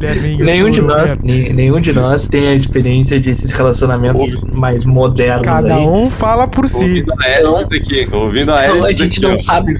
Guilherminho, 0.00 0.44
Nenhum 0.44 0.70
de 0.70 0.80
nós, 0.80 1.18
nenhum 1.22 1.80
de 1.80 1.92
nós 1.92 2.26
tem 2.26 2.48
a 2.48 2.54
experiência 2.54 3.20
desses 3.20 3.50
relacionamentos 3.52 4.42
mais 4.54 4.84
modernos 4.84 5.44
Cada 5.44 5.76
aí. 5.76 5.86
um 5.86 6.08
fala 6.08 6.48
por 6.48 6.68
si. 6.68 6.82
ouvindo 6.84 7.12
a 7.20 7.28
hélice 7.28 7.64
daqui. 7.68 8.06
Tô 8.10 8.18
ouvindo 8.20 8.52
a 8.52 8.64
Então, 8.64 8.76
hélice 8.76 8.86
a 8.88 8.90
gente 8.96 9.20
daqui, 9.20 9.20
não 9.20 9.34
ó. 9.34 9.36
sabe. 9.36 9.74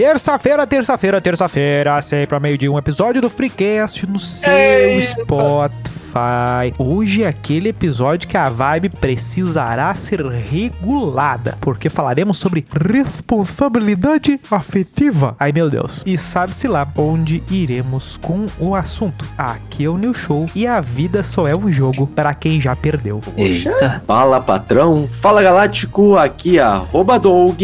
Terça-feira, 0.00 0.66
terça-feira, 0.66 1.20
terça-feira, 1.20 2.00
sempre 2.00 2.34
ao 2.34 2.40
meio-dia, 2.40 2.72
um 2.72 2.78
episódio 2.78 3.20
do 3.20 3.28
Freecast 3.28 4.06
no 4.06 4.18
seu 4.18 5.02
Spotify. 5.02 6.72
Hoje 6.78 7.22
é 7.22 7.28
aquele 7.28 7.68
episódio 7.68 8.26
que 8.26 8.36
a 8.36 8.48
vibe 8.48 8.88
precisará 8.88 9.94
ser 9.94 10.22
regulada, 10.24 11.58
porque 11.60 11.90
falaremos 11.90 12.38
sobre 12.38 12.66
responsabilidade 12.72 14.40
afetiva. 14.50 15.36
Ai 15.38 15.52
meu 15.52 15.68
Deus. 15.68 16.02
E 16.06 16.16
sabe-se 16.16 16.66
lá 16.66 16.88
onde 16.96 17.42
iremos 17.50 18.16
com 18.16 18.46
o 18.58 18.74
assunto. 18.74 19.26
Aqui 19.36 19.84
é 19.84 19.88
o 19.88 19.98
New 19.98 20.14
Show 20.14 20.48
e 20.54 20.66
a 20.66 20.80
vida 20.80 21.22
só 21.22 21.46
é 21.46 21.54
um 21.54 21.70
jogo 21.70 22.06
para 22.06 22.32
quem 22.32 22.58
já 22.58 22.74
perdeu. 22.74 23.20
Eita. 23.36 24.02
Fala 24.06 24.40
patrão, 24.40 25.06
fala 25.20 25.42
galáctico, 25.42 26.16
aqui 26.16 26.58
é 26.58 26.62
arroba 26.62 27.18
Doug. 27.18 27.60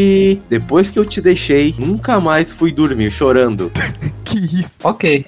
Depois 0.51 0.91
que 0.91 0.99
eu 0.99 1.05
te 1.05 1.23
deixei, 1.23 1.75
nunca 1.79 2.21
mais 2.21 2.26
fui 2.53 2.73
dormir 2.73 3.11
chorando. 3.11 3.71
Que 4.27 4.41
isso? 4.41 4.81
Ok. 4.83 5.25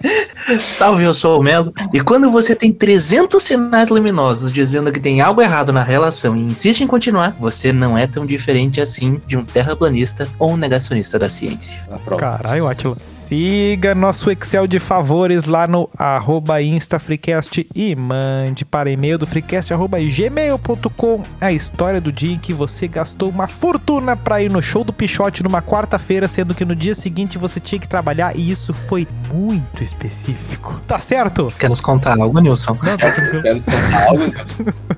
Salve, 0.59 1.05
eu 1.05 1.15
sou 1.15 1.39
o 1.39 1.43
Melo. 1.43 1.73
E 1.95 2.01
quando 2.01 2.33
você 2.33 2.53
tem 2.53 2.73
300 2.73 3.41
sinais 3.41 3.89
luminosos 3.89 4.51
dizendo 4.51 4.91
que 4.91 4.99
tem 4.99 5.21
algo 5.21 5.41
errado 5.41 5.73
na 5.73 5.85
relação 5.85 6.37
e 6.37 6.41
insiste 6.41 6.81
em 6.81 6.87
continuar, 6.87 7.35
você 7.39 7.73
não 7.73 7.97
é 7.97 8.09
tão 8.09 8.27
diferente 8.27 8.81
assim 8.81 9.21
de 9.25 9.37
um 9.37 9.45
terraplanista 9.45 10.29
ou 10.37 10.51
um 10.51 10.57
negacionista 10.57 11.17
da 11.17 11.29
ciência. 11.29 11.81
Tá. 11.89 12.17
Caralho, 12.17 12.67
Atila. 12.67 12.97
Siga 12.99 13.95
nosso 13.95 14.33
Excel 14.33 14.67
de 14.67 14.81
favores 14.81 15.45
lá 15.45 15.69
no 15.69 15.89
arroba 15.97 16.61
InstaFreecast 16.61 17.69
e 17.73 17.95
mande 17.95 18.65
para 18.65 18.91
e-mail 18.91 19.17
do 19.17 19.27
freecast 19.27 19.73
arroba 19.73 19.99
gmail.com 20.01 21.23
a 21.41 21.53
história 21.53 22.01
do 22.01 22.11
dia 22.11 22.35
em 22.35 22.39
que 22.39 22.53
você 22.53 22.89
gastou 22.89 23.29
uma 23.29 23.47
fortuna 23.47 24.17
para 24.17 24.43
ir 24.43 24.51
no 24.51 24.61
show 24.61 24.83
do 24.83 24.93
Pichote 24.93 25.43
numa 25.45 25.63
quarta-feira, 25.63 26.27
sendo 26.27 26.55
que 26.55 26.65
no 26.65 26.75
dia 26.75 26.88
seguinte 26.95 27.39
você 27.39 27.61
tinha 27.61 27.79
que 27.79 27.89
trabalhar 27.89 28.37
e 28.37 28.51
isso 28.51 28.73
foi 28.73 29.07
muito 29.33 29.83
específico. 29.83 30.81
Tá 30.87 30.99
certo? 31.01 31.53
Quer 31.59 31.69
nos 31.69 31.81
contar 31.81 32.19
algo, 32.19 32.39
Nilson? 32.41 32.77
Não, 32.83 32.97
tá 32.97 33.11
tranquilo. 33.11 33.43
Quero 33.43 33.59
escutar 33.59 34.09
algo? 34.09 34.25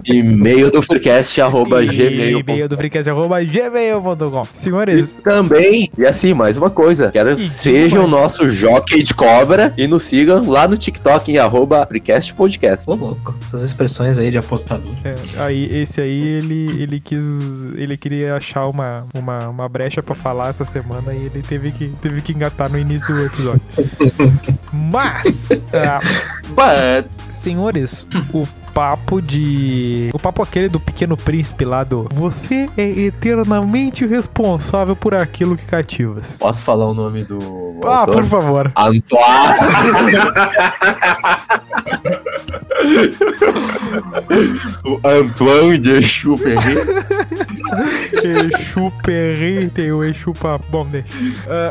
E-mail 0.05 0.71
do 0.71 0.83
freecast, 0.83 1.41
arroba 1.41 1.85
gmail. 1.85 2.41
E-mail 2.41 2.69
do 2.69 2.77
freecast 2.77 3.11
arroba 3.11 3.43
gmail.com. 3.45 4.45
Senhores, 4.53 5.17
E 5.17 5.23
também, 5.23 5.91
e 5.97 6.05
assim, 6.07 6.33
mais 6.35 6.57
uma 6.57 6.71
coisa, 6.71 7.11
quero 7.11 7.35
que 7.37 7.43
E 7.43 7.49
sejam 7.49 8.05
o 8.05 8.09
nosso 8.09 8.49
jockey 8.51 9.03
de 9.03 9.15
cobra 9.15 9.73
e 9.77 9.87
nos 9.87 10.05
sigam 10.05 10.49
lá 10.49 10.67
no 10.67 10.77
TikTok 10.77 11.31
em 11.31 11.39
arroba 11.39 11.87
freecast 11.87 12.35
podcast. 12.35 12.89
Ô, 12.89 12.95
louco. 12.95 13.35
Essas 13.47 13.63
expressões 13.63 14.19
aí 14.19 14.31
de 14.31 14.39
apostador. 14.39 14.93
É, 15.05 15.15
aí, 15.39 15.65
esse 15.83 16.01
aí, 16.01 16.21
ele, 16.21 16.83
ele 16.83 17.01
quis. 17.01 17.23
Ele 17.77 17.97
queria 17.97 18.37
achar 18.37 18.67
uma, 18.67 19.07
uma, 19.15 19.49
uma 19.49 19.69
brecha 19.69 20.03
pra 20.03 20.15
falar 20.15 20.49
essa 20.49 20.65
semana 20.65 21.13
e 21.15 21.27
ele 21.27 21.43
teve 21.43 21.71
que, 21.73 21.80
teve 21.89 22.21
que 22.23 22.33
engatar 22.33 22.71
no 22.71 22.79
início 22.79 23.13
do 23.15 23.25
episódio. 23.25 23.61
Mas, 24.73 25.49
But, 26.49 27.11
senhores, 27.31 28.07
o 28.33 28.47
papo 28.73 29.21
de. 29.21 30.11
O 30.13 30.19
papo 30.19 30.43
aquele 30.43 30.69
do 30.69 30.79
pequeno 30.79 31.17
príncipe 31.17 31.65
lá 31.65 31.83
do. 31.85 32.09
Você 32.13 32.69
é 32.77 32.83
eternamente 32.89 34.07
responsável 34.07 34.95
por 34.95 35.15
aquilo 35.15 35.57
que 35.57 35.65
cativas. 35.67 36.37
posso 36.39 36.63
falar 36.65 36.87
o 36.89 36.95
nome 36.95 37.25
do 37.25 37.39
Ah, 37.85 37.99
autor? 38.01 38.15
por 38.15 38.25
favor. 38.25 38.73
Antoine. 38.77 39.55
o 44.85 45.01
Antoine 45.09 45.79
de 45.79 46.03
Chuperry. 46.03 46.57
Exu 48.13 48.93
Perri, 49.03 49.71
tem 49.71 49.93
o 49.93 50.03
Exu 50.05 50.33
pra. 50.33 50.59
Bom, 50.69 50.87
deixa. 50.87 51.09
Ah, 51.49 51.71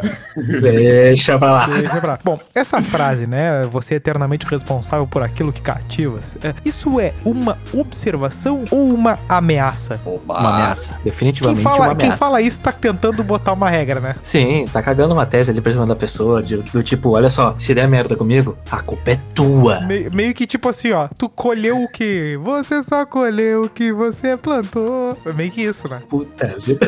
Deixa 0.61 1.37
pra 1.37 1.51
lá. 1.51 1.67
Deixa 1.67 1.97
pra 1.99 2.11
lá. 2.13 2.19
Bom, 2.23 2.39
essa 2.55 2.81
frase, 2.81 3.27
né? 3.27 3.63
Você 3.69 3.95
é 3.95 3.97
eternamente 3.97 4.45
responsável 4.47 5.05
por 5.07 5.21
aquilo 5.23 5.51
que 5.51 5.61
cativas. 5.61 6.37
é, 6.43 6.53
Isso 6.65 6.99
é 6.99 7.13
uma 7.25 7.57
observação 7.73 8.65
ou 8.71 8.93
uma 8.93 9.17
ameaça? 9.27 9.99
Uma 10.05 10.53
ameaça. 10.55 10.93
Quem 10.93 11.03
Definitivamente 11.05 11.61
fala, 11.61 11.87
uma 11.87 11.95
quem 11.95 12.07
ameaça. 12.09 12.25
fala 12.25 12.41
isso 12.41 12.59
tá 12.61 12.71
tentando 12.71 13.23
botar 13.23 13.53
uma 13.53 13.69
regra, 13.69 13.99
né? 13.99 14.16
Sim, 14.21 14.66
tá 14.71 14.81
cagando 14.81 15.13
uma 15.13 15.25
tese 15.25 15.51
ali 15.51 15.61
pra 15.61 15.71
cima 15.71 15.85
da 15.85 15.95
pessoa, 15.95 16.41
de- 16.41 16.57
do 16.57 16.81
tipo, 16.83 17.09
olha 17.11 17.29
só, 17.29 17.55
se 17.59 17.73
der 17.73 17.87
merda 17.87 18.16
comigo, 18.16 18.57
a 18.71 18.79
culpa 18.81 19.11
é 19.11 19.19
tua. 19.33 19.81
Me- 19.81 20.09
meio 20.09 20.33
que 20.33 20.45
tipo 20.47 20.69
assim, 20.69 20.91
ó. 20.91 21.07
Tu 21.17 21.27
colheu 21.29 21.83
o 21.83 21.87
que? 21.91 22.37
Você 22.43 22.81
só 22.83 23.05
colheu 23.05 23.63
o 23.63 23.69
que 23.69 23.91
você 23.91 24.37
plantou. 24.37 25.17
É 25.25 25.33
meio 25.33 25.51
que 25.51 25.61
isso, 25.61 25.88
né? 25.89 26.00
Puta 26.07 26.55
vida. 26.63 26.85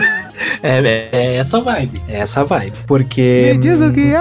É, 0.63 0.79
é, 0.79 1.09
é 1.11 1.35
essa 1.37 1.59
vibe, 1.61 2.01
é 2.07 2.19
essa 2.19 2.43
vibe. 2.45 2.73
Porque 2.85 3.51
Me 3.53 3.57
diz 3.57 3.79
o 3.81 3.91
que 3.91 4.13
é. 4.13 4.17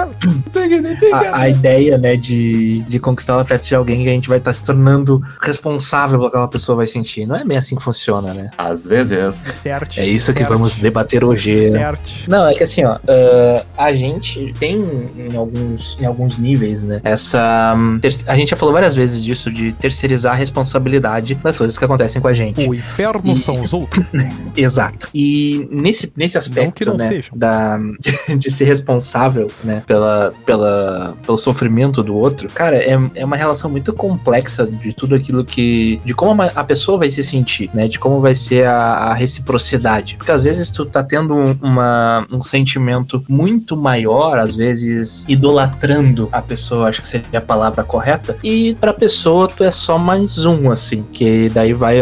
a, 1.13 1.37
a 1.41 1.49
ideia, 1.49 1.97
né, 1.97 2.15
de, 2.15 2.81
de 2.87 2.99
conquistar 2.99 3.37
o 3.37 3.39
afeto 3.39 3.65
de 3.67 3.75
alguém 3.75 4.03
que 4.03 4.09
a 4.09 4.13
gente 4.13 4.27
vai 4.29 4.37
estar 4.39 4.53
se 4.53 4.63
tornando 4.63 5.21
responsável 5.41 6.19
por 6.19 6.27
aquela 6.27 6.47
pessoa 6.47 6.75
vai 6.77 6.87
sentir. 6.87 7.25
Não 7.25 7.35
é 7.35 7.43
bem 7.43 7.57
assim 7.57 7.75
que 7.75 7.83
funciona, 7.83 8.33
né? 8.33 8.49
Às 8.57 8.85
vezes. 8.85 9.17
Certo. 9.51 9.99
É 9.99 10.05
isso 10.05 10.31
que 10.33 10.39
certo, 10.39 10.53
vamos 10.53 10.77
debater 10.77 11.23
hoje. 11.23 11.69
Certo. 11.69 12.11
Não, 12.27 12.47
é 12.47 12.53
que 12.53 12.63
assim, 12.63 12.83
ó, 12.83 12.97
ah, 13.07 13.65
a 13.77 13.93
gente 13.93 14.53
tem 14.59 14.77
em 15.17 15.35
alguns, 15.35 15.97
em 15.99 16.05
alguns 16.05 16.37
níveis, 16.37 16.83
né? 16.83 17.01
Essa. 17.03 17.73
hum, 17.77 17.99
ter- 17.99 18.11
a 18.27 18.35
gente 18.35 18.49
já 18.49 18.55
falou 18.57 18.73
várias 18.73 18.95
vezes 18.95 19.23
disso, 19.23 19.51
de 19.51 19.71
terceirizar 19.73 20.33
a 20.33 20.35
responsabilidade 20.35 21.35
das 21.35 21.57
coisas 21.57 21.77
que 21.77 21.85
acontecem 21.85 22.21
com 22.21 22.27
a 22.27 22.33
gente. 22.33 22.67
O 22.67 22.73
inferno 22.73 23.33
E- 23.33 23.37
são 23.37 23.61
os 23.61 23.73
outros. 23.73 24.03
Exato. 24.71 25.09
E 25.13 25.67
nesse, 25.69 26.11
nesse 26.15 26.37
aspecto, 26.37 26.93
né, 26.97 27.21
da, 27.35 27.77
de, 27.77 28.35
de 28.37 28.51
ser 28.51 28.65
responsável, 28.65 29.47
né, 29.63 29.83
pela, 29.85 30.33
pela, 30.45 31.15
pelo 31.25 31.37
sofrimento 31.37 32.01
do 32.01 32.15
outro, 32.15 32.47
cara, 32.49 32.77
é, 32.77 32.97
é 33.15 33.25
uma 33.25 33.35
relação 33.35 33.69
muito 33.69 33.91
complexa 33.93 34.65
de 34.65 34.93
tudo 34.93 35.15
aquilo 35.15 35.43
que. 35.43 35.99
de 36.05 36.13
como 36.13 36.41
a, 36.41 36.63
pessoa 36.63 36.97
vai 36.97 37.11
se 37.11 37.23
sentir, 37.23 37.69
né, 37.73 37.87
de 37.87 37.99
como 37.99 38.21
vai 38.21 38.33
ser 38.33 38.65
a, 38.65 38.75
a 39.09 39.13
reciprocidade. 39.13 40.15
Porque 40.15 40.31
às 40.31 40.45
vezes 40.45 40.71
tu 40.71 40.85
tá 40.85 41.03
tendo 41.03 41.33
um- 41.35 41.55
uma, 41.61 42.21
um 42.31 42.41
sentimento 42.41 43.23
muito 43.27 43.75
maior, 43.75 44.37
às 44.37 44.55
vezes 44.55 45.25
idolatrando 45.27 46.29
a 46.31 46.41
pessoa, 46.41 46.87
acho 46.87 47.01
que 47.01 47.07
seria 47.07 47.39
a 47.39 47.41
palavra 47.41 47.83
correta, 47.83 48.37
e 48.43 48.75
pra 48.75 48.93
pessoa 48.93 49.47
tu 49.47 49.63
é 49.63 49.71
só 49.71 49.97
mais 49.97 50.45
um, 50.45 50.71
assim, 50.71 51.03
que 51.11 51.49
daí 51.49 51.73
vai 51.73 51.99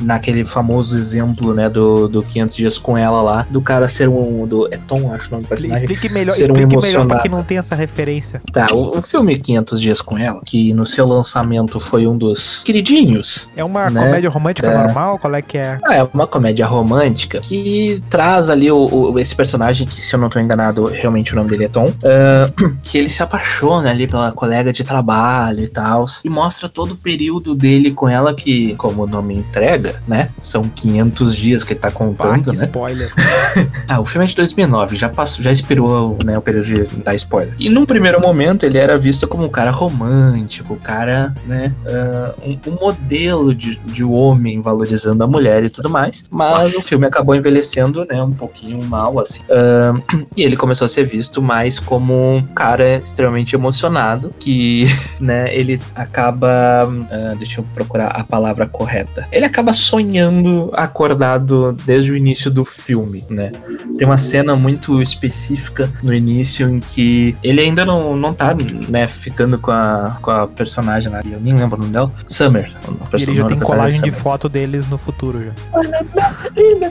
naquele 0.00 0.44
famoso 0.44 0.98
exemplo, 0.98 1.54
né, 1.54 1.68
do, 1.68 2.07
do 2.08 2.22
500 2.22 2.56
dias 2.56 2.78
com 2.78 2.96
ela 2.96 3.20
lá, 3.22 3.46
do 3.50 3.60
cara 3.60 3.88
ser 3.88 4.08
um, 4.08 4.44
do, 4.46 4.66
é 4.72 4.78
Tom, 4.86 5.12
acho 5.12 5.28
o 5.28 5.30
nome 5.32 5.42
do 5.44 5.48
personagem. 5.48 5.84
Explique 5.84 6.08
melhor, 6.12 6.32
ser 6.34 6.50
um 6.50 6.56
explique 6.56 6.86
melhor 6.86 7.06
pra 7.06 7.18
quem 7.20 7.30
não 7.30 7.42
tem 7.42 7.58
essa 7.58 7.74
referência. 7.74 8.40
Tá, 8.52 8.66
o, 8.72 8.98
o 8.98 9.02
filme 9.02 9.38
500 9.38 9.80
dias 9.80 10.00
com 10.00 10.16
ela, 10.18 10.40
que 10.44 10.72
no 10.74 10.84
seu 10.86 11.06
lançamento 11.06 11.78
foi 11.80 12.06
um 12.06 12.16
dos 12.16 12.62
queridinhos, 12.64 13.50
É 13.56 13.64
uma 13.64 13.90
Né? 13.90 14.04
comédia 14.04 14.30
romântica 14.30 14.70
normal? 14.70 15.18
Qual 15.18 15.34
é 15.34 15.42
que 15.42 15.58
é? 15.58 15.78
Ah, 15.84 15.94
é 15.96 16.02
uma 16.14 16.26
comédia 16.26 16.66
romântica 16.66 17.40
que 17.40 18.02
traz 18.08 18.48
ali 18.48 18.70
o, 18.70 18.76
o- 19.12 19.18
esse 19.18 19.34
personagem, 19.34 19.86
que 19.86 20.00
se 20.00 20.14
eu 20.14 20.18
não 20.20 20.28
tô 20.28 20.38
enganado, 20.38 20.86
realmente 20.86 21.32
o 21.32 21.36
nome 21.36 21.50
dele 21.50 21.64
é 21.64 21.68
Tom, 21.68 21.92
ah, 22.04 22.50
que 22.82 22.96
ele 22.98 23.10
se 23.10 23.22
apaixona 23.22 23.90
ali 23.90 24.06
pela 24.06 24.32
colega 24.32 24.72
de 24.72 24.84
trabalho 24.84 25.62
e 25.62 25.68
tal, 25.68 26.06
e 26.24 26.28
mostra 26.30 26.68
todo 26.68 26.92
o 26.92 26.96
período 26.96 27.54
dele 27.54 27.90
com 27.90 28.08
ela, 28.08 28.34
que, 28.34 28.74
como 28.76 29.02
o 29.02 29.06
nome 29.06 29.34
entrega, 29.34 30.02
né, 30.06 30.30
são 30.40 30.62
500 30.62 31.34
dias 31.36 31.64
que 31.64 31.72
ele 31.72 31.80
tá 31.80 31.90
Pá, 31.98 32.04
contando, 32.04 32.52
que 32.52 32.58
né? 32.58 32.64
spoiler. 32.64 33.12
Ah, 33.88 34.00
o 34.00 34.04
filme 34.04 34.26
é 34.26 34.28
de 34.28 34.36
2009, 34.36 34.96
já 34.96 35.08
passou, 35.08 35.42
já 35.42 35.50
expirou, 35.50 36.18
né, 36.22 36.36
o 36.36 36.42
período 36.42 36.66
de 36.66 36.84
dar 36.98 37.14
spoiler. 37.14 37.54
E 37.58 37.70
num 37.70 37.86
primeiro 37.86 38.20
momento 38.20 38.64
ele 38.64 38.76
era 38.76 38.98
visto 38.98 39.26
como 39.26 39.44
um 39.44 39.48
cara 39.48 39.70
romântico, 39.70 40.74
um 40.74 40.78
cara, 40.78 41.34
né, 41.46 41.72
ah, 41.86 42.34
um, 42.44 42.58
um 42.70 42.74
modelo 42.74 43.54
de, 43.54 43.76
de 43.86 44.04
homem 44.04 44.60
valorizando 44.60 45.24
a 45.24 45.26
mulher 45.26 45.64
e 45.64 45.70
tudo 45.70 45.88
mais. 45.88 46.24
Mas 46.30 46.74
o 46.74 46.82
filme 46.82 47.06
acabou 47.06 47.34
envelhecendo, 47.34 48.04
né, 48.04 48.22
um 48.22 48.30
pouquinho 48.30 48.84
mal, 48.84 49.18
assim. 49.18 49.40
Ah, 49.50 49.94
e 50.36 50.42
ele 50.42 50.56
começou 50.56 50.84
a 50.84 50.88
ser 50.88 51.04
visto 51.04 51.40
mais 51.40 51.80
como 51.80 52.36
um 52.36 52.42
cara 52.42 52.96
extremamente 52.96 53.56
emocionado, 53.56 54.30
que, 54.38 54.86
né, 55.18 55.52
ele 55.54 55.80
acaba, 55.94 56.82
ah, 57.10 57.34
deixa 57.38 57.60
eu 57.60 57.64
procurar 57.74 58.08
a 58.08 58.22
palavra 58.22 58.66
correta. 58.66 59.26
Ele 59.32 59.46
acaba 59.46 59.72
sonhando 59.72 60.70
acordado 60.74 61.76
desde 61.84 62.12
o 62.12 62.16
início 62.16 62.50
do 62.50 62.64
filme, 62.64 63.24
né? 63.28 63.52
Tem 63.96 64.06
uma 64.06 64.18
cena 64.18 64.56
muito 64.56 65.00
específica 65.02 65.90
no 66.02 66.12
início 66.12 66.68
em 66.68 66.80
que 66.80 67.36
ele 67.42 67.60
ainda 67.60 67.84
não, 67.84 68.16
não 68.16 68.32
tá, 68.32 68.54
né, 68.88 69.06
ficando 69.06 69.58
com 69.58 69.70
a, 69.70 70.16
com 70.20 70.30
a 70.30 70.46
personagem 70.46 71.10
lá, 71.10 71.20
eu 71.24 71.40
nem 71.40 71.54
lembro 71.54 71.76
o 71.76 71.80
nome 71.80 71.92
dela, 71.92 72.12
Summer. 72.26 72.70
ele 73.12 73.34
já 73.34 73.46
tem 73.46 73.58
colagem 73.58 74.00
de 74.02 74.10
foto 74.10 74.48
deles 74.48 74.88
no 74.88 74.98
futuro 74.98 75.44
já. 75.44 75.52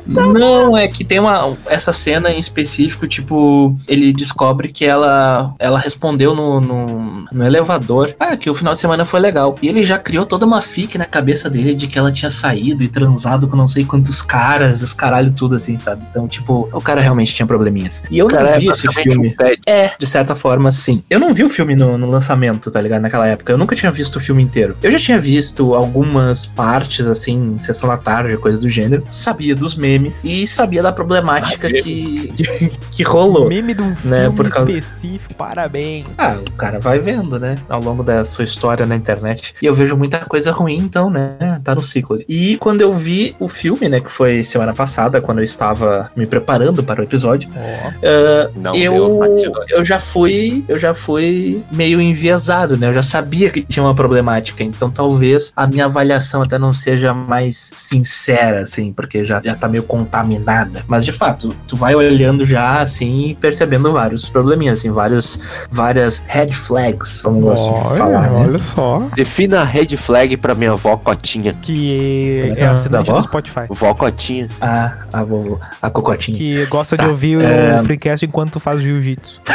Não, 0.05 0.75
é 0.75 0.87
que 0.87 1.03
tem 1.03 1.19
uma 1.19 1.55
essa 1.67 1.93
cena 1.93 2.29
em 2.31 2.39
específico, 2.39 3.07
tipo, 3.07 3.77
ele 3.87 4.13
descobre 4.13 4.69
que 4.69 4.85
ela 4.85 5.55
ela 5.59 5.79
respondeu 5.79 6.35
no, 6.35 6.59
no, 6.59 7.25
no 7.31 7.45
elevador, 7.45 8.15
ah, 8.19 8.35
que 8.35 8.49
o 8.49 8.55
final 8.55 8.73
de 8.73 8.79
semana 8.79 9.05
foi 9.05 9.19
legal. 9.19 9.55
E 9.61 9.67
ele 9.67 9.83
já 9.83 9.97
criou 9.97 10.25
toda 10.25 10.45
uma 10.45 10.61
fique 10.61 10.97
na 10.97 11.05
cabeça 11.05 11.49
dele 11.49 11.75
de 11.75 11.87
que 11.87 11.97
ela 11.97 12.11
tinha 12.11 12.29
saído 12.29 12.83
e 12.83 12.87
transado 12.87 13.47
com 13.47 13.55
não 13.55 13.67
sei 13.67 13.85
quantos 13.85 14.21
caras, 14.21 14.76
os 14.83 14.93
caralho 14.93 15.31
tudo 15.31 15.55
assim, 15.55 15.77
sabe? 15.77 16.03
Então, 16.09 16.27
tipo, 16.27 16.69
o 16.71 16.81
cara 16.81 17.01
realmente 17.01 17.33
tinha 17.33 17.45
probleminhas. 17.45 18.03
E 18.09 18.17
eu 18.17 18.27
Cara, 18.27 18.43
não 18.43 18.49
é 18.51 18.59
vi 18.59 18.67
esse 18.69 18.83
basicamente 18.87 19.13
filme. 19.13 19.35
um. 19.39 19.69
É, 19.69 19.91
de 19.97 20.07
certa 20.07 20.35
forma, 20.35 20.71
sim. 20.71 21.03
Eu 21.09 21.19
não 21.19 21.33
vi 21.33 21.43
o 21.43 21.49
filme 21.49 21.75
no, 21.75 21.97
no 21.97 22.09
lançamento, 22.09 22.69
tá 22.71 22.81
ligado? 22.81 23.01
Naquela 23.01 23.27
época. 23.27 23.51
Eu 23.53 23.57
nunca 23.57 23.75
tinha 23.75 23.91
visto 23.91 24.17
o 24.17 24.19
filme 24.19 24.41
inteiro. 24.43 24.75
Eu 24.81 24.91
já 24.91 24.97
tinha 24.99 25.19
visto 25.19 25.73
algumas 25.73 26.45
partes, 26.45 27.07
assim, 27.07 27.53
em 27.53 27.57
sessão 27.57 27.89
da 27.89 27.97
tarde, 27.97 28.35
coisa 28.37 28.59
do 28.61 28.69
gênero. 28.69 29.03
Sabia 29.11 29.55
dos 29.55 29.75
memes 29.75 30.23
e 30.23 30.45
sabia 30.47 30.81
da 30.81 30.91
problemática 30.91 31.69
que, 31.71 32.33
que 32.91 33.03
rolou. 33.03 33.47
Meme 33.47 33.73
de 33.73 33.81
um 33.81 33.87
Né, 34.03 34.21
filme 34.23 34.35
por 34.35 34.49
causa- 34.49 34.71
específico, 34.71 35.33
parabéns. 35.35 36.05
Ah, 36.17 36.37
o 36.47 36.51
cara 36.53 36.79
vai 36.79 36.99
vendo, 36.99 37.39
né? 37.39 37.55
Ao 37.69 37.81
longo 37.81 38.03
da 38.03 38.23
sua 38.25 38.43
história 38.43 38.85
na 38.85 38.95
internet. 38.95 39.53
E 39.61 39.65
eu 39.65 39.73
vejo 39.73 39.95
muita 39.97 40.19
coisa 40.19 40.51
ruim, 40.51 40.77
então, 40.77 41.09
né? 41.09 41.29
Tá 41.63 41.73
no 41.75 41.83
ciclo. 41.83 42.19
E 42.27 42.57
quando 42.57 42.81
eu 42.81 42.91
vi 42.93 43.35
o 43.39 43.47
filme, 43.47 43.87
né? 43.89 43.99
Que 43.99 44.11
foi 44.11 44.43
semana 44.43 44.66
passada, 44.73 45.21
quando 45.21 45.39
eu 45.39 45.43
estava 45.43 46.11
me 46.15 46.25
preparando 46.25 46.83
para 46.83 47.01
o 47.01 47.03
episódio. 47.03 47.49
Os 47.49 48.79
eu, 48.79 49.17
bastidores. 49.17 49.71
eu 49.71 49.85
já 49.85 49.99
fui 49.99 50.63
eu 50.67 50.79
já 50.79 50.93
fui 50.93 51.61
meio 51.71 51.99
enviesado, 52.01 52.77
né? 52.77 52.87
Eu 52.87 52.93
já 52.93 53.03
sabia 53.03 53.49
que 53.49 53.61
tinha 53.61 53.83
uma 53.83 53.95
problemática, 53.95 54.63
então 54.63 54.89
talvez 54.89 55.51
a 55.55 55.67
minha 55.67 55.85
avaliação 55.85 56.41
até 56.41 56.57
não 56.57 56.73
seja 56.73 57.13
mais 57.13 57.71
sincera, 57.75 58.61
assim, 58.61 58.91
porque 58.91 59.23
já, 59.23 59.41
já 59.43 59.55
tá 59.55 59.67
meio 59.67 59.83
contaminada. 59.83 60.83
Mas 60.87 61.05
de 61.05 61.11
fato, 61.11 61.55
tu 61.67 61.75
vai 61.75 61.95
olhando 61.95 62.45
já 62.45 62.81
assim 62.81 63.27
e 63.27 63.35
percebendo 63.35 63.91
vários 63.91 64.29
probleminhas, 64.29 64.79
assim, 64.79 64.91
vários, 64.91 65.39
várias 65.69 66.23
red 66.27 66.51
flags, 66.51 67.21
como 67.21 67.37
eu 67.39 67.41
gosto 67.43 67.65
de 67.65 67.79
olha, 67.79 67.97
falar, 67.97 68.29
né? 68.29 68.45
olha 68.47 68.59
só. 68.59 69.03
Defina 69.15 69.61
a 69.61 69.63
red 69.63 69.97
flag 69.97 70.37
pra 70.37 70.53
minha 70.55 70.71
avó 70.71 70.97
Cotinha. 70.97 71.53
Que 71.53 72.41
é 72.41 72.47
é 72.47 72.49
é 72.49 72.49
nome 72.49 72.63
assinante 72.63 73.07
da 73.07 73.17
do? 73.17 73.21
Spotify. 73.21 73.61
Vó 73.69 73.93
Cotinha. 73.93 74.47
A, 74.59 74.93
a 75.13 75.23
vovó, 75.23 75.59
a 75.81 75.89
cocotinha. 75.89 76.37
Que 76.37 76.65
gosta 76.65 76.97
Tá, 76.97 77.03
de 77.03 77.09
ouvir 77.09 77.41
é. 77.41 77.75
o 77.75 77.83
Freecast 77.83 78.25
enquanto 78.25 78.59
faz 78.59 78.81
jiu-jitsu. 78.81 79.39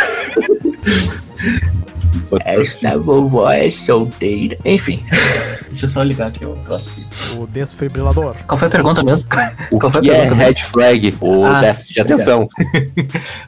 Essa 2.45 2.99
vovó 2.99 3.51
é 3.51 3.71
solteira. 3.71 4.57
Enfim, 4.65 5.05
deixa 5.69 5.85
eu 5.85 5.89
só 5.89 6.03
ligar 6.03 6.29
aqui 6.29 6.45
o 6.45 6.53
próximo. 6.65 7.07
O 7.37 7.47
desfibrilador. 7.47 8.35
Qual 8.47 8.59
foi 8.59 8.69
a 8.69 8.71
pergunta 8.71 9.03
mesmo? 9.03 9.29
O 9.71 9.79
Qual 9.79 9.91
foi 9.91 10.01
a 10.01 10.03
que 10.03 10.11
é 10.11 10.15
pergunta 10.21 10.35
mesmo? 10.37 10.53
red 10.55 10.63
flag? 10.67 11.15
O 11.21 11.45
Ah, 11.45 11.61
déficit 11.61 11.95
de 11.95 12.01
atenção. 12.01 12.49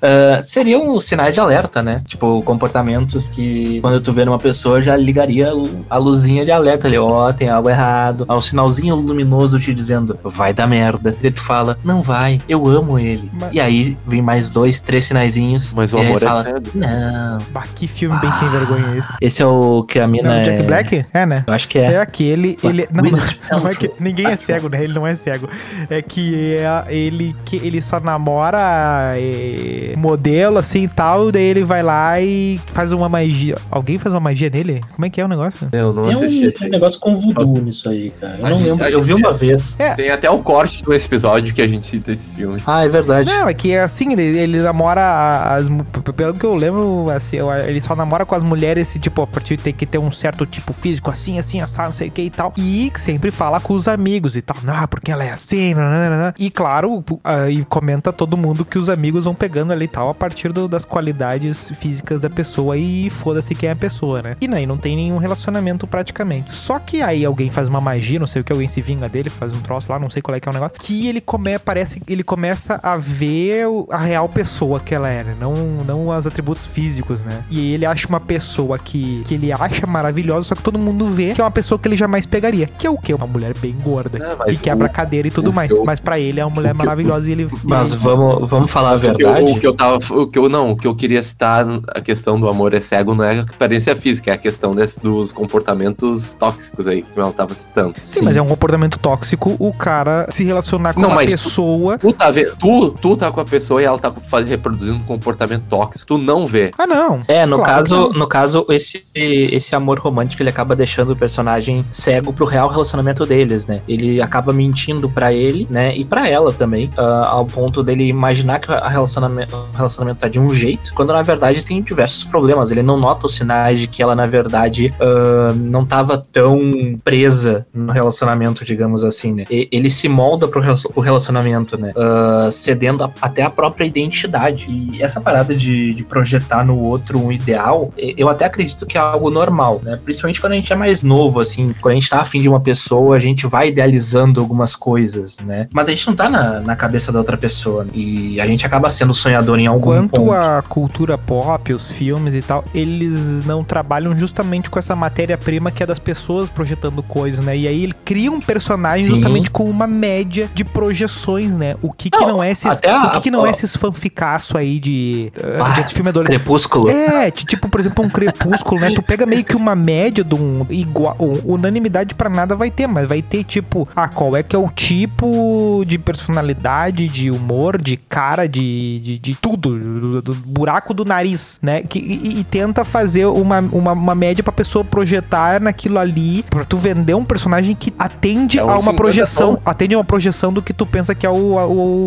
Ah, 0.03 0.43
seriam 0.43 0.95
os 0.95 1.05
sinais 1.05 1.35
de 1.35 1.41
alerta, 1.41 1.83
né? 1.83 2.03
Tipo, 2.07 2.43
comportamentos 2.43 3.29
que 3.29 3.81
quando 3.81 4.01
tu 4.01 4.13
vê 4.13 4.25
numa 4.25 4.39
pessoa 4.39 4.83
já 4.83 4.97
ligaria 4.97 5.51
a 5.89 5.97
luzinha 5.97 6.45
de 6.45 6.51
alerta 6.51 6.87
ali, 6.87 6.99
ó, 6.99 7.33
tem 7.33 7.49
algo 7.49 7.69
errado. 7.71 8.25
Há 8.29 8.37
um 8.37 8.41
sinalzinho 8.41 8.95
luminoso 8.95 9.59
te 9.59 9.73
dizendo, 9.73 10.19
vai 10.23 10.53
dar 10.53 10.67
merda. 10.67 11.17
E 11.23 11.31
tu 11.31 11.41
fala, 11.43 11.79
não 11.85 12.03
vai, 12.03 12.41
eu 12.49 12.67
amo 12.67 12.99
ele. 12.99 13.31
Mas- 13.33 13.53
E 13.53 13.61
aí 13.61 13.97
vem 14.07 14.21
mais 14.23 14.51
dois, 14.51 14.81
três 14.81 15.05
sinaizinhos. 15.05 15.73
Mas 15.73 15.93
o 15.93 15.99
amor 15.99 16.21
fala, 16.21 16.41
é 16.43 16.45
cego. 16.45 16.71
Não. 16.75 17.39
Bah, 17.51 17.65
que 17.75 17.87
filme 17.89 18.19
bem 18.19 18.33
sem 18.33 18.49
vergonha 18.59 18.97
esse. 18.99 19.13
Esse 19.21 19.43
é 19.43 19.47
o 19.47 19.83
que 19.85 19.99
a 19.99 20.07
mina 20.07 20.29
Não, 20.29 20.37
é... 20.37 20.43
Jack 20.43 20.63
Black? 20.63 21.07
É, 21.13 21.27
né? 21.27 21.45
Eu 21.47 21.53
acho 21.55 21.69
que 21.69 21.79
É 21.79 21.93
é. 21.95 21.99
aquele, 21.99 22.57
ele 22.63 22.89
não, 22.93 23.05
não, 23.05 23.61
não 23.61 23.69
é 23.69 23.75
que, 23.75 23.91
ninguém 24.01 24.27
é 24.27 24.37
cego, 24.37 24.69
né? 24.69 24.83
Ele 24.83 24.93
não 24.95 25.07
é 25.07 25.15
cego. 25.15 25.49
É 25.91 26.01
que 26.03 26.57
é 26.57 26.95
ele 26.95 27.35
que 27.45 27.57
ele 27.57 27.81
só 27.83 27.99
namora 28.01 29.15
é, 29.17 29.95
modelo 29.97 30.59
assim 30.59 30.85
e 30.85 30.89
tal, 30.89 31.31
daí 31.33 31.43
ele 31.43 31.65
vai 31.65 31.83
lá 31.83 32.21
e 32.21 32.61
faz 32.67 32.93
uma 32.93 33.09
magia. 33.09 33.57
Alguém 33.71 33.99
faz 33.99 34.13
uma 34.13 34.21
magia 34.21 34.51
nele? 34.51 34.81
Como 34.95 35.05
é 35.07 35.11
que 35.11 35.21
é 35.21 35.25
o 35.25 35.29
negócio? 35.29 35.69
Eu 35.73 35.93
não 35.93 36.05
Tem 36.05 36.15
assisti 36.15 36.45
um, 36.45 36.49
esse. 36.49 36.69
negócio 36.69 37.01
com 37.01 37.17
voodoo 37.17 37.61
nisso 37.61 37.89
aí, 37.89 38.13
cara. 38.21 38.37
Eu 38.39 38.47
A 38.47 38.51
não 38.51 38.59
gente- 38.59 38.71
lembro. 38.71 38.85
Eu 38.89 39.03
vi 39.03 39.15
uma 39.15 39.33
vez. 39.33 39.77
Tem 39.97 40.11
até 40.11 40.31
o 40.31 40.39
corte 40.39 40.83
do 40.83 40.93
episódio 40.95 41.55
que 41.55 41.63
a 41.63 41.67
gente 41.67 41.87
cita 41.87 42.13
esse 42.13 42.29
filme. 42.31 42.61
Ah, 42.67 42.85
é 42.85 42.89
verdade. 42.89 43.29
Não, 43.31 43.49
é 43.49 43.55
que 43.55 43.73
é 43.73 43.81
assim, 43.81 44.13
ele, 44.13 44.23
ele 44.23 44.61
namora 44.61 45.55
as. 45.55 45.69
Pelo 46.17 46.35
que 46.35 46.45
eu 46.47 46.55
lembro, 46.55 47.09
assim, 47.11 47.37
eu- 47.37 47.51
ele 47.53 47.81
só 47.81 47.95
namora 47.97 48.25
com 48.25 48.35
as 48.35 48.43
mulheres, 48.45 48.97
tipo, 49.01 49.23
a 49.23 49.27
partir 49.27 49.57
ter 49.57 49.73
que 49.73 49.87
ter 49.87 49.99
um 49.99 50.11
certo 50.13 50.47
tipo 50.47 50.73
físico, 50.73 51.11
assim, 51.11 51.39
assim, 51.39 51.61
assado, 51.61 51.87
não 51.87 51.93
sei 51.93 52.09
o 52.09 52.11
que 52.11 52.23
e 52.23 52.31
tal. 52.31 52.53
E 52.57 52.93
sempre 52.97 53.31
fala 53.31 53.61
com 53.61 53.75
os 53.75 53.89
amigos 53.89 54.37
e 54.37 54.43
tal. 54.43 54.57
Ah, 54.67 54.87
porque 54.87 55.11
ela 55.11 55.25
é 55.25 55.31
assim, 55.31 55.75
nananana. 55.75 56.35
E 56.39 56.51
claro, 56.51 57.03
ah, 57.23 57.49
e 57.49 57.65
comenta 57.65 58.13
todo 58.13 58.37
mundo 58.37 58.65
que 58.65 58.79
os 58.79 58.89
amigos 58.89 59.25
vão 59.25 59.35
pegando 59.35 59.73
ali 59.73 59.85
e 59.85 59.89
tal 59.89 60.09
a 60.09 60.15
partir 60.15 60.53
do- 60.53 60.69
das 60.69 60.85
qualidades 60.85 61.71
físicas 61.75 62.21
da 62.21 62.31
pessoa 62.31 62.77
e 62.77 63.11
foda-se 63.11 63.55
quem 63.55 63.69
é 63.69 63.73
a 63.73 63.77
pessoa, 63.77 64.23
né? 64.23 64.37
E 64.41 64.47
aí 64.55 64.67
não 64.67 64.77
tem 64.77 64.97
nenhum 64.97 65.17
relacionamento 65.17 65.87
praticamente. 65.87 66.55
Só 66.55 66.79
que 66.79 67.03
aí 67.03 67.25
alguém 67.25 67.51
faz 67.51 67.69
uma 67.69 67.81
magia, 67.81 68.19
não 68.19 68.27
sei 68.27 68.41
o 68.43 68.45
que, 68.45 68.53
alguém 68.53 68.69
se 68.69 68.81
vinga 68.81 69.09
dele, 69.09 69.29
faz 69.31 69.53
um 69.53 69.61
troço 69.61 69.91
lá, 69.91 69.99
não 69.99 70.09
sei 70.11 70.23
qual 70.23 70.35
é 70.37 70.41
que 70.41 70.49
é 70.49 70.51
o 70.51 70.55
negócio, 70.55 70.77
que 70.79 71.07
ele 71.09 71.21
come, 71.21 71.59
parece 71.59 72.01
ele 72.09 72.23
começa 72.23 72.79
a 72.83 72.97
ver 72.97 73.65
a 73.91 73.99
real 73.99 74.29
pessoa 74.29 74.81
que 74.81 74.95
ela 74.95 75.09
é, 75.09 75.23
né? 75.25 75.37
Não, 75.41 75.55
não 75.87 76.09
os 76.09 76.27
atributos 76.27 76.67
físicos, 76.67 77.25
né? 77.25 77.43
E 77.51 77.73
ele 77.73 77.85
acha 77.87 78.07
uma 78.09 78.21
pessoa 78.21 78.34
que, 78.79 79.23
que 79.25 79.35
ele 79.35 79.53
acha 79.53 79.87
maravilhosa, 79.87 80.49
só 80.49 80.55
que 80.55 80.63
todo 80.63 80.79
mundo 80.79 81.07
vê 81.07 81.35
que 81.35 81.41
é 81.41 81.45
uma 81.45 81.51
pessoa 81.51 81.79
que 81.79 81.89
ele 81.89 81.97
jamais 81.97 82.27
pegaria. 82.27 82.67
Que 82.67 82.87
é 82.87 82.91
o 82.91 82.97
quê? 82.99 83.13
Uma 83.15 83.27
mulher 83.27 83.55
bem 83.59 83.75
gorda. 83.83 84.37
É, 84.47 84.53
que 84.53 84.57
quebra 84.59 84.87
a 84.87 84.91
cadeira 84.91 85.29
e 85.29 85.31
tudo 85.31 85.53
mais. 85.53 85.71
eu- 85.71 85.85
Mas 85.85 86.01
pra 86.01 86.19
ele 86.19 86.41
é 86.41 86.45
uma 86.45 86.55
mulher 86.55 86.71
que 86.75 86.81
eu- 86.81 86.85
maravilhosa 86.85 87.29
e 87.29 87.33
ele. 87.33 87.49
Mas 87.63 87.91
ele- 87.93 88.01
vamos, 88.01 88.49
vamos 88.49 88.71
falar 88.71 88.91
a 88.93 88.95
O 88.97 89.01
que, 89.01 89.07
eu, 89.07 89.15
verdade. 89.15 89.53
o 89.53 89.61
que 89.61 89.67
eu 89.67 89.75
tava. 89.75 89.99
O 90.11 90.27
que 90.27 90.39
eu 90.39 90.49
não, 90.49 90.73
o 90.73 90.77
que 90.77 90.87
eu 90.87 90.95
queria 90.95 91.23
citar, 91.23 91.65
a 91.89 92.01
questão 92.01 92.39
do 92.39 92.49
amor 92.49 92.73
é 92.75 92.81
cego, 92.81 93.15
não 93.15 93.25
é 93.25 93.39
a 93.39 93.43
aparência 93.43 93.95
física, 93.97 94.31
é 94.31 94.35
a 94.35 94.39
questão 94.39 94.73
desse- 94.73 95.01
dos 95.01 95.33
comportamentos 95.33 96.35
tóxicos 96.35 96.87
aí 96.87 97.03
que 97.03 97.19
ela 97.19 97.33
tava 97.33 97.55
citando. 97.55 97.95
Sim, 97.97 98.23
mas 98.23 98.37
é 98.37 98.43
um 98.43 98.47
comportamento 98.47 98.99
tóxico 98.99 99.57
o 99.59 99.73
cara 99.73 100.27
se 100.31 100.45
relacionar 100.45 100.93
com 100.95 101.01
Não, 101.01 101.09
uma 101.09 101.17
mas 101.17 101.27
tu- 101.31 101.33
pessoa. 101.33 101.99
Tu 101.99 102.13
tá, 102.13 102.31
vendo, 102.31 102.55
tu, 102.57 102.91
tu 103.01 103.17
tá 103.17 103.31
com 103.33 103.41
a 103.41 103.45
pessoa 103.45 103.81
e 103.81 103.85
ela 103.85 103.99
tá 103.99 104.13
faz- 104.13 104.49
reproduzindo 104.49 104.97
um 104.97 105.05
comportamento 105.05 105.65
tóxico, 105.69 106.07
tu 106.07 106.19
não 106.19 106.47
vê. 106.47 106.71
Ah, 106.79 106.87
não. 106.87 107.23
É, 107.29 107.47
no 107.47 107.57
Claro 107.57 107.71
caso, 107.73 108.11
no 108.25 108.29
caso 108.29 108.65
esse 108.71 109.05
esse 109.15 109.77
amor 109.77 109.99
romântico 109.99 110.43
ele 110.43 110.49
acaba 110.49 110.75
deixando 110.75 111.13
o 111.13 111.17
personagem 111.17 111.85
cego 111.91 112.33
pro 112.33 112.47
real 112.47 112.69
relacionamento 112.69 113.27
deles, 113.27 113.67
né? 113.67 113.83
Ele 113.87 114.21
acaba 114.21 114.53
mentindo 114.53 115.09
pra 115.11 115.33
ele, 115.33 115.67
né? 115.71 115.95
E 115.97 116.05
pra 116.05 116.27
ela 116.29 116.53
também, 116.53 116.91
ah, 116.97 117.29
ao 117.29 117.45
ponto 117.45 117.83
dele 117.83 118.05
imaginar 118.07 118.59
que 118.61 118.73
a 118.73 118.89
relacionamento, 118.89 119.55
o 119.55 119.77
relacionamento 119.77 120.21
tá 120.21 120.29
de 120.29 120.41
um 120.41 120.51
jeito, 120.51 120.93
quando 120.95 121.13
na 121.13 121.23
verdade 121.23 121.63
tem 121.63 121.83
diversos 121.83 122.25
problemas. 122.25 122.71
Ele 122.71 122.83
não 122.83 122.99
nota 122.99 123.27
os 123.27 123.35
sinais 123.35 123.79
de 123.79 123.87
que 123.87 124.03
ela 124.03 124.15
na 124.15 124.27
verdade 124.27 124.93
ah, 125.01 125.53
não 125.55 125.85
tava 125.85 126.17
tão 126.19 126.59
presa 127.05 127.67
no 127.75 127.93
relacionamento, 127.93 128.65
digamos 128.65 129.05
assim, 129.05 129.35
né? 129.35 129.45
E- 129.51 129.69
ele 129.71 129.91
se 129.91 130.09
molda 130.09 130.49
pro 130.49 130.63
o 130.97 131.01
relacionamento, 131.01 131.77
né? 131.79 131.93
Ah, 131.97 132.49
cedendo 132.51 133.05
a- 133.05 133.11
até 133.21 133.43
a 133.43 133.51
própria 133.51 133.85
identidade. 133.85 134.67
E 134.71 135.03
essa 135.03 135.21
parada 135.21 135.55
de, 135.55 135.93
de 135.93 136.03
projetar 136.05 136.65
no 136.65 136.79
outro 136.79 137.19
um 137.19 137.31
ideal, 137.31 137.93
eu 138.17 138.29
até 138.29 138.45
acredito 138.45 138.87
que 138.87 138.97
é 138.97 139.01
algo 139.01 139.31
normal, 139.31 139.81
né? 139.83 139.99
Principalmente 140.05 140.41
quando 140.41 140.53
a 140.53 140.57
gente 140.57 140.73
é 140.73 140.77
mais 140.77 141.03
novo, 141.03 141.41
assim, 141.41 141.69
quando 141.81 141.93
a 141.93 141.95
gente 141.95 142.09
tá 142.11 142.21
afim 142.21 142.41
de 142.41 142.49
uma 142.49 142.61
pessoa, 142.61 143.17
a 143.17 143.21
gente 143.21 143.47
vai 143.47 143.69
idealizando 143.69 144.41
algumas 144.41 144.75
coisas, 144.77 145.39
né? 145.41 145.69
Mas 145.73 145.89
a 145.89 145.91
gente 145.93 146.07
não 146.07 146.15
tá 146.15 146.29
na, 146.29 146.61
na 146.61 146.77
cabeça 146.77 147.11
da 147.13 147.19
outra 147.19 147.37
pessoa. 147.37 147.85
né? 147.85 147.91
E 147.95 148.41
a 148.41 148.47
gente 148.47 148.65
acaba 148.67 148.89
sendo 148.91 149.13
sonhador 149.15 149.59
em 149.59 149.67
algum 149.67 149.85
Quanto 149.85 150.11
ponto. 150.21 150.33
à 150.33 150.63
cultura 150.69 151.17
pop, 151.19 151.73
os 151.73 151.91
filmes 151.91 152.35
e 152.35 152.43
tal, 152.43 152.65
eles 152.75 153.45
não 153.45 153.63
trabalham 153.65 154.17
justamente 154.17 154.69
com 154.71 154.79
essa 154.79 154.95
matéria-prima 154.97 155.71
que 155.71 155.83
é 155.83 155.87
das 155.87 155.99
pessoas 155.99 156.49
projetando 156.49 157.03
coisas, 157.03 157.45
né? 157.45 157.57
E 157.57 157.67
aí 157.69 157.83
ele 157.83 157.95
cria 158.05 158.31
um 158.31 158.41
personagem 158.41 159.05
Sim. 159.07 159.11
justamente 159.11 159.51
com 159.51 159.65
uma 159.69 159.87
média 159.87 160.49
de 160.55 160.65
projeções, 160.65 161.53
né? 161.57 161.77
O 161.83 161.93
que 161.93 162.11
que 162.11 162.21
não, 162.21 162.35
Não, 162.35 162.43
é 162.43 162.51
esses, 162.51 162.81
a- 162.85 163.07
o 163.07 163.11
que 163.13 163.21
que 163.23 163.31
não 163.31 163.45
a- 163.45 163.49
é 163.49 163.51
esses 163.51 163.77
fanficaço 163.77 164.57
aí 164.59 164.79
de, 164.81 165.33
Ah, 165.61 165.81
de 165.81 165.95
filme 165.95 166.09
adolescente? 166.11 166.39
Crepúsculo. 166.39 166.91
É, 166.91 167.31
ti- 167.31 167.45
tipo, 167.47 167.69
por 167.69 167.81
exemplo, 167.81 167.94
um 168.03 168.09
crepúsculo, 168.09 168.81
né? 168.81 168.91
Tu 168.91 169.03
pega 169.03 169.27
meio 169.27 169.45
que 169.45 169.57
uma 169.57 169.75
média 169.75 170.25
de 170.25 170.35
um 170.35 170.67
igual. 170.71 171.17
Unanimidade 171.45 172.15
pra 172.15 172.29
nada 172.29 172.57
vai 172.57 172.71
ter, 172.71 172.87
mas 172.87 173.09
vai 173.09 173.23
ter 173.23 173.45
tipo, 173.45 173.89
ah, 173.95 174.09
qual 174.09 174.37
é 174.37 174.43
que 174.43 174.55
é 174.57 174.59
o 174.59 174.69
tipo 174.69 175.85
de 175.87 175.99
personalidade, 175.99 177.09
de 177.09 177.31
humor, 177.31 177.81
de 177.81 177.97
cara, 177.97 178.49
de, 178.49 179.01
de, 179.01 179.19
de 179.19 179.35
tudo, 179.35 179.79
do, 179.79 180.23
do 180.23 180.35
buraco 180.35 180.93
do 180.95 181.05
nariz, 181.05 181.59
né? 181.63 181.83
Que, 181.83 181.99
e, 181.99 182.41
e 182.41 182.45
tenta 182.45 182.85
fazer 182.85 183.27
uma, 183.27 183.59
uma, 183.61 183.93
uma 183.93 184.15
média 184.15 184.43
pra 184.43 184.53
pessoa 184.53 184.85
projetar 184.85 185.61
naquilo 185.61 185.99
ali, 185.99 186.43
pra 186.51 186.65
tu 186.65 186.77
vender 186.77 187.15
um 187.15 187.25
personagem 187.25 187.75
que 187.75 187.93
atende 187.99 188.59
É 188.59 188.65
um 188.65 188.71
a 188.71 188.75
uma 188.75 188.93
50 188.93 188.97
projeção, 188.97 189.55
tom. 189.57 189.63
atende 189.65 189.95
a 189.95 189.99
uma 189.99 190.05
projeção 190.05 190.53
do 190.53 190.63
que 190.63 190.73
tu 190.73 190.87
pensa 190.87 191.15
que 191.15 191.27
é 191.27 191.31
o, 191.31 191.57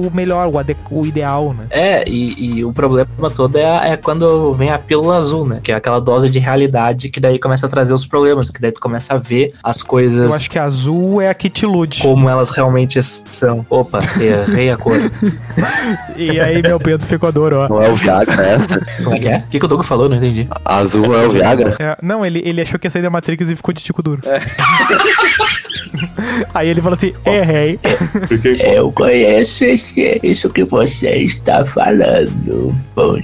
o 0.08 0.12
melhor, 0.14 0.48
o, 0.48 1.00
o 1.00 1.06
ideal, 1.06 1.54
né? 1.54 1.66
É, 1.70 2.08
e, 2.08 2.58
e 2.58 2.66
o 2.66 2.72
problema 2.74 3.30
todo 3.30 3.58
é, 3.58 3.92
é 3.92 3.98
quando 3.98 4.54
vem 4.54 4.70
a 4.70 4.80
pílula 4.80 5.18
azul, 5.18 5.46
né? 5.48 5.60
Que 5.64 5.72
é 5.72 5.77
aquela 5.78 6.00
dose 6.00 6.30
de 6.30 6.40
realidade 6.40 7.10
que 7.10 7.20
daí 7.20 7.40
começa 7.40 7.66
a 7.66 7.70
trazer 7.70 7.94
os 7.94 8.06
problemas, 8.06 8.50
que 8.50 8.62
daí 8.62 8.72
tu 8.72 8.80
começa 8.80 9.14
a 9.14 9.18
ver 9.18 9.54
as 9.64 9.82
coisas 9.82 10.30
Eu 10.30 10.34
acho 10.34 10.50
que 10.50 10.60
azul 10.60 11.22
é 11.22 11.30
a 11.30 11.34
Kit 11.34 11.68
como 12.02 12.30
elas 12.30 12.50
realmente 12.50 13.02
são. 13.02 13.66
Opa, 13.70 14.00
errei 14.20 14.72
a 14.72 14.78
cor. 14.78 14.98
E 16.16 16.40
aí, 16.40 16.62
meu 16.62 16.80
Pedro 16.80 17.06
ficou 17.06 17.32
duro, 17.32 17.58
ó. 17.58 17.70
Não 17.70 17.82
é 17.82 17.90
o 17.90 17.96
Viagra 17.96 18.44
essa? 18.44 18.86
Como 19.04 19.16
é 19.16 19.20
que 19.20 19.28
é? 19.28 19.38
O 19.38 19.44
que, 19.50 19.60
que 19.60 19.66
o 19.66 19.68
Doug 19.68 19.84
falou? 19.84 20.10
Não 20.10 20.18
entendi. 20.18 20.48
Azul 20.66 21.16
é 21.16 21.28
o 21.28 21.32
Viagra? 21.32 21.76
É, 21.80 21.98
não, 22.02 22.26
ele, 22.26 22.42
ele 22.44 22.62
achou 22.62 22.80
que 22.80 22.88
ia 22.88 22.92
sair 22.92 23.02
da 23.02 23.10
Matrix 23.10 23.50
e 23.50 23.56
ficou 23.56 23.74
de 23.74 23.84
tico 23.84 24.02
duro. 24.02 24.22
Aí 26.54 26.70
ele 26.70 26.82
falou 26.82 26.96
assim: 26.96 27.14
errei. 27.26 27.80
Eu 28.60 28.92
conheço 28.92 29.64
esse, 29.64 30.20
isso 30.24 30.50
que 30.50 30.64
você 30.64 31.10
está 31.20 31.66
falando. 31.66 32.76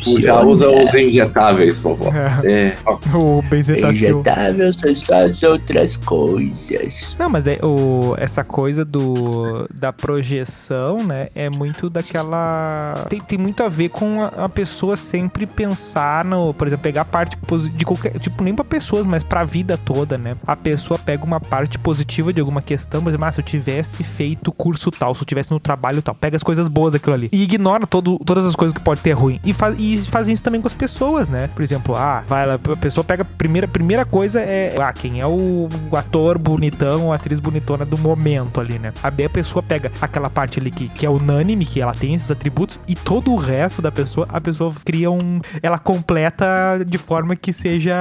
tu 0.04 0.22
já 0.22 0.42
usa 0.42 0.70
os 0.70 0.94
injetáveis, 0.94 1.80
vovó. 1.80 2.12
É. 2.14 2.43
ó, 2.86 2.98
O 3.14 3.42
Benzetacil. 3.44 4.20
Injetável 4.20 4.74
são 4.74 4.96
só 4.96 5.24
as 5.24 5.44
outras 5.44 5.98
coisas. 5.98 7.16
Não, 7.18 7.30
mas 7.30 7.44
daí, 7.44 7.60
o, 7.62 8.16
essa 8.18 8.44
coisa 8.44 8.84
do 8.84 9.68
da 9.74 9.94
projeção, 9.94 11.04
né, 11.04 11.28
é 11.36 11.50
muito 11.50 11.90
daquela. 11.90 13.06
Tem, 13.10 13.22
tem 13.22 13.38
muito 13.38 13.64
a 13.64 13.70
ver 13.70 13.90
com 13.90 14.22
a, 14.22 14.46
a 14.46 14.50
pessoa 14.50 14.96
sempre 14.98 15.46
pensar 15.46 16.26
no. 16.26 16.54
Por 16.54 16.68
exemplo, 16.68 16.84
pegar 16.84 17.02
a 17.02 17.06
parte 17.06 17.38
de 17.76 17.86
qualquer. 17.86 18.18
Tipo, 18.20 18.44
nem 18.44 18.54
pra 18.54 18.66
pessoas, 18.66 19.06
mas 19.06 19.24
pra 19.24 19.44
vida 19.44 19.78
toda, 19.78 20.18
né? 20.18 20.34
A 20.46 20.56
pessoa 20.56 21.00
pega 21.00 21.24
uma 21.24 21.40
parte 21.40 21.78
positiva 21.78 22.34
de 22.34 22.40
alguma 22.40 22.62
questão, 22.62 23.02
por 23.02 23.10
exemplo, 23.10 23.26
ah, 23.26 23.32
se 23.32 23.40
eu 23.40 23.46
tivesse 23.46 24.04
feito 24.04 24.52
curso 24.52 24.92
tal, 24.92 25.14
se 25.16 25.22
eu 25.22 25.26
tivesse 25.26 25.52
no 25.52 25.60
trabalho 25.60 26.02
tal, 26.02 26.16
pega 26.16 26.36
as 26.36 26.44
coisas 26.44 26.68
boas 26.68 26.94
daquilo 26.94 27.16
ali. 27.16 27.30
E 27.32 27.44
ignora 27.44 27.86
todo, 27.86 28.18
todas 28.20 28.46
as 28.46 28.56
coisas 28.56 28.76
que 28.76 28.84
pode 28.84 29.02
ter 29.02 29.12
ruim. 29.12 29.40
E, 29.44 29.54
faz, 29.54 29.76
e 29.78 29.98
fazem 30.10 30.34
isso 30.34 30.44
também 30.44 30.62
com 30.62 30.68
as 30.68 30.74
pessoas, 30.74 31.30
né? 31.30 31.50
Por 31.54 31.62
exemplo, 31.62 31.96
ah, 31.96 32.24
vai 32.34 32.48
lá, 32.48 32.56
a 32.56 32.76
pessoa 32.78 33.04
pega. 33.04 33.24
Primeira, 33.24 33.68
primeira 33.68 34.06
coisa 34.06 34.42
é. 34.42 34.76
Ah, 34.80 34.92
quem 34.92 35.22
é 35.22 35.28
o, 35.28 35.70
ator 35.92 36.40
bonitão 36.40 37.06
ou 37.06 37.14
atriz 37.14 37.40
bonitona 37.40 37.86
do 37.86 37.96
momento 37.96 38.60
ali, 38.60 38.80
né? 38.80 38.92
Aí 39.04 39.26
a 39.26 39.30
pessoa 39.30 39.62
pega 39.62 39.92
aquela 40.02 40.32
parte 40.32 40.60
ali 40.60 40.72
que, 40.72 40.90
que 40.90 41.06
é 41.06 41.10
unânime, 41.10 41.64
que 41.64 41.80
ela 41.80 41.94
tem 41.94 42.16
esses 42.16 42.32
atributos, 42.32 42.80
e 42.88 42.96
todo 42.96 43.32
o 43.32 43.36
resto 43.36 43.84
da 43.84 43.92
pessoa, 43.92 44.28
a 44.30 44.42
pessoa 44.42 44.74
cria 44.84 45.12
um. 45.12 45.40
Ela 45.62 45.78
completa 45.78 46.84
de 46.88 46.98
forma 46.98 47.36
que 47.36 47.54
seja 47.54 47.94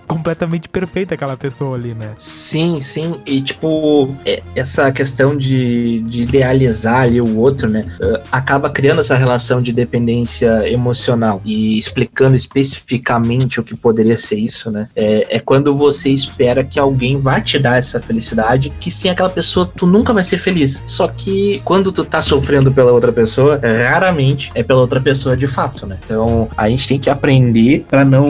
completamente 0.06 0.68
perfeita 0.68 1.14
aquela 1.14 1.36
pessoa 1.36 1.74
ali, 1.74 1.94
né? 1.94 2.12
Sim, 2.18 2.78
sim. 2.78 3.22
E 3.24 3.40
tipo, 3.40 4.14
é- 4.26 4.42
essa 4.54 4.92
questão 4.92 5.34
de, 5.34 6.00
de 6.00 6.24
idealizar 6.24 7.02
ali 7.02 7.22
o 7.22 7.38
outro, 7.38 7.70
né? 7.70 7.86
eh, 8.00 8.20
acaba 8.30 8.68
criando 8.68 9.00
essa 9.00 9.16
relação 9.16 9.62
de 9.62 9.72
dependência 9.72 10.70
emocional. 10.70 11.40
E 11.42 11.78
explicando 11.78 12.36
especificamente 12.36 13.61
que 13.62 13.76
poderia 13.76 14.16
ser 14.16 14.36
isso, 14.36 14.70
né? 14.70 14.88
É, 14.94 15.36
é 15.36 15.40
quando 15.40 15.74
você 15.74 16.10
espera 16.10 16.64
que 16.64 16.78
alguém 16.78 17.18
vai 17.18 17.42
te 17.42 17.58
dar 17.58 17.78
essa 17.78 18.00
felicidade, 18.00 18.72
que 18.80 18.90
sem 18.90 19.10
aquela 19.10 19.30
pessoa 19.30 19.66
tu 19.66 19.86
nunca 19.86 20.12
vai 20.12 20.24
ser 20.24 20.38
feliz. 20.38 20.84
Só 20.86 21.08
que 21.08 21.60
quando 21.64 21.92
tu 21.92 22.04
tá 22.04 22.20
sofrendo 22.22 22.72
pela 22.72 22.92
outra 22.92 23.12
pessoa, 23.12 23.60
raramente 23.62 24.50
é 24.54 24.62
pela 24.62 24.80
outra 24.80 25.00
pessoa 25.00 25.36
de 25.36 25.46
fato, 25.46 25.86
né? 25.86 25.98
Então 26.04 26.48
a 26.56 26.68
gente 26.68 26.88
tem 26.88 26.98
que 26.98 27.10
aprender 27.10 27.84
pra 27.88 28.04
não, 28.04 28.28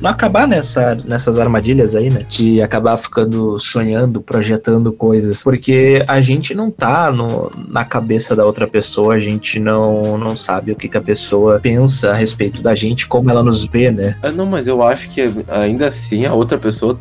não 0.00 0.10
acabar 0.10 0.46
nessa, 0.46 0.96
nessas 1.04 1.38
armadilhas 1.38 1.94
aí, 1.94 2.10
né? 2.10 2.24
De 2.28 2.60
acabar 2.62 2.96
ficando 2.96 3.58
sonhando, 3.58 4.20
projetando 4.20 4.92
coisas. 4.92 5.42
Porque 5.42 6.04
a 6.06 6.20
gente 6.20 6.54
não 6.54 6.70
tá 6.70 7.10
no, 7.10 7.50
na 7.68 7.84
cabeça 7.84 8.34
da 8.34 8.44
outra 8.44 8.66
pessoa, 8.66 9.14
a 9.14 9.18
gente 9.18 9.58
não, 9.58 10.18
não 10.18 10.36
sabe 10.36 10.72
o 10.72 10.76
que, 10.76 10.88
que 10.88 10.96
a 10.96 11.02
pessoa 11.02 11.58
pensa 11.60 12.10
a 12.10 12.14
respeito 12.14 12.62
da 12.62 12.74
gente, 12.74 13.06
como 13.06 13.30
ela 13.30 13.42
nos 13.42 13.64
vê, 13.64 13.90
né? 13.90 14.16
Ah, 14.22 14.30
não, 14.30 14.46
mas 14.46 14.59
eu 14.66 14.82
acho 14.82 15.08
que 15.10 15.22
ainda 15.48 15.88
assim 15.88 16.24
a 16.26 16.32
outra 16.34 16.58
pessoa 16.58 16.98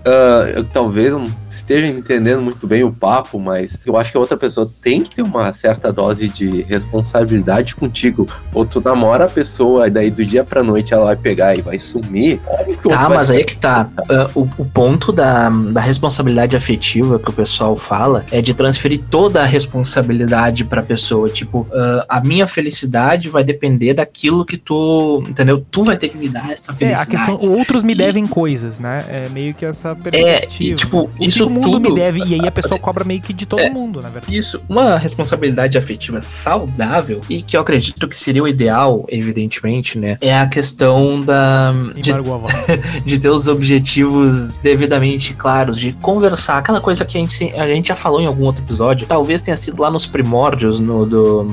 eu 0.55 0.63
talvez 0.63 1.11
não 1.11 1.25
esteja 1.49 1.87
entendendo 1.87 2.41
muito 2.41 2.65
bem 2.67 2.83
o 2.83 2.91
papo, 2.91 3.39
mas 3.39 3.75
eu 3.85 3.97
acho 3.97 4.11
que 4.11 4.17
a 4.17 4.21
outra 4.21 4.37
pessoa 4.37 4.71
tem 4.81 5.01
que 5.01 5.15
ter 5.15 5.21
uma 5.21 5.51
certa 5.51 5.91
dose 5.91 6.29
de 6.29 6.61
responsabilidade 6.63 7.75
contigo. 7.75 8.27
Ou 8.53 8.65
tu 8.65 8.81
namora 8.81 9.25
a 9.25 9.29
pessoa 9.29 9.87
e 9.87 9.89
daí 9.91 10.11
do 10.11 10.23
dia 10.23 10.43
pra 10.43 10.63
noite 10.63 10.93
ela 10.93 11.05
vai 11.05 11.15
pegar 11.15 11.55
e 11.55 11.61
vai 11.61 11.79
sumir. 11.79 12.39
Tá, 12.87 13.09
mas 13.09 13.31
aí 13.31 13.41
é 13.41 13.43
que 13.43 13.57
tá. 13.57 13.89
Ah, 14.09 14.29
o, 14.35 14.41
o 14.57 14.65
ponto 14.65 15.11
da, 15.11 15.49
da 15.49 15.81
responsabilidade 15.81 16.55
afetiva 16.55 17.19
que 17.19 17.29
o 17.29 17.33
pessoal 17.33 17.75
fala 17.77 18.23
é 18.31 18.41
de 18.41 18.53
transferir 18.53 19.01
toda 19.09 19.41
a 19.41 19.45
responsabilidade 19.45 20.63
pra 20.65 20.81
pessoa. 20.81 21.29
Tipo, 21.29 21.67
ah, 21.73 22.05
a 22.09 22.21
minha 22.21 22.47
felicidade 22.47 23.29
vai 23.29 23.43
depender 23.43 23.93
daquilo 23.93 24.45
que 24.45 24.57
tu. 24.57 25.23
Entendeu? 25.27 25.65
Tu 25.71 25.83
vai 25.83 25.97
ter 25.97 26.09
que 26.09 26.17
me 26.17 26.29
dar 26.29 26.51
essa 26.51 26.71
É, 26.71 26.75
felicidade. 26.75 27.07
a 27.07 27.11
questão, 27.35 27.48
outros 27.51 27.83
me 27.83 27.93
E- 27.93 27.95
devem 27.95 28.25
coisas, 28.25 28.79
né? 28.79 29.03
É 29.07 29.29
meio 29.29 29.53
que 29.53 29.65
essa 29.65 29.89
É, 29.89 29.95
perspectiva. 29.95 30.71
e 30.73 30.75
tipo, 30.75 31.09
o 31.19 31.23
isso 31.23 31.43
que 31.43 31.43
o 31.43 31.49
mundo 31.49 31.71
tudo. 31.71 31.79
me 31.89 31.93
deve, 31.95 32.19
e 32.25 32.33
aí 32.35 32.47
a 32.47 32.51
pessoa 32.51 32.73
assim, 32.75 32.81
cobra 32.81 33.03
meio 33.03 33.21
que 33.21 33.33
de 33.33 33.45
todo 33.45 33.59
é. 33.61 33.69
mundo, 33.69 34.01
na 34.01 34.09
verdade. 34.09 34.35
Isso, 34.35 34.61
uma 34.67 34.97
responsabilidade 34.97 35.77
afetiva 35.77 36.21
saudável, 36.21 37.21
e 37.29 37.41
que 37.41 37.55
eu 37.57 37.61
acredito 37.61 38.07
que 38.07 38.17
seria 38.19 38.43
o 38.43 38.47
ideal, 38.47 39.05
evidentemente, 39.09 39.97
né? 39.97 40.17
É 40.21 40.37
a 40.37 40.47
questão 40.47 41.19
da. 41.19 41.71
De, 41.95 42.11
de 43.05 43.19
ter 43.19 43.29
os 43.29 43.47
objetivos 43.47 44.57
devidamente 44.57 45.33
claros, 45.33 45.77
de 45.79 45.93
conversar, 45.93 46.57
aquela 46.57 46.81
coisa 46.81 47.05
que 47.05 47.17
a 47.17 47.21
gente, 47.21 47.43
a 47.55 47.67
gente 47.67 47.87
já 47.87 47.95
falou 47.95 48.21
em 48.21 48.25
algum 48.25 48.45
outro 48.45 48.63
episódio, 48.63 49.07
talvez 49.07 49.41
tenha 49.41 49.57
sido 49.57 49.81
lá 49.81 49.89
nos 49.91 50.05
primórdios 50.05 50.79
no, 50.79 51.05
do, 51.05 51.43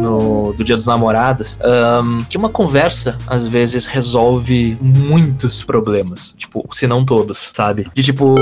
no, 0.00 0.52
do 0.56 0.64
Dia 0.64 0.76
dos 0.76 0.86
Namorados, 0.86 1.58
ahn, 1.62 2.22
que 2.28 2.36
uma 2.36 2.48
conversa, 2.48 3.16
às 3.26 3.46
vezes, 3.46 3.86
resolve 3.86 4.76
muitos 4.80 5.62
problemas, 5.64 6.34
tipo, 6.36 6.64
se 6.72 6.86
não 6.86 7.04
todos, 7.04 7.52
sabe? 7.54 7.86
De 7.94 8.02
tipo, 8.02 8.34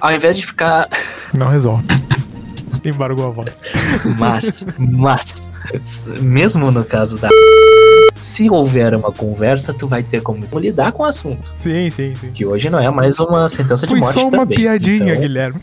ao 0.00 0.12
invés 0.12 0.36
de 0.36 0.44
ficar 0.46 0.88
Não 1.34 1.48
resolve. 1.50 1.84
Embargou 2.84 3.26
a 3.26 3.30
voz. 3.30 3.60
Mas, 4.18 4.64
mas, 4.78 5.50
mesmo 6.20 6.70
no 6.70 6.84
caso 6.84 7.18
da. 7.18 7.28
Se 8.20 8.48
houver 8.50 8.94
uma 8.94 9.12
conversa, 9.12 9.72
tu 9.74 9.86
vai 9.86 10.02
ter 10.02 10.20
como 10.22 10.44
lidar 10.58 10.92
com 10.92 11.02
o 11.02 11.06
assunto. 11.06 11.52
Sim, 11.54 11.90
sim, 11.90 12.14
sim. 12.14 12.30
Que 12.32 12.46
hoje 12.46 12.70
não 12.70 12.78
é 12.78 12.90
mais 12.90 13.18
uma 13.18 13.48
sentença 13.48 13.86
de 13.86 13.92
Foi 13.92 14.00
morte 14.00 14.14
só 14.14 14.22
uma 14.22 14.30
também. 14.30 14.58
piadinha, 14.58 15.12
Então, 15.12 15.20
Guilherme. 15.20 15.60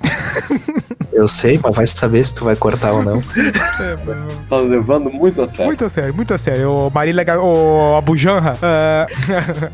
Eu 1.15 1.27
sei, 1.29 1.59
mas 1.63 1.75
vai 1.75 1.87
saber 1.87 2.23
se 2.23 2.33
tu 2.33 2.43
vai 2.43 2.55
cortar 2.55 2.91
ou 2.91 3.03
não. 3.03 3.23
É, 3.77 3.95
tá 4.49 4.57
levando 4.57 5.11
muito 5.11 5.41
a 5.41 5.47
sério. 5.47 5.65
Muito 5.65 5.85
a 5.85 5.89
sério, 5.89 6.13
muito 6.13 6.33
a 6.33 6.37
sério. 6.37 6.71
Ô, 6.71 6.89
Marília, 6.89 7.25
ô, 7.39 7.95
Abujanra, 7.97 8.57
ah, 8.61 9.05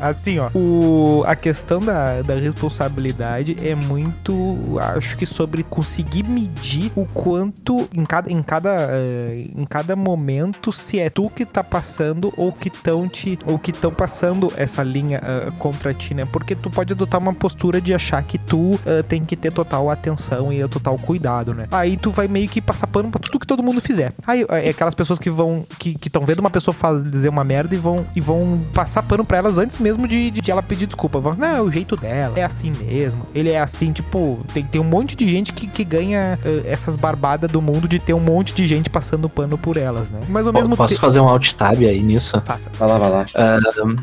assim, 0.00 0.38
ó, 0.38 0.50
o, 0.54 1.22
a 1.26 1.36
questão 1.36 1.78
da, 1.78 2.22
da 2.22 2.34
responsabilidade 2.34 3.56
é 3.62 3.74
muito, 3.74 4.78
acho 4.96 5.16
que 5.16 5.24
sobre 5.24 5.62
conseguir 5.62 6.24
medir 6.24 6.90
o 6.96 7.06
quanto 7.06 7.88
em 7.96 8.04
cada, 8.04 8.30
em 8.30 8.42
cada, 8.42 8.88
eh, 8.90 9.46
em 9.54 9.64
cada 9.64 9.94
momento 9.94 10.72
se 10.72 10.98
é 10.98 11.08
tu 11.08 11.30
que 11.30 11.44
tá 11.44 11.62
passando 11.62 12.32
ou 12.36 12.52
que 12.52 12.68
estão 12.68 13.08
te, 13.08 13.38
ou 13.46 13.58
que 13.58 13.70
estão 13.70 13.92
passando 13.92 14.52
essa 14.56 14.82
linha 14.82 15.20
ah, 15.22 15.50
contra 15.58 15.94
ti, 15.94 16.14
né? 16.14 16.26
Porque 16.30 16.54
tu 16.54 16.70
pode 16.70 16.92
adotar 16.92 17.20
uma 17.20 17.34
postura 17.34 17.80
de 17.80 17.94
achar 17.94 18.22
que 18.22 18.38
tu 18.38 18.78
ah, 18.86 19.02
tem 19.02 19.24
que 19.24 19.36
ter 19.36 19.52
total 19.52 19.90
atenção 19.90 20.52
e 20.52 20.66
total 20.68 20.98
cuidado, 20.98 21.31
né? 21.54 21.66
Aí 21.70 21.96
tu 21.96 22.10
vai 22.10 22.28
meio 22.28 22.48
que 22.48 22.60
passar 22.60 22.86
pano 22.86 23.10
pra 23.10 23.20
tudo 23.20 23.38
que 23.38 23.46
todo 23.46 23.62
mundo 23.62 23.80
fizer. 23.80 24.12
Aí 24.26 24.44
é 24.48 24.70
aquelas 24.70 24.94
pessoas 24.94 25.18
que 25.18 25.30
vão 25.30 25.64
que 25.78 25.96
estão 26.04 26.24
vendo 26.24 26.40
uma 26.40 26.50
pessoa 26.50 26.74
fazer 26.74 27.28
uma 27.28 27.44
merda 27.44 27.74
e 27.74 27.78
vão 27.78 28.06
e 28.14 28.20
vão 28.20 28.62
passar 28.72 29.02
pano 29.02 29.24
pra 29.24 29.38
elas 29.38 29.58
antes 29.58 29.78
mesmo 29.78 30.06
de, 30.06 30.30
de, 30.30 30.40
de 30.40 30.50
ela 30.50 30.62
pedir 30.62 30.86
desculpa. 30.86 31.18
Vão, 31.18 31.34
não, 31.34 31.48
é 31.48 31.62
o 31.62 31.70
jeito 31.70 31.96
dela, 31.96 32.38
é 32.38 32.44
assim 32.44 32.72
mesmo. 32.84 33.22
Ele 33.34 33.50
é 33.50 33.60
assim, 33.60 33.92
tipo, 33.92 34.44
tem, 34.52 34.64
tem 34.64 34.80
um 34.80 34.84
monte 34.84 35.16
de 35.16 35.28
gente 35.28 35.52
que, 35.52 35.66
que 35.66 35.84
ganha 35.84 36.38
eh, 36.44 36.62
essas 36.66 36.96
barbadas 36.96 37.50
do 37.50 37.62
mundo 37.62 37.88
de 37.88 37.98
ter 37.98 38.14
um 38.14 38.20
monte 38.20 38.54
de 38.54 38.66
gente 38.66 38.90
passando 38.90 39.28
pano 39.28 39.56
por 39.56 39.76
elas, 39.76 40.10
né? 40.10 40.20
Mas 40.28 40.46
ao 40.46 40.52
mesmo 40.52 40.76
Posso 40.76 40.94
tempo. 40.94 41.00
fazer 41.00 41.20
um 41.20 41.28
alt 41.28 41.52
tab 41.52 41.78
aí 41.82 42.02
nisso? 42.02 42.40
Passa. 42.42 42.70
Vai 42.78 42.88
lá, 42.88 42.98
vai 42.98 43.10
lá. 43.10 43.26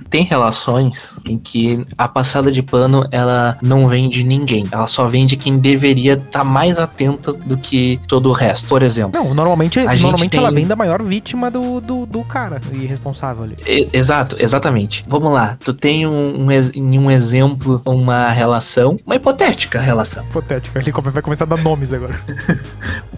Tem 0.10 0.24
relações 0.24 1.20
em 1.26 1.38
que 1.38 1.82
a 1.98 2.08
passada 2.08 2.52
de 2.52 2.62
pano 2.62 3.08
ela 3.12 3.58
não 3.62 3.88
vem 3.88 4.10
de 4.10 4.24
ninguém. 4.24 4.66
Ela 4.72 4.88
só 4.88 5.08
vem 5.08 5.26
de 5.26 5.36
quem 5.36 5.58
deveria 5.60 6.14
estar 6.14 6.44
mais 6.44 6.80
atento 6.80 7.19
violenta 7.20 7.34
do 7.34 7.58
que 7.58 8.00
todo 8.08 8.30
o 8.30 8.34
resto. 8.34 8.68
Por 8.68 8.82
exemplo. 8.82 9.12
Não, 9.14 9.34
normalmente, 9.34 9.80
A 9.80 9.94
gente 9.94 10.02
normalmente 10.02 10.32
tem- 10.32 10.40
ela 10.40 10.52
vem 10.52 10.66
da 10.66 10.76
maior 10.76 11.02
vítima 11.02 11.52
do, 11.52 11.80
do, 11.82 12.06
do 12.06 12.24
cara 12.24 12.62
irresponsável 12.72 13.44
ali. 13.44 13.56
E- 13.68 13.90
Exato, 13.92 14.36
exatamente. 14.40 15.06
Vamos 15.08 15.32
lá. 15.34 15.58
Tu 15.64 15.74
tem 15.74 16.08
um, 16.08 16.38
um, 16.42 16.52
em 16.52 17.00
um 17.00 17.12
exemplo 17.12 17.82
uma 17.86 18.30
relação, 18.30 18.98
uma 19.06 19.16
hipotética 19.16 19.80
relação. 19.80 20.24
Hipotético. 20.26 20.78
Ele 20.78 20.92
vai 21.12 21.22
começar 21.22 21.44
a 21.44 21.48
dar 21.48 21.62
nomes 21.62 21.92
agora. 21.94 22.14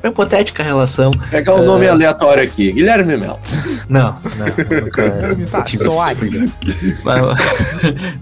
Uma 0.04 0.10
hipotética 0.10 0.64
relação. 0.64 1.12
Pegar 1.30 1.54
o 1.54 1.64
nome 1.64 1.88
aleatório 1.88 2.44
aqui. 2.44 2.72
Guilherme 2.72 3.18
Mel. 3.18 3.40
Não, 3.88 4.18
não, 4.38 4.82
nunca. 4.82 5.12
Tá, 5.52 5.64
tive 5.64 5.84
Soares. 5.84 6.50
Mas, 7.04 7.26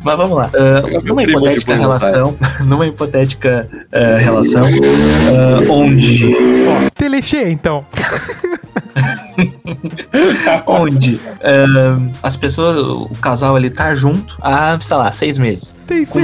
mas 0.04 0.18
vamos 0.18 0.38
lá. 0.38 0.50
Ah, 0.56 0.82
meu 0.88 1.02
numa 1.04 1.24
hipotética 1.24 1.76
Buenos 1.76 2.02
relação, 2.02 2.36
numa 2.66 2.88
hipotética 2.88 3.70
ah, 3.92 4.18
relação 4.18 4.64
ah, 4.66 5.69
onde 5.70 6.36
Telexê, 6.96 7.50
então. 7.52 7.86
onde 10.66 11.20
ah, 11.42 12.00
as 12.24 12.36
pessoas, 12.36 12.78
o 12.78 13.10
casal 13.22 13.58
ele 13.58 13.70
tá 13.70 13.94
junto 13.96 14.38
há, 14.42 14.78
sei 14.82 14.98
lá, 14.98 15.12
seis 15.12 15.38
meses. 15.38 15.76
Tem 15.88 16.06
Com 16.06 16.20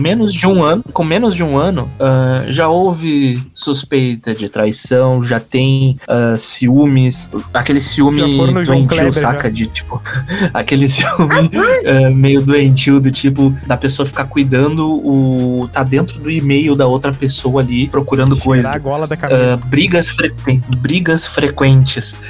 menos 0.00 0.32
de 0.32 0.46
um 0.46 0.62
ano, 0.62 0.84
com 0.92 1.04
menos 1.04 1.34
de 1.34 1.42
um 1.42 1.56
ano, 1.56 1.88
ah, 1.98 2.44
já 2.48 2.68
houve 2.68 3.42
suspeita 3.54 4.34
de 4.34 4.48
traição, 4.48 5.22
já 5.22 5.40
tem 5.40 5.98
ah, 6.08 6.36
ciúmes, 6.36 7.30
aquele 7.52 7.80
ciúme 7.80 8.20
Já 8.20 8.26
doentio, 8.64 8.86
Kleber, 8.88 9.12
saca? 9.12 9.50
De 9.50 9.66
tipo, 9.66 10.00
aquele 10.52 10.88
ciúme 10.88 11.50
meio 12.14 12.42
doentio 12.42 13.00
do 13.00 13.10
tipo 13.10 13.54
da 13.66 13.76
pessoa 13.76 14.06
ficar 14.06 14.24
cuidando 14.24 14.88
o. 14.88 15.68
tá 15.72 15.82
dentro 15.82 16.20
do 16.20 16.30
e-mail 16.30 16.74
da 16.74 16.86
outra 16.86 17.12
pessoa 17.12 17.62
ali 17.62 17.88
procurando 17.88 18.34
Tirar 18.34 18.44
coisa. 18.44 18.70
a 18.70 18.78
gola 18.78 19.06
da 19.06 19.16
cabeça. 19.16 19.56
brigas, 19.66 20.14
brigas 20.78 21.26
frequentes. 21.26 22.20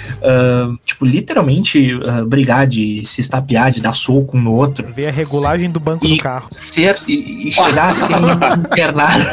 Tipo, 0.85 1.05
literalmente 1.05 1.99
ah, 2.07 2.25
brigar 2.25 2.67
de 2.67 3.03
se 3.07 3.21
estapear, 3.21 3.71
de 3.71 3.81
dar 3.83 3.93
soco 3.95 4.37
um 4.37 4.41
no 4.41 4.55
outro. 4.55 4.87
Ver 4.93 5.09
a 5.09 5.11
regulagem 5.11 5.71
do 5.71 5.81
banco 5.81 6.07
E- 6.07 6.17
do 6.17 6.23
carro. 6.23 6.47
Ser 6.51 6.99
e, 7.09 7.49
e 7.49 7.53
chegar 7.53 7.89
a 7.91 7.95
ser 7.95 8.13
internado. 8.59 9.25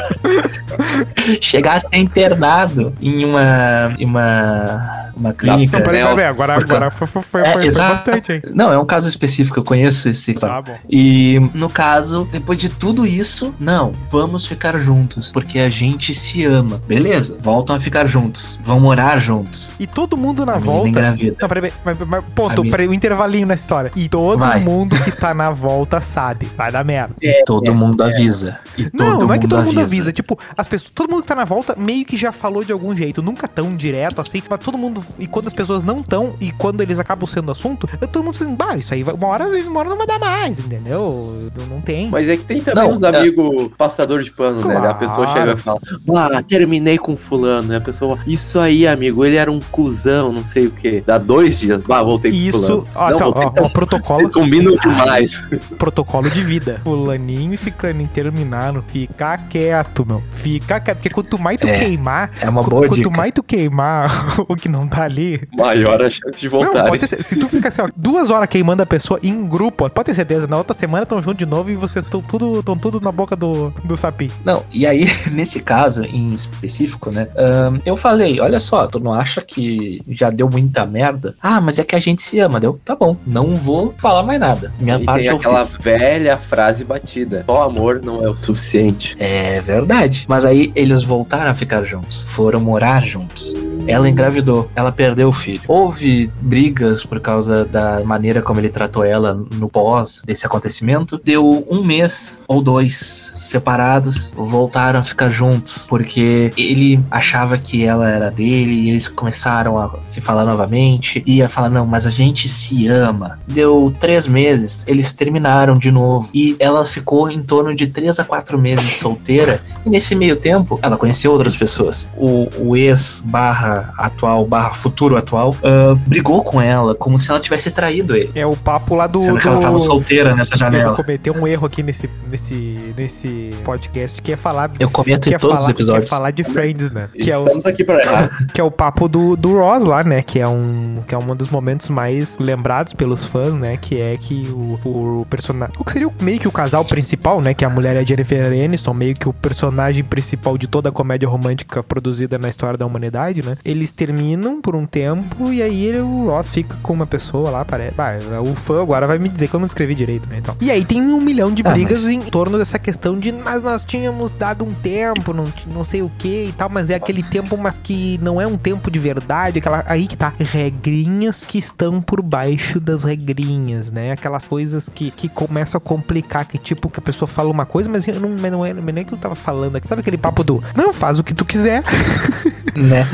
chegar 1.41 1.75
a 1.75 1.79
ser 1.79 1.97
internado 1.97 2.93
em 3.01 3.25
uma. 3.25 3.95
em 3.99 4.05
uma. 4.05 5.08
Uma 5.19 5.33
clínica. 5.33 5.77
Não, 5.77 5.85
peraí, 5.85 6.03
peraí, 6.03 6.25
agora, 6.25 6.55
agora 6.55 6.91
foi, 6.91 7.07
foi, 7.07 7.21
foi, 7.21 7.41
É, 7.41 7.53
foi 7.53 7.65
exato. 7.65 7.93
bastante, 7.95 8.31
hein? 8.33 8.41
Não, 8.53 8.71
é 8.71 8.77
um 8.79 8.85
caso 8.85 9.07
específico, 9.07 9.59
eu 9.59 9.63
conheço 9.63 10.09
esse 10.09 10.33
caso. 10.33 10.47
Tá 10.47 10.61
bom. 10.61 10.77
E 10.89 11.39
no 11.53 11.69
caso, 11.69 12.27
depois 12.31 12.57
de 12.57 12.69
tudo 12.69 13.05
isso, 13.05 13.53
não, 13.59 13.91
vamos 14.09 14.45
ficar 14.45 14.77
juntos, 14.79 15.31
porque 15.31 15.59
a 15.59 15.69
gente 15.69 16.13
se 16.13 16.43
ama. 16.45 16.81
Beleza, 16.87 17.37
voltam 17.39 17.75
a 17.75 17.79
ficar 17.79 18.05
juntos, 18.07 18.59
vão 18.63 18.79
morar 18.79 19.19
juntos. 19.19 19.75
E 19.79 19.85
todo 19.87 20.15
mundo 20.17 20.45
na 20.45 20.57
volta. 20.57 20.87
engravida. 20.89 21.35
Não, 21.41 21.47
peraí, 21.47 21.71
mas- 21.85 21.97
mas- 22.07 22.23
ponto, 22.33 22.61
peraí, 22.69 22.87
o 22.87 22.93
intervalinho 22.93 23.47
nessa 23.47 23.63
história. 23.63 23.91
E 23.95 24.07
todo 24.07 24.39
Vai. 24.39 24.59
mundo 24.59 24.95
que 25.03 25.11
tá 25.11 25.33
na 25.33 25.51
volta 25.51 25.99
sabe, 26.01 26.47
vai 26.57 26.71
dar 26.71 26.83
merda. 26.85 27.15
E 27.21 27.43
todo 27.45 27.73
mundo 27.75 28.01
avisa. 28.03 28.59
E 28.77 28.89
todo 28.89 29.03
Não, 29.03 29.19
não 29.19 29.33
é 29.33 29.37
que 29.39 29.47
todo 29.47 29.59
mundo 29.63 29.79
avisa. 29.79 29.81
avisa. 29.81 30.11
Tipo, 30.11 30.37
as 30.57 30.67
pessoas, 30.67 30.91
todo 30.93 31.09
mundo 31.09 31.21
que 31.21 31.27
tá 31.27 31.35
na 31.35 31.45
volta 31.45 31.75
meio 31.77 32.05
que 32.05 32.17
já 32.17 32.31
falou 32.31 32.63
de 32.63 32.71
algum 32.71 32.95
jeito. 32.95 33.21
Nunca 33.21 33.47
tão 33.47 33.75
direto 33.75 34.21
assim, 34.21 34.41
mas 34.49 34.59
todo 34.59 34.77
mundo. 34.77 35.01
E 35.17 35.27
quando 35.27 35.47
as 35.47 35.53
pessoas 35.53 35.83
não 35.83 36.03
tão, 36.03 36.33
e 36.39 36.51
quando 36.51 36.81
eles 36.81 36.99
acabam 36.99 37.27
sendo 37.27 37.51
assunto, 37.51 37.87
todo 38.11 38.23
mundo 38.23 38.35
assim, 38.35 38.53
bah, 38.55 38.77
isso 38.77 38.93
aí 38.93 39.03
vai- 39.03 39.13
uma 39.15 39.27
hora, 39.27 39.45
uma 39.47 39.79
hora 39.79 39.89
não 39.89 39.97
vai 39.97 40.07
dar 40.07 40.19
mais, 40.19 40.59
entendeu? 40.59 41.49
Não 41.69 41.81
tem. 41.81 42.09
Mas 42.09 42.29
é 42.29 42.37
que 42.37 42.43
tem 42.43 42.61
também 42.61 42.83
Não, 42.83 42.93
uns 42.93 43.01
é- 43.01 43.07
amigos 43.07 43.71
passador 43.77 44.21
de 44.21 44.31
pano, 44.31 44.57
né? 44.57 44.61
Claro. 44.75 44.89
A 44.89 44.93
pessoa 44.93 45.27
chega 45.27 45.53
e 45.53 45.57
fala, 45.57 45.79
ah, 46.15 46.43
terminei 46.43 46.97
com 46.97 47.15
fulano. 47.17 47.73
E 47.73 47.75
a 47.75 47.81
pessoa, 47.81 48.17
isso 48.27 48.59
aí, 48.59 48.87
amigo, 48.87 49.25
ele 49.25 49.35
era 49.37 49.51
um 49.51 49.59
cuzão, 49.71 50.31
não 50.31 50.43
sei 50.45 50.67
o 50.67 50.71
quê. 50.71 51.03
Dá 51.05 51.17
dois 51.17 51.59
dias, 51.59 51.81
bah, 51.83 52.03
voltei 52.03 52.31
com 52.31 52.37
Isso, 52.37 52.59
fulano. 52.59 52.87
ó, 52.95 53.05
assim, 53.07 53.19
vocês, 53.23 53.45
ó, 53.45 53.51
são- 53.51 53.63
ó, 53.65 53.69
protocolo, 53.69 54.19
vocês 54.19 54.31
combinam 54.31 54.75
demais. 54.75 55.43
protocolo 55.77 56.29
de 56.29 56.43
vida. 56.43 56.81
Fulaninho 56.83 57.53
e 57.53 57.57
ciclaninho 57.57 58.09
terminaram. 58.13 58.83
Fica 58.87 59.37
quieto, 59.37 60.05
meu. 60.05 60.21
Fica 60.31 60.79
quieto. 60.79 60.97
Porque 60.97 61.09
quanto 61.09 61.39
mais 61.39 61.57
tu 61.59 61.67
É, 61.67 61.79
queimar, 61.79 62.31
É 62.41 62.49
uma 62.49 62.63
boa 62.63 62.87
quanto 62.87 62.95
dica. 62.95 63.09
mais 63.09 63.31
tu 63.31 63.43
queimar 63.43 64.09
o 64.47 64.55
que 64.55 64.67
não 64.67 64.87
tá 64.89 65.03
ali, 65.03 65.47
Maior 65.57 66.01
a 66.01 66.09
chance 66.09 66.35
de 66.39 66.49
Não, 66.49 66.59
voltar. 66.63 66.87
pode 66.87 67.07
ter, 67.07 67.23
se 67.23 67.35
tu 67.37 67.47
ficar 67.47 67.69
assim, 67.69 67.81
ó, 67.81 67.89
duas 67.95 68.29
horas 68.29 68.49
queimando 68.49 68.83
a 68.83 68.85
pessoa 68.85 69.19
em 69.23 69.47
grupo, 69.47 69.85
ó, 69.85 69.89
pode 69.89 70.07
ter 70.07 70.13
certeza, 70.15 70.47
na 70.47 70.57
outra 70.57 70.73
semana 70.73 71.03
estão 71.03 71.21
juntos 71.21 71.37
de 71.39 71.45
novo 71.45 71.69
e 71.71 71.75
vocês 71.75 72.03
estão 72.03 72.21
tudo, 72.21 72.61
tão 72.63 72.77
tudo 72.77 72.99
na 72.99 73.11
boca 73.11 73.35
do, 73.35 73.69
do 73.83 73.95
sapim. 73.95 74.29
Não, 74.43 74.63
e 74.71 74.85
aí, 74.85 75.05
nesse 75.31 75.59
caso 75.61 76.03
em 76.03 76.33
específico, 76.33 77.11
né? 77.11 77.27
ahn, 77.37 77.79
eu 77.85 77.95
falei, 77.95 78.39
olha 78.39 78.59
só, 78.59 78.87
tu 78.87 78.99
não 78.99 79.13
acha 79.13 79.41
que 79.41 80.01
já 80.09 80.29
deu 80.29 80.49
muita 80.49 80.85
merda? 80.85 81.35
Ah, 81.41 81.61
mas 81.61 81.79
é 81.79 81.83
que 81.83 81.95
a 81.95 81.99
gente 81.99 82.21
se 82.21 82.39
ama. 82.39 82.59
Deu, 82.59 82.79
tá 82.83 82.95
bom, 82.95 83.15
não 83.27 83.55
vou 83.55 83.93
falar 83.97 84.23
mais 84.23 84.39
nada. 84.39 84.73
Minha 84.79 84.97
E 84.99 85.05
parte 85.05 85.21
tem 85.23 85.29
eu 85.31 85.35
aquela 85.37 85.59
fiz. 85.63 85.75
velha 85.77 86.37
frase 86.37 86.83
batida. 86.83 87.43
Só 87.45 87.63
amor 87.63 88.01
não 88.03 88.23
é 88.25 88.29
o 88.29 88.35
suficiente. 88.35 89.15
É 89.19 89.61
verdade. 89.61 90.25
Mas 90.27 90.45
aí 90.45 90.71
eles 90.75 91.03
voltaram 91.03 91.51
a 91.51 91.53
ficar 91.53 91.83
juntos. 91.83 92.25
Foram 92.29 92.59
morar 92.59 93.03
juntos. 93.03 93.53
Ela 93.87 94.09
engravidou, 94.09 94.69
ela 94.79 94.91
perdeu 94.91 95.27
o 95.27 95.33
filho. 95.33 95.61
Houve 95.67 96.29
brigas 96.41 97.03
por 97.03 97.19
causa 97.19 97.65
da 97.65 98.01
maneira 98.03 98.41
como 98.41 98.59
ele 98.59 98.69
tratou 98.69 99.03
ela 99.03 99.33
no 99.33 99.69
pós 99.69 100.21
desse 100.25 100.45
acontecimento. 100.45 101.19
Deu 101.23 101.65
um 101.69 101.83
mês 101.83 102.41
ou 102.47 102.61
dois 102.61 103.31
separados, 103.35 104.33
voltaram 104.35 104.99
a 104.99 105.03
ficar 105.03 105.29
juntos, 105.29 105.85
porque 105.87 106.51
ele 106.57 106.99
achava 107.11 107.57
que 107.57 107.83
ela 107.85 108.09
era 108.09 108.31
dele 108.31 108.73
e 108.73 108.89
eles 108.89 109.07
começaram 109.07 109.77
a 109.77 109.91
se 110.05 110.21
falar 110.21 110.45
novamente. 110.45 111.23
E 111.25 111.37
ia 111.37 111.49
falar: 111.49 111.69
Não, 111.69 111.85
mas 111.85 112.07
a 112.07 112.09
gente 112.09 112.47
se 112.47 112.87
ama. 112.87 113.39
Deu 113.47 113.93
três 113.99 114.27
meses, 114.27 114.83
eles 114.87 115.11
terminaram 115.11 115.75
de 115.75 115.91
novo. 115.91 116.29
E 116.33 116.55
ela 116.59 116.85
ficou 116.85 117.29
em 117.29 117.41
torno 117.41 117.75
de 117.75 117.87
três 117.87 118.19
a 118.19 118.23
quatro 118.23 118.57
meses 118.57 118.97
solteira. 118.97 119.61
E 119.85 119.89
nesse 119.89 120.15
meio 120.15 120.35
tempo, 120.35 120.79
ela 120.81 120.97
conheceu 120.97 121.31
outras 121.31 121.55
pessoas. 121.55 122.09
O, 122.15 122.47
o 122.57 122.75
ex 122.75 123.21
barra 123.25 123.93
atual, 123.97 124.45
barra 124.45 124.68
futuro 124.73 125.17
atual, 125.17 125.55
ah, 125.63 125.95
brigou 126.07 126.43
com 126.43 126.61
ela, 126.61 126.95
como 126.95 127.17
se 127.17 127.29
ela 127.29 127.39
tivesse 127.39 127.71
traído 127.71 128.15
ele. 128.15 128.31
É 128.35 128.45
o 128.45 128.55
papo 128.55 128.95
lá 128.95 129.07
do. 129.07 129.19
Sendo 129.19 129.39
que 129.39 129.47
ela 129.47 129.57
do- 129.57 129.61
tava 129.61 129.79
solteira 129.79 130.35
nessa 130.35 130.55
Eu 130.55 130.59
janela. 130.59 130.95
cometer 130.95 131.31
um 131.31 131.47
erro 131.47 131.65
aqui 131.65 131.81
nesse, 131.83 132.09
nesse, 132.29 132.93
nesse 132.97 133.51
podcast, 133.63 134.21
que 134.21 134.31
é 134.31 134.35
falar. 134.37 134.71
Eu 134.79 134.89
cometo 134.89 135.23
que 135.23 135.29
em 135.29 135.33
é 135.33 135.37
todos 135.39 135.57
falar, 135.57 135.65
os 135.65 135.69
episódios. 135.69 136.05
Que 136.05 136.13
é 136.13 136.17
falar 136.17 136.31
de 136.31 136.43
Friends, 136.43 136.91
né? 136.91 137.09
Que 137.13 137.31
é, 137.31 137.37
o, 137.37 137.41
Estamos 137.43 137.65
aqui 137.65 137.83
para 137.83 138.01
errar. 138.03 138.45
que 138.53 138.61
é 138.61 138.63
o 138.63 138.71
papo 138.71 139.07
do, 139.07 139.35
do 139.35 139.57
Ross 139.57 139.83
lá, 139.83 140.03
né? 140.03 140.21
Que 140.21 140.39
é, 140.39 140.47
um, 140.47 140.95
que 141.07 141.13
é 141.13 141.17
um 141.17 141.35
dos 141.35 141.49
momentos 141.49 141.89
mais 141.89 142.37
lembrados 142.37 142.93
pelos 142.93 143.25
fãs, 143.25 143.53
né? 143.53 143.77
Que 143.77 143.99
é 143.99 144.17
que 144.17 144.47
o, 144.51 144.79
o 145.21 145.25
personagem. 145.29 145.73
O 145.77 145.83
que 145.83 145.91
seria 145.91 146.07
o- 146.07 146.13
meio 146.21 146.39
que 146.39 146.47
o 146.47 146.51
casal 146.51 146.83
principal, 146.85 147.41
né? 147.41 147.53
Que 147.53 147.65
a 147.65 147.69
mulher 147.69 147.95
é 147.95 147.99
a 147.99 148.03
Jennifer 148.03 148.45
Aniston, 148.45 148.93
meio 148.93 149.15
que 149.15 149.27
o 149.29 149.33
personagem 149.33 150.03
principal 150.03 150.57
de 150.57 150.67
toda 150.67 150.89
a 150.89 150.91
comédia 150.91 151.27
romântica 151.27 151.81
produzida 151.83 152.37
na 152.37 152.49
história 152.49 152.77
da 152.77 152.85
humanidade, 152.85 153.43
né? 153.45 153.55
Eles 153.63 153.91
terminam 153.91 154.58
por 154.61 154.75
um 154.75 154.85
tempo 154.85 155.51
e 155.51 155.61
aí 155.61 155.85
ele- 155.85 155.99
o 156.01 156.25
Ross 156.25 156.47
fica 156.49 156.75
com 156.81 156.93
uma 156.93 157.05
pessoa 157.07 157.49
lá, 157.49 157.65
parece. 157.65 157.93
Bah, 157.95 158.13
o 158.43 158.55
fã 158.55 158.81
agora 158.81 159.07
vai 159.07 159.17
me 159.19 159.29
dizer 159.29 159.47
que 159.47 159.53
eu 159.53 159.59
não 159.59 159.67
escrevi 159.67 159.95
direito, 159.95 160.27
né? 160.27 160.37
Então. 160.39 160.55
E 160.61 160.69
aí 160.71 160.83
tem 160.85 161.01
um 161.01 161.21
milhão 161.21 161.51
de 161.53 161.63
Ah, 161.65 161.71
brigas 161.71 162.03
mas- 162.05 162.11
em 162.11 162.19
torno 162.19 162.57
dessa 162.57 162.77
questão 162.79 163.17
de 163.17 163.31
mas 163.31 163.63
nós 163.63 163.83
tínhamos 163.85 164.31
dado 164.33 164.65
um 164.65 164.73
tempo, 164.73 165.33
não, 165.33 165.45
não 165.67 165.83
sei 165.83 166.01
o 166.01 166.11
que 166.17 166.45
e 166.49 166.53
tal, 166.57 166.69
mas 166.69 166.89
é 166.89 166.95
aquele 166.95 167.23
tempo, 167.23 167.57
mas 167.57 167.77
que 167.77 168.19
não 168.21 168.39
é 168.41 168.45
um 168.47 168.57
tempo 168.57 168.89
de 168.91 168.99
verdade, 168.99 169.59
aquela 169.59 169.83
aí 169.87 170.07
que 170.07 170.17
tá, 170.17 170.33
regrinhas 170.39 171.45
que 171.45 171.57
estão 171.57 172.01
por 172.01 172.21
baixo 172.21 172.79
das 172.79 173.03
regrinhas, 173.03 173.91
né? 173.91 174.11
Aquelas 174.11 174.47
coisas 174.47 174.89
que, 174.93 175.11
que 175.11 175.27
começam 175.29 175.77
a 175.77 175.81
complicar, 175.81 176.45
que 176.45 176.57
tipo, 176.57 176.89
que 176.89 176.99
a 176.99 177.01
pessoa 177.01 177.27
fala 177.27 177.49
uma 177.49 177.65
coisa, 177.65 177.89
mas 177.89 178.07
eu 178.07 178.19
não, 178.19 178.29
mas 178.39 178.51
não 178.51 178.65
é, 178.65 178.73
mas 178.73 178.93
não 178.93 179.01
é 179.01 179.03
que 179.03 179.13
eu 179.13 179.17
tava 179.17 179.35
falando 179.35 179.75
aqui. 179.75 179.87
Sabe 179.87 180.01
aquele 180.01 180.17
papo 180.17 180.43
do, 180.43 180.63
não, 180.75 180.91
faz 180.93 181.19
o 181.19 181.23
que 181.23 181.33
tu 181.33 181.45
quiser. 181.45 181.83
né? 182.75 183.05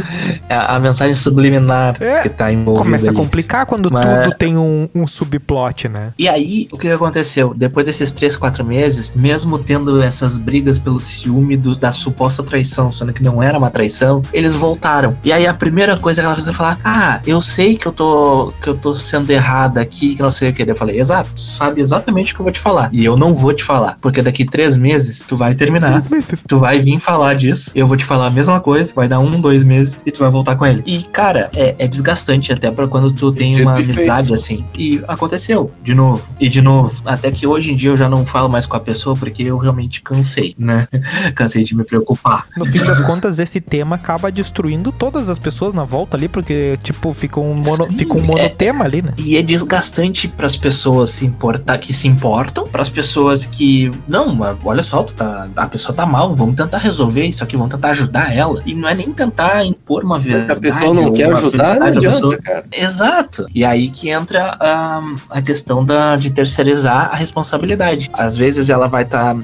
A, 0.49 0.75
a 0.75 0.79
mensagem 0.79 1.15
subliminar 1.35 1.95
É, 2.01 2.21
que 2.21 2.29
tá 2.29 2.51
envolvida 2.51 2.85
Começa 2.85 3.11
a 3.11 3.13
complicar 3.13 3.65
quando 3.65 3.91
Mas- 3.91 4.05
tudo 4.25 4.35
tem 4.37 4.57
um, 4.57 4.87
um 4.95 5.05
subplot, 5.05 5.89
né? 5.89 6.13
E 6.17 6.27
aí, 6.27 6.67
o 6.71 6.77
que 6.77 6.87
aconteceu? 6.89 7.53
Depois 7.55 7.85
desses 7.85 8.11
três, 8.11 8.35
quatro 8.35 8.63
meses, 8.63 9.13
mesmo 9.15 9.59
tendo 9.59 10.01
essas 10.01 10.37
brigas 10.37 10.79
pelo 10.79 10.97
ciúme 10.99 11.57
do- 11.57 11.75
da 11.75 11.91
suposta 11.91 12.41
traição, 12.43 12.91
sendo 12.91 13.11
que 13.13 13.23
não 13.23 13.41
era 13.43 13.57
uma 13.57 13.69
traição, 13.69 14.21
eles 14.31 14.55
voltaram. 14.55 15.15
E 15.23 15.31
aí 15.31 15.45
a 15.45 15.53
primeira 15.53 15.97
coisa 15.97 16.21
que 16.21 16.25
ela 16.25 16.35
fez 16.35 16.45
foi 16.45 16.53
falar: 16.53 16.79
Ah, 16.83 17.19
eu 17.25 17.41
sei 17.41 17.75
que 17.77 17.87
eu 17.87 17.91
tô 17.91 18.53
que 18.61 18.69
eu 18.69 18.75
tô 18.75 18.95
sendo 18.95 19.29
errada 19.31 19.81
aqui, 19.81 20.15
que 20.15 20.21
não 20.21 20.31
sei 20.31 20.49
o 20.49 20.53
que. 20.53 20.63
Eu 20.65 20.75
falei, 20.75 20.99
exato, 20.99 21.29
tu 21.35 21.41
sabe 21.41 21.81
exatamente 21.81 22.31
o 22.31 22.35
que 22.35 22.41
eu 22.41 22.45
vou 22.45 22.51
te 22.53 22.59
falar. 22.59 22.89
E 22.91 23.03
eu 23.03 23.15
não 23.17 23.33
vou 23.33 23.53
te 23.53 23.63
falar. 23.63 23.97
Porque 24.01 24.21
daqui 24.21 24.45
três 24.45 24.75
meses 24.77 25.23
tu 25.27 25.35
vai 25.35 25.53
terminar. 25.55 26.01
Tu 26.47 26.57
vai 26.59 26.79
vir 26.79 26.99
falar 26.99 27.35
disso, 27.35 27.71
eu 27.75 27.87
vou 27.87 27.97
te 27.97 28.05
falar 28.05 28.27
a 28.27 28.29
mesma 28.29 28.59
coisa, 28.59 28.91
vai 28.95 29.07
dar 29.07 29.19
um, 29.19 29.39
dois 29.39 29.55
dois 29.55 29.63
meses 29.63 29.97
e 30.05 30.11
tu 30.11 30.19
vai 30.19 30.29
voltar 30.29 30.55
com 30.57 30.65
ele. 30.65 30.83
E, 30.85 31.03
cara, 31.03 31.24
é, 31.33 31.75
é 31.79 31.87
desgastante 31.87 32.51
até 32.51 32.69
pra 32.69 32.87
quando 32.87 33.11
tu 33.11 33.31
tem 33.31 33.61
uma 33.61 33.75
amizade 33.75 34.33
assim. 34.33 34.65
E 34.77 35.03
aconteceu, 35.07 35.71
de 35.83 35.95
novo, 35.95 36.29
e 36.39 36.47
de 36.47 36.61
novo. 36.61 37.01
Até 37.05 37.31
que 37.31 37.47
hoje 37.47 37.71
em 37.71 37.75
dia 37.75 37.91
eu 37.91 37.97
já 37.97 38.07
não 38.07 38.25
falo 38.25 38.49
mais 38.49 38.65
com 38.65 38.75
a 38.75 38.79
pessoa 38.79 39.15
porque 39.15 39.43
eu 39.43 39.57
realmente 39.57 40.01
cansei, 40.01 40.55
né? 40.57 40.87
cansei 41.35 41.63
de 41.63 41.75
me 41.75 41.83
preocupar. 41.83 42.47
No 42.55 42.65
fim 42.65 42.79
das 42.79 42.99
contas, 42.99 43.39
esse 43.39 43.59
tema 43.59 43.95
acaba 43.95 44.31
destruindo 44.31 44.91
todas 44.91 45.29
as 45.29 45.39
pessoas 45.39 45.73
na 45.73 45.83
volta 45.83 46.17
ali, 46.17 46.27
porque, 46.27 46.77
tipo, 46.83 47.13
fica 47.13 47.39
um, 47.39 47.53
mono, 47.55 47.85
Sim, 47.85 47.97
fica 47.97 48.13
um 48.15 48.21
é. 48.21 48.27
monotema 48.27 48.85
ali, 48.85 49.01
né? 49.01 49.13
E 49.17 49.37
é 49.37 49.41
desgastante 49.41 50.27
pras 50.27 50.55
pessoas 50.55 51.11
se 51.11 51.25
importar, 51.25 51.77
que 51.77 51.93
se 51.93 52.07
importam, 52.07 52.67
pras 52.67 52.89
pessoas 52.89 53.45
que, 53.45 53.91
não, 54.07 54.33
mas 54.35 54.57
olha 54.63 54.83
só, 54.83 55.03
tu 55.03 55.13
tá, 55.13 55.47
a 55.55 55.67
pessoa 55.67 55.95
tá 55.95 56.05
mal, 56.05 56.35
vamos 56.35 56.55
tentar 56.55 56.77
resolver 56.77 57.25
isso 57.25 57.43
aqui, 57.43 57.55
vamos 57.55 57.71
tentar 57.71 57.89
ajudar 57.89 58.35
ela. 58.35 58.61
E 58.65 58.73
não 58.73 58.87
é 58.87 58.93
nem 58.93 59.11
tentar 59.11 59.65
impor 59.65 60.03
uma 60.03 60.19
verdade. 60.19 60.45
se 60.45 60.51
a 60.51 60.55
pessoa 60.55 60.93
não 60.93 61.13
quer 61.15 61.33
ajudar, 61.33 61.75
não 61.79 61.87
adianta, 61.87 62.07
pessoa. 62.15 62.37
cara. 62.37 62.63
Exato. 62.71 63.45
E 63.53 63.63
aí 63.65 63.89
que 63.89 64.09
entra 64.09 64.55
a, 64.59 65.01
a 65.29 65.41
questão 65.41 65.83
da, 65.85 66.15
de 66.15 66.29
terceirizar 66.29 67.09
a 67.11 67.15
responsabilidade. 67.15 68.09
Às 68.13 68.35
vezes 68.37 68.69
ela 68.69 68.87
vai 68.87 69.03
estar 69.03 69.35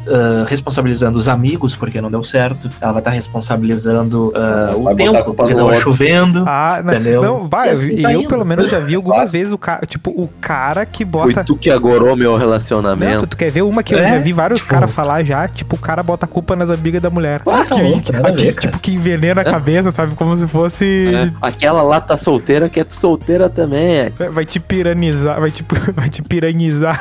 responsabilizando 0.47 1.17
os 1.17 1.27
amigos 1.27 1.75
porque 1.75 2.01
não 2.01 2.09
deu 2.09 2.23
certo, 2.23 2.69
ela 2.79 2.91
vai 2.91 3.01
estar 3.01 3.11
responsabilizando 3.11 4.31
ah, 4.35 4.73
o 4.75 4.83
Vai 4.83 4.95
tempo 4.95 5.33
porque 5.33 5.53
tava 5.53 5.65
outro. 5.65 5.79
chovendo. 5.81 6.43
Ah, 6.47 6.81
não, 6.83 6.93
Entendeu? 6.93 7.21
não 7.21 7.47
vai, 7.47 7.69
E 7.69 7.71
assim 7.71 7.91
eu, 7.95 8.01
vai 8.01 8.15
eu 8.15 8.19
indo. 8.21 8.29
pelo 8.29 8.45
menos 8.45 8.69
já 8.69 8.79
vi 8.79 8.95
algumas 8.95 9.19
Fácil. 9.19 9.31
vezes 9.33 9.53
o 9.53 9.57
cara, 9.57 9.85
tipo, 9.85 10.09
o 10.11 10.27
cara 10.39 10.85
que 10.85 11.05
Foi 11.05 11.05
bota. 11.33 11.43
tu 11.43 11.55
que 11.55 11.69
agorou 11.69 12.15
meu 12.15 12.31
Não, 12.31 12.37
relacionamento. 12.37 13.27
tu 13.27 13.37
quer 13.37 13.49
ver 13.51 13.61
uma 13.61 13.83
que 13.83 13.93
eu 13.93 13.99
É? 13.99 14.09
já 14.09 14.17
vi 14.19 14.33
vários 14.33 14.63
caras 14.63 14.91
falar 14.91 15.23
já, 15.23 15.47
tipo, 15.47 15.75
o 15.75 15.79
cara 15.79 16.01
bota 16.03 16.25
a 16.25 16.27
culpa 16.27 16.55
nas 16.55 16.69
amigas 16.69 17.01
da 17.01 17.09
mulher. 17.09 17.41
Ah, 17.45 17.65
tá 17.65 17.75
que, 17.75 17.81
que- 18.01 18.11
ver, 18.11 18.33
que- 18.35 18.51
cara. 18.53 18.61
tipo, 18.67 18.79
que 18.79 18.93
envenena 18.93 19.41
a 19.41 19.45
cabeça, 19.45 19.91
sabe? 19.91 20.15
Como 20.15 20.35
se 20.35 20.47
fosse. 20.47 21.11
É. 21.13 21.31
Aquela 21.61 21.83
lá 21.83 22.01
tá 22.01 22.17
solteira, 22.17 22.67
que 22.67 22.79
é 22.79 22.83
tu 22.83 22.95
solteira 22.95 23.47
também. 23.47 24.11
Vai 24.31 24.43
te 24.45 24.59
piranizar, 24.59 25.39
vai 25.39 25.51
te, 25.51 25.63
vai 25.93 26.09
te 26.09 26.23
piranizar. 26.23 26.99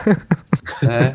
É. 0.82 1.14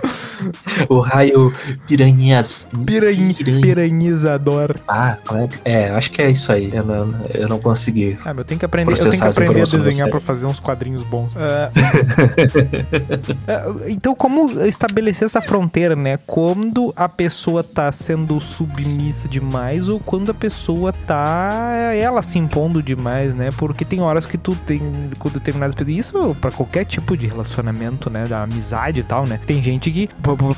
O 0.89 0.99
raio 0.99 1.53
piranhas. 1.87 2.67
Piranha, 2.87 3.35
Piranha. 3.35 3.61
piranizador. 3.61 4.75
Ah, 4.87 5.19
é 5.63 5.85
é, 5.85 5.89
acho 5.91 6.09
que 6.09 6.23
é 6.23 6.31
isso 6.31 6.51
aí. 6.51 6.71
Eu 6.73 6.83
não, 6.83 7.13
eu 7.33 7.47
não 7.47 7.59
consegui. 7.59 8.17
Ah, 8.25 8.33
eu 8.35 8.43
tenho 8.43 8.57
que 8.59 8.65
aprender, 8.65 8.91
eu 8.91 8.97
tenho 8.97 9.11
que 9.11 9.27
aprender 9.27 9.61
a 9.61 9.65
desenhar 9.65 10.09
pra 10.09 10.19
fazer 10.19 10.47
uns 10.47 10.59
quadrinhos 10.59 11.03
bons. 11.03 11.31
É. 11.45 11.69
É, 13.47 13.91
então, 13.91 14.15
como 14.15 14.49
estabelecer 14.65 15.25
essa 15.25 15.41
fronteira, 15.41 15.95
né? 15.95 16.17
Quando 16.25 16.91
a 16.95 17.07
pessoa 17.07 17.63
tá 17.63 17.91
sendo 17.91 18.39
submissa 18.39 19.27
demais 19.27 19.89
ou 19.89 19.99
quando 19.99 20.31
a 20.31 20.33
pessoa 20.33 20.91
tá 21.05 21.71
ela 21.93 22.21
se 22.21 22.39
impondo 22.39 22.81
demais, 22.81 23.34
né? 23.35 23.49
Porque 23.57 23.85
tem 23.85 24.01
horas 24.01 24.25
que 24.25 24.37
tu 24.37 24.55
tem 24.65 24.81
com 25.19 25.29
determinadas 25.29 25.75
pessoas. 25.75 25.85
Isso 25.95 26.35
pra 26.41 26.51
qualquer 26.51 26.85
tipo 26.85 27.15
de 27.15 27.27
relacionamento, 27.27 28.09
né? 28.09 28.25
Da 28.27 28.43
amizade 28.43 29.01
e 29.01 29.03
tal, 29.03 29.25
né? 29.27 29.39
Tem 29.45 29.61
gente 29.61 29.91
que, 29.91 30.09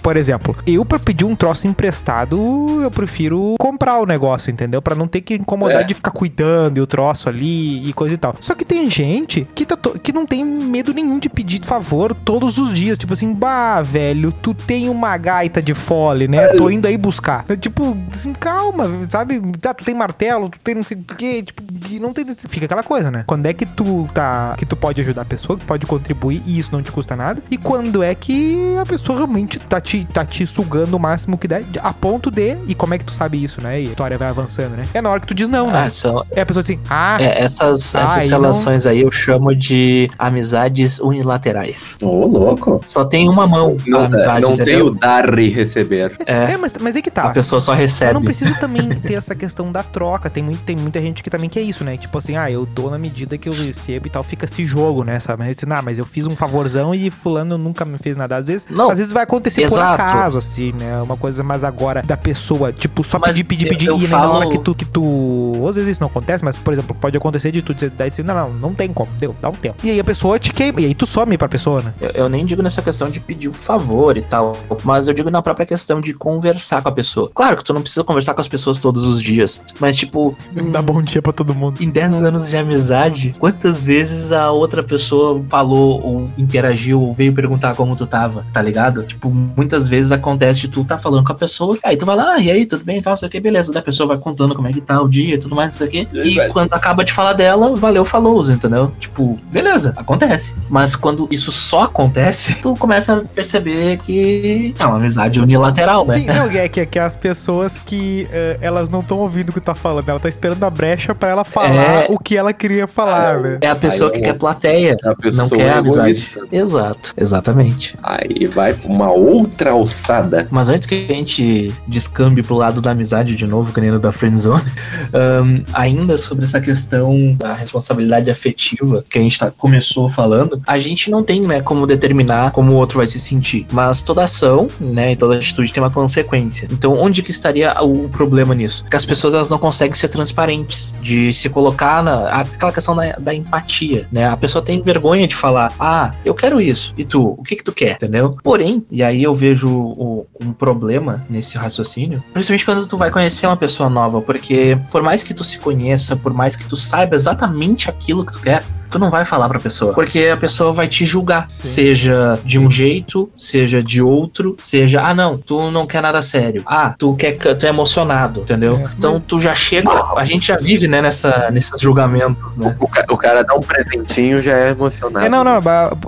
por, 0.01 0.15
exemplo, 0.15 0.55
eu 0.65 0.85
pra 0.85 0.99
pedir 0.99 1.25
um 1.25 1.35
troço 1.35 1.67
emprestado, 1.67 2.37
eu 2.81 2.89
prefiro 2.91 3.55
comprar 3.59 3.99
o 3.99 4.05
negócio, 4.05 4.51
entendeu? 4.51 4.81
Pra 4.81 4.95
não 4.95 5.07
ter 5.07 5.21
que 5.21 5.35
incomodar 5.35 5.81
É. 5.81 5.83
de 5.83 5.93
ficar 5.93 6.11
cuidando 6.11 6.77
e 6.77 6.81
o 6.81 6.87
troço 6.87 7.27
ali 7.29 7.87
e 7.87 7.93
coisa 7.93 8.15
e 8.15 8.17
tal. 8.17 8.35
Só 8.39 8.53
que 8.55 8.63
tem 8.63 8.89
gente 8.89 9.47
que, 9.53 9.65
tá 9.65 9.77
que 10.01 10.13
não 10.13 10.25
tem 10.25 10.45
medo 10.45 10.93
nenhum 10.93 11.19
de 11.19 11.29
pedir 11.29 11.63
favor 11.65 12.13
todos 12.13 12.57
os 12.57 12.73
dias. 12.73 12.97
Tipo 12.97 13.13
assim, 13.13 13.33
bah, 13.33 13.81
velho, 13.81 14.31
tu 14.31 14.53
tem 14.53 14.89
uma 14.89 15.17
gaita 15.17 15.61
de 15.61 15.73
fole, 15.73 16.27
né? 16.27 16.47
Tô 16.49 16.69
indo 16.69 16.87
aí 16.87 16.97
buscar. 16.97 17.45
É, 17.49 17.55
Tipo, 17.55 17.97
assim, 18.13 18.33
calma, 18.33 18.85
sabe? 19.09 19.41
Tá, 19.59 19.73
tu 19.73 19.83
tem 19.83 19.93
martelo, 19.95 20.49
tu 20.49 20.59
tem 20.59 20.75
não 20.75 20.83
sei 20.83 20.95
o 20.97 21.03
quê. 21.03 21.43
Tipo, 21.43 21.63
não 21.99 22.13
tem. 22.13 22.25
Fica 22.57 22.65
aquela 22.65 22.83
coisa, 22.83 23.11
né? 23.11 23.23
Quando 23.27 23.45
é 23.45 23.53
que 23.53 23.65
tu 23.65 24.07
tá. 24.13 24.55
Que 24.57 24.65
tu 24.65 24.75
pode 24.75 24.99
ajudar 25.01 25.21
a 25.21 25.25
pessoa, 25.25 25.59
que 25.59 25.65
pode 25.65 25.85
contribuir 25.85 26.41
e 26.45 26.57
isso 26.57 26.69
não 26.71 26.81
te 26.81 26.91
custa 26.91 27.15
nada. 27.15 27.41
E 27.51 27.57
quando 27.57 28.01
é 28.01 28.15
que 28.15 28.75
a 28.81 28.85
pessoa 28.85 29.17
realmente 29.19 29.59
tá 29.59 29.79
te, 29.79 30.05
tá 30.11 30.25
te 30.25 30.45
sugando 30.45 30.95
o 30.95 30.99
máximo 30.99 31.37
que 31.37 31.47
der, 31.47 31.63
a 31.81 31.93
ponto 31.93 32.31
de. 32.31 32.57
E 32.67 32.73
como 32.73 32.93
é 32.93 32.97
que 32.97 33.05
tu 33.05 33.13
sabe 33.13 33.43
isso, 33.43 33.61
né? 33.61 33.81
E 33.81 33.87
a 33.87 33.89
história 33.89 34.17
vai 34.17 34.27
avançando, 34.29 34.75
né? 34.75 34.85
É 34.93 35.01
na 35.01 35.09
hora 35.09 35.19
que 35.19 35.27
tu 35.27 35.33
diz 35.33 35.47
não, 35.49 35.67
né? 35.71 35.85
Ah, 35.87 35.91
são, 35.91 36.25
É 36.31 36.41
a 36.41 36.45
pessoa 36.45 36.63
assim, 36.63 36.79
ah, 36.89 37.17
é, 37.21 37.43
essas, 37.43 37.95
Ah, 37.95 38.01
essas 38.01 38.23
aí 38.23 38.29
relações 38.29 38.85
aí 38.85 39.01
eu 39.01 39.11
chamo 39.11 39.55
de 39.55 40.09
amizades 40.17 40.99
unilaterais. 40.99 41.97
Ô, 42.01 42.25
louco. 42.25 42.81
Só 42.83 43.05
tem 43.05 43.29
uma 43.29 43.45
mão 43.47 43.77
Não, 43.85 44.05
amizade, 44.05 44.41
não 44.41 44.55
tem 44.55 44.61
entendeu? 44.63 44.87
o 44.87 44.91
dar 44.91 45.37
e 45.37 45.49
receber. 45.49 46.15
É, 46.25 46.53
é, 46.53 46.57
mas, 46.57 46.73
mas 46.79 46.95
é 46.95 47.01
que 47.01 47.11
tá. 47.11 47.23
a 47.23 47.29
pessoa 47.29 47.59
só 47.59 47.73
Mas 47.73 47.81
recebe. 47.81 48.13
não 48.13 48.21
precisa 48.21 48.55
também 48.55 48.87
ter 48.89 49.13
essa 49.13 49.35
questão 49.35 49.71
da 49.71 49.83
troca. 49.83 50.29
Tem, 50.29 50.43
muito, 50.43 50.61
tem 50.63 50.75
muita 50.75 50.99
gente 51.01 51.21
que 51.21 51.29
também 51.29 51.49
quer 51.49 51.61
isso, 51.61 51.83
né? 51.83 51.97
Tipo 51.97 52.17
assim, 52.17 52.35
ah, 52.35 52.46
eu 52.51 52.65
dou 52.65 52.89
na 52.91 52.97
medida 52.97 53.37
que 53.37 53.47
eu 53.49 53.53
recebo 53.53 54.07
e 54.07 54.09
tal. 54.09 54.23
Fica 54.23 54.45
esse 54.45 54.65
jogo, 54.65 55.03
né? 55.03 55.19
Sabe? 55.19 55.43
Mas, 55.45 55.57
assim, 55.57 55.65
ah, 55.71 55.81
mas 55.81 55.97
eu 55.97 56.05
fiz 56.05 56.25
um 56.27 56.35
favorzão 56.35 56.93
e 56.93 57.09
fulano 57.09 57.57
nunca 57.57 57.85
me 57.85 57.97
fez 57.97 58.17
nada. 58.17 58.35
Às 58.37 58.47
vezes, 58.47 58.67
Não, 58.69 58.89
às 58.89 58.97
vezes 58.97 59.11
vai 59.11 59.23
acontecer 59.23 59.61
por 59.67 59.73
exato. 59.79 60.01
acaso, 60.01 60.37
assim, 60.37 60.71
né? 60.73 61.01
Uma 61.01 61.17
coisa 61.17 61.43
mais 61.43 61.63
agora 61.63 62.01
da 62.03 62.17
pessoa, 62.17 62.71
tipo, 62.71 63.03
só 63.03 63.19
Mas 63.19 63.31
pedir, 63.31 63.43
pedir, 63.43 63.69
pedir. 63.69 63.87
eu 63.87 63.97
e 63.97 64.07
falo- 64.07 64.33
na 64.33 64.39
hora 64.39 64.49
que 64.49 64.59
tu, 64.59 64.73
que 64.75 64.85
tu. 64.85 65.65
Às 65.69 65.75
vezes 65.75 65.91
isso 65.91 66.01
não 66.01 66.07
acontece, 66.07 66.43
mas, 66.43 66.57
por 66.57 66.73
exemplo, 66.73 66.95
pode 66.99 67.17
acontecer 67.17 67.51
de 67.51 67.61
tu 67.61 67.73
dizer, 67.73 67.91
daí 67.91 68.09
assim, 68.09 68.23
não, 68.23 68.33
não, 68.35 68.49
não 68.53 68.73
tem 68.73 68.91
como. 68.93 69.09
Deu, 69.19 69.35
dá 69.41 69.49
um 69.49 69.53
tempo. 69.53 69.77
E 69.85 69.89
aí 69.91 69.99
a 69.99 70.03
pessoa 70.03 70.37
te 70.39 70.53
queima. 70.53 70.81
E 70.81 70.85
aí 70.85 70.95
tu 70.95 71.05
some 71.05 71.37
pra 71.37 71.47
pessoa, 71.47 71.81
né? 71.81 71.93
Eu, 72.01 72.09
eu 72.11 72.29
nem 72.29 72.45
digo 72.45 72.61
nessa 72.61 72.81
questão 72.81 73.09
de 73.09 73.19
pedir 73.19 73.47
o 73.47 73.53
favor 73.53 74.17
e 74.17 74.21
tal, 74.21 74.53
mas 74.83 75.07
eu 75.07 75.13
digo 75.13 75.29
na 75.29 75.41
própria 75.41 75.65
questão 75.65 75.99
de 76.01 76.13
conversar 76.13 76.81
com 76.81 76.89
a 76.89 76.91
pessoa. 76.91 77.29
Claro 77.33 77.57
que 77.57 77.63
tu 77.63 77.73
não 77.73 77.81
precisa 77.81 78.03
conversar 78.03 78.33
com 78.33 78.41
as 78.41 78.47
pessoas 78.47 78.79
todos 78.81 79.03
os 79.03 79.21
dias, 79.21 79.63
mas 79.79 79.95
tipo, 79.95 80.35
Dá 80.71 80.81
bom 80.81 81.01
dia 81.01 81.21
pra 81.21 81.31
todo 81.31 81.53
mundo. 81.55 81.81
em 81.81 81.89
10 81.89 82.23
anos 82.23 82.36
de 82.49 82.57
amizade, 82.57 83.35
quantas 83.39 83.79
vezes 83.81 84.31
a 84.31 84.51
outra 84.51 84.83
pessoa 84.83 85.41
falou 85.49 86.01
ou 86.03 86.29
interagiu 86.37 87.01
ou 87.01 87.13
veio 87.13 87.33
perguntar 87.33 87.75
como 87.75 87.95
tu 87.95 88.05
tava, 88.05 88.45
tá 88.51 88.61
ligado? 88.61 89.03
Tipo, 89.03 89.29
muitas 89.29 89.87
vezes 89.87 90.11
acontece 90.11 90.61
de 90.61 90.67
tu 90.67 90.83
tá 90.83 90.97
falando 90.97 91.23
com 91.25 91.31
a 91.31 91.35
pessoa, 91.35 91.77
aí 91.83 91.95
tu 91.97 92.05
vai 92.05 92.15
lá, 92.15 92.33
ah, 92.33 92.39
e 92.39 92.51
aí, 92.51 92.65
tudo 92.65 92.83
bem, 92.83 93.01
tal, 93.01 93.11
não 93.11 93.17
sei 93.17 93.27
o 93.27 93.31
que, 93.31 93.39
beleza. 93.39 93.71
Da 93.71 93.81
pessoa 93.81 94.07
vai 94.07 94.17
contando 94.17 94.53
como 94.53 94.67
é 94.67 94.73
que 94.73 94.81
tá 94.81 95.01
o 95.01 95.07
dia 95.07 95.35
e 95.35 95.37
tudo 95.37 95.55
mais, 95.55 95.71
não 95.71 95.77
sei 95.77 95.87
o 95.87 95.89
que. 95.89 96.07
É 96.19 96.27
E 96.27 96.49
quando 96.49 96.73
acaba 96.73 97.03
de 97.03 97.13
falar 97.13 97.33
dela, 97.33 97.75
valeu, 97.75 98.03
falou, 98.05 98.37
entendeu? 98.51 98.91
Tipo, 98.99 99.37
beleza, 99.51 99.93
acontece. 99.95 100.55
Mas 100.69 100.95
quando 100.95 101.27
isso 101.31 101.51
só 101.51 101.83
acontece, 101.83 102.55
tu 102.61 102.75
começa 102.75 103.15
a 103.17 103.21
perceber 103.21 103.97
que 103.97 104.73
é 104.77 104.85
uma 104.85 104.97
amizade 104.97 105.39
unilateral, 105.39 106.05
né? 106.05 106.15
Sim, 106.19 106.25
não, 106.25 106.45
é 106.51 106.67
que, 106.67 106.79
é 106.81 106.85
que 106.85 106.99
as 106.99 107.15
pessoas 107.15 107.77
que 107.85 108.27
eh, 108.31 108.57
elas 108.61 108.89
não 108.89 108.99
estão 108.99 109.19
ouvindo 109.19 109.49
o 109.49 109.53
que 109.53 109.61
tá 109.61 109.73
falando, 109.75 110.09
ela 110.09 110.19
tá 110.19 110.27
esperando 110.29 110.63
a 110.63 110.69
brecha 110.69 111.13
pra 111.15 111.29
ela 111.29 111.43
falar 111.43 112.03
É. 112.03 112.05
o 112.09 112.17
que 112.19 112.26
ela 112.35 112.51
queria 112.51 112.87
falar, 112.87 113.39
né? 113.39 113.57
É 113.61 113.67
a 113.67 113.75
pessoa 113.75 114.11
Aí 114.11 114.17
que 114.17 114.25
quer 114.25 114.33
plateia. 114.33 114.97
A 115.03 115.15
pessoa 115.15 115.43
Não 115.43 115.49
quer 115.49 115.67
é 115.67 115.73
amizade. 115.73 116.31
Exato, 116.51 117.13
exatamente. 117.15 117.93
Aí 118.01 118.45
vai 118.45 118.73
pra 118.73 118.89
uma 118.89 119.11
outra 119.11 119.71
alçada. 119.71 120.47
Mas 120.51 120.69
antes 120.69 120.87
que 120.87 121.07
a 121.09 121.13
gente 121.13 121.73
descambe 121.87 122.41
pro 122.43 122.55
lado 122.55 122.81
da 122.81 122.91
amizade 122.91 123.35
de 123.35 123.45
novo, 123.45 123.73
que 123.73 123.79
nem 123.79 123.91
no 123.91 123.99
da 123.99 124.11
friendzone, 124.11 124.63
ahn, 125.13 125.61
ainda 125.73 126.17
sobre 126.17 126.45
essa 126.45 126.59
questão 126.59 127.35
da 127.35 127.53
responsabilidade 127.53 128.29
afetiva 128.29 129.05
que 129.09 129.17
a 129.17 129.21
gente 129.21 129.37
tá, 129.37 129.51
começou 129.51 130.09
falando, 130.09 130.61
a 130.65 130.77
gente 130.77 131.09
não 131.09 131.23
tem, 131.23 131.41
né, 131.41 131.61
como 131.61 131.85
determinar 131.85 132.51
como 132.51 132.71
o 132.71 132.75
outro 132.75 132.97
vai 132.97 133.07
se 133.07 133.19
sentir. 133.19 133.65
Mas 133.71 134.01
toda 134.01 134.23
ação, 134.23 134.67
né, 134.79 135.11
e 135.11 135.15
toda 135.15 135.35
atitude 135.35 135.71
tem 135.71 135.81
uma 135.81 135.91
consequência. 135.91 136.67
Então, 136.71 136.93
onde 136.93 137.21
que 137.21 137.31
estaria 137.31 137.73
o 137.81 138.09
problema 138.09 138.55
nisso? 138.55 138.85
Que 138.89 138.95
as 138.95 139.05
pessoas 139.05 139.33
elas 139.33 139.49
não 139.49 139.57
conseguem 139.57 139.95
ser 139.95 140.07
transparentes, 140.07 140.93
de 141.01 141.31
se 141.33 141.49
colocar 141.49 142.03
na 142.03 142.16
aquela 142.29 142.71
questão 142.71 142.95
da, 142.95 143.13
da 143.13 143.33
empatia, 143.33 144.07
né? 144.11 144.27
A 144.27 144.37
pessoa 144.37 144.63
tem 144.63 144.81
vergonha 144.81 145.27
de 145.27 145.35
falar, 145.35 145.71
ah, 145.79 146.11
eu 146.25 146.33
quero 146.33 146.59
isso. 146.61 146.93
E 146.97 147.05
tu, 147.05 147.35
o 147.37 147.43
que 147.43 147.55
que 147.55 147.63
tu 147.63 147.71
quer, 147.71 147.91
entendeu? 147.95 148.37
Porém, 148.43 148.85
e 148.91 149.03
aí 149.03 149.23
eu 149.23 149.33
vejo 149.33 149.67
o- 149.69 150.25
um 150.43 150.51
problema 150.53 151.25
nesse 151.29 151.57
raciocínio, 151.57 152.23
principalmente 152.33 152.65
quando 152.65 152.87
tu 152.87 152.97
vai 152.97 153.09
conhecer 153.11 153.47
uma 153.47 153.57
pessoa 153.57 153.89
nova, 153.89 154.21
porque 154.21 154.77
por 154.91 155.01
mais 155.01 155.23
que 155.23 155.33
tu 155.33 155.43
se 155.43 155.59
conheça, 155.59 156.15
por 156.15 156.33
mais 156.33 156.55
que 156.55 156.65
tu 156.67 156.75
saiba 156.77 157.15
exatamente 157.15 157.89
aquilo 157.89 158.25
que 158.25 158.31
tu 158.33 158.39
quer, 158.39 158.63
tu 158.89 158.97
não 158.97 159.09
vai 159.11 159.25
falar 159.25 159.49
pra 159.49 159.59
pessoa, 159.59 159.93
porque 159.93 160.29
a 160.33 160.37
pessoa 160.37 160.71
vai 160.71 160.87
te 160.87 161.05
julgar, 161.05 161.45
Sim. 161.49 161.67
seja 161.67 162.39
de 162.45 162.57
um 162.57 162.71
jeito, 162.71 163.29
seja 163.35 163.83
de 163.83 164.01
outro, 164.01 164.55
seja, 164.59 165.01
ah 165.01 165.13
não, 165.13 165.37
tu 165.37 165.69
não 165.71 165.85
quer 165.85 166.01
nada 166.01 166.21
sério. 166.21 166.63
Ah, 166.65 166.95
tu 166.97 167.13
quer 167.15 167.33
tu 167.33 167.65
é 167.65 167.69
emocionado, 167.69 168.41
entendeu? 168.41 168.77
É. 168.77 168.89
Então 168.97 169.19
tu 169.19 169.39
já 169.41 169.53
chega, 169.53 169.89
a 170.15 170.23
gente 170.23 170.47
já 170.47 170.57
vive, 170.57 170.87
né, 170.87 171.01
nessa 171.01 171.49
nesses 171.51 171.79
julgamentos, 171.81 172.06
né? 172.07 172.75
O, 172.79 172.87
ca- 172.87 173.05
o 173.09 173.17
cara 173.17 173.43
dá 173.43 173.53
um 173.55 173.59
presentinho 173.61 174.41
já 174.41 174.53
é 174.57 174.69
emocionado. 174.71 175.25
É, 175.25 175.29
não, 175.29 175.43
não, 175.43 175.61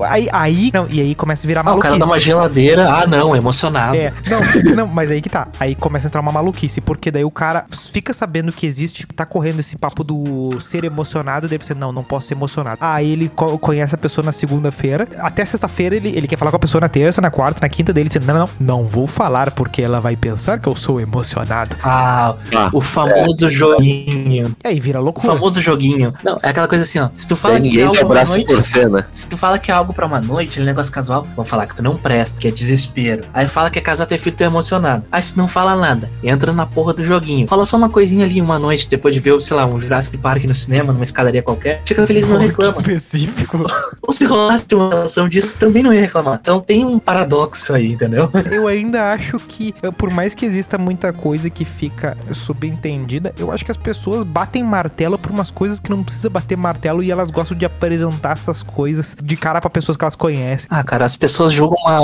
aí, 0.03 0.27
aí, 0.31 0.71
não, 0.73 0.87
e 0.89 0.99
aí 1.01 1.15
começa 1.15 1.45
a 1.45 1.47
virar 1.47 1.61
Ah, 1.61 1.63
o 1.63 1.65
maluquice. 1.65 1.87
cara 1.89 1.99
dá 1.99 2.05
uma 2.05 2.19
geladeira, 2.19 2.89
ah 2.89 3.07
não, 3.07 3.35
emocionado. 3.35 3.95
É, 3.95 4.13
não, 4.27 4.75
não, 4.75 4.87
mas 4.87 5.11
aí 5.11 5.21
que 5.21 5.29
tá. 5.29 5.47
Aí 5.59 5.75
começa 5.75 6.07
a 6.07 6.09
entrar 6.09 6.21
uma 6.21 6.31
maluquice, 6.31 6.81
porque 6.81 7.11
daí 7.11 7.23
o 7.23 7.31
cara 7.31 7.65
fica 7.91 8.13
sabendo 8.13 8.51
que 8.51 8.65
existe, 8.65 9.05
tá 9.07 9.25
correndo 9.25 9.59
esse 9.59 9.77
papo 9.77 10.03
do 10.03 10.59
ser 10.61 10.83
emocionado, 10.83 11.47
daí 11.47 11.57
você, 11.57 11.73
não, 11.73 11.91
não 11.91 12.03
posso 12.03 12.27
ser 12.27 12.33
emocionado. 12.33 12.77
Aí 12.81 13.11
ele 13.11 13.29
co- 13.29 13.57
conhece 13.57 13.95
a 13.95 13.97
pessoa 13.97 14.23
na 14.23 14.31
segunda-feira. 14.31 15.07
Até 15.19 15.43
sexta-feira 15.45 15.95
ele, 15.95 16.09
ele 16.15 16.27
quer 16.27 16.37
falar 16.37 16.51
com 16.51 16.57
a 16.57 16.59
pessoa 16.59 16.81
na 16.81 16.89
terça, 16.89 17.21
na 17.21 17.31
quarta, 17.31 17.59
na 17.61 17.69
quinta 17.69 17.91
dele. 17.93 18.09
Diz, 18.09 18.23
não, 18.25 18.33
não, 18.39 18.49
não 18.59 18.83
vou 18.83 19.07
falar 19.07 19.51
porque 19.51 19.81
ela 19.81 19.99
vai 19.99 20.15
pensar 20.15 20.59
que 20.59 20.67
eu 20.67 20.75
sou 20.75 20.99
emocionado. 21.01 21.75
Ah, 21.83 22.35
Ah, 22.55 22.69
o 22.73 22.81
famoso 22.81 23.49
joguinho. 23.49 24.55
E 24.63 24.67
aí 24.67 24.79
vira 24.79 24.99
O 24.99 25.03
loucura. 25.03 25.33
famoso 25.33 25.61
joguinho. 25.61 25.88
Não, 26.23 26.39
é 26.41 26.49
aquela 26.49 26.67
coisa 26.67 26.83
assim, 26.83 26.99
ó. 26.99 27.09
Se 27.15 27.27
tu 27.27 27.35
fala 27.35 27.59
Tem 27.59 27.71
que 27.71 27.79
é 27.79 27.83
algo 27.83 27.93
que 27.93 27.99
pra 27.99 28.07
abraça 28.07 28.33
noite. 28.35 28.47
por 28.47 28.61
cena. 28.61 29.07
Se 29.11 29.27
tu 29.27 29.37
fala 29.37 29.57
que 29.59 29.71
é 29.71 29.73
algo 29.73 29.93
pra 29.93 30.05
uma 30.05 30.19
noite, 30.21 30.57
ele 30.57 30.61
é 30.61 30.63
um 30.63 30.65
negócio 30.73 30.91
casual, 30.91 31.23
vão 31.35 31.45
falar 31.45 31.65
que 31.67 31.75
tu 31.75 31.83
não 31.83 31.95
presta, 31.95 32.39
que 32.39 32.47
é 32.47 32.51
desespero. 32.51 33.23
Aí 33.33 33.47
fala 33.47 33.69
que 33.69 33.79
é 33.79 33.81
casar 33.81 34.05
ter 34.05 34.17
filho, 34.17 34.35
tu 34.35 34.41
é 34.43 34.45
emocionado. 34.45 35.03
Aí 35.11 35.21
se 35.23 35.33
tu 35.33 35.37
não 35.37 35.47
fala 35.47 35.75
nada, 35.75 36.09
entra 36.23 36.51
na 36.53 36.65
porra 36.65 36.93
do 36.93 37.03
joguinho. 37.03 37.47
Fala 37.47 37.65
só 37.65 37.77
uma 37.77 37.89
coisinha 37.89 38.25
ali 38.25 38.41
uma 38.41 38.59
noite, 38.59 38.87
depois 38.89 39.13
de 39.13 39.19
ver, 39.19 39.39
sei 39.41 39.55
lá, 39.55 39.65
um 39.65 39.79
Jurassic 39.79 40.17
Park 40.17 40.43
no 40.45 40.55
cinema, 40.55 40.91
numa 40.93 41.03
escadaria 41.03 41.41
qualquer. 41.41 41.81
Fica 41.85 42.05
feliz 42.05 42.27
e 42.27 42.31
não 42.31 42.39
Que 42.39 42.47
reclama. 42.47 42.71
específico. 42.77 43.63
Ou 44.07 44.13
se 44.13 44.25
rolasse 44.25 44.65
uma 44.73 44.89
relação 44.89 45.27
disso, 45.29 45.55
também 45.57 45.81
não 45.83 45.93
ia 45.93 46.01
reclamar. 46.01 46.39
Então 46.41 46.59
tem 46.59 46.85
um 46.85 46.99
paradoxo 46.99 47.73
aí, 47.73 47.91
entendeu? 47.93 48.29
Eu 48.51 48.67
ainda 48.67 49.11
acho 49.13 49.37
que, 49.39 49.73
eh, 49.81 49.91
por 49.91 50.09
mais 50.11 50.33
que 50.35 50.45
exista 50.45 50.77
muita 50.77 51.11
coisa 51.13 51.49
que 51.49 51.63
fica 51.65 52.17
subentendida, 52.31 53.33
eu 53.37 53.51
acho 53.51 53.63
que 53.63 53.71
as 53.71 53.77
pessoas 53.77 54.23
batem 54.23 54.63
martelo 54.63 55.17
por 55.17 55.31
umas 55.31 55.49
coisas 55.51 55.78
que 55.79 55.89
não 55.89 56.03
precisa 56.03 56.29
bater 56.29 56.57
martelo 56.57 57.01
e 57.03 57.11
elas 57.11 57.29
gostam 57.31 57.57
de 57.57 57.65
apresentar 57.65 58.31
essas 58.33 58.61
coisas 58.63 59.15
de 59.21 59.35
cara 59.37 59.59
pra 59.61 59.69
pessoas 59.69 59.97
que 59.97 60.03
elas 60.03 60.15
conhecem. 60.15 60.67
Ah, 60.69 60.83
cara, 60.83 61.05
as 61.05 61.15
pessoas 61.15 61.51
julgam 61.51 61.77
a, 61.87 61.97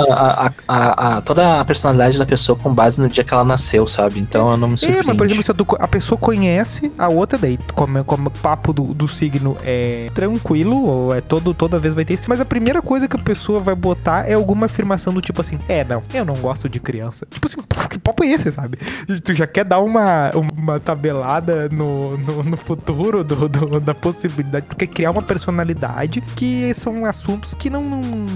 a- 0.46 0.52
a- 0.68 1.16
a- 1.16 1.20
toda 1.20 1.60
a 1.60 1.64
personalidade 1.64 2.18
da 2.18 2.26
pessoa 2.26 2.58
com 2.58 2.72
base 2.72 3.00
no 3.00 3.08
dia 3.08 3.22
que 3.24 3.32
ela 3.32 3.44
nasceu, 3.44 3.86
sabe? 3.86 4.18
Então 4.20 4.50
eu 4.50 4.56
não 4.56 4.68
me 4.68 4.74
É, 4.74 4.76
surpreendo. 4.78 5.06
mas 5.06 5.16
por 5.16 5.26
exemplo, 5.26 5.42
se 5.42 5.52
a 5.78 5.88
pessoa 5.88 6.18
conhece 6.18 6.92
a 6.98 7.08
outra, 7.08 7.38
daí 7.38 7.58
como, 7.74 8.02
como 8.04 8.28
o 8.28 8.30
papo 8.30 8.72
do, 8.72 8.94
do 8.94 9.06
signo 9.08 9.56
é 9.64 10.08
tranquilo, 10.14 10.82
ou 10.84 11.14
é 11.14 11.20
todo, 11.20 11.52
toda 11.54 11.78
vez 11.78 11.94
vai 11.94 12.04
ter 12.04 12.14
isso, 12.14 12.24
mas 12.28 12.40
a 12.40 12.44
primeira 12.44 12.80
coisa 12.82 13.06
que 13.08 13.16
a 13.16 13.18
pessoa 13.18 13.60
vai 13.60 13.74
botar 13.74 14.28
é 14.28 14.34
alguma 14.34 14.66
afirmação 14.66 15.12
do 15.12 15.20
tipo 15.20 15.40
assim, 15.40 15.58
é, 15.68 15.84
não, 15.84 16.02
eu 16.14 16.24
não 16.24 16.34
gosto 16.36 16.68
de 16.68 16.80
criança. 16.80 17.26
Tipo 17.30 17.46
assim, 17.46 17.56
que 17.90 17.98
papo 17.98 18.24
é 18.24 18.28
esse, 18.28 18.50
sabe? 18.52 18.78
Tu 19.24 19.32
já 19.34 19.46
quer 19.46 19.64
dar 19.64 19.80
uma, 19.80 20.30
uma 20.56 20.80
tabelada 20.80 21.68
no, 21.68 22.16
no, 22.18 22.42
no 22.42 22.56
futuro 22.56 23.22
do, 23.24 23.48
do- 23.48 23.55
da 23.82 23.94
possibilidade, 23.94 24.66
quer 24.76 24.86
criar 24.86 25.10
uma 25.10 25.22
personalidade 25.22 26.20
que 26.34 26.72
são 26.74 27.04
assuntos 27.04 27.54
que 27.54 27.70
não, 27.70 27.82
não 27.82 28.26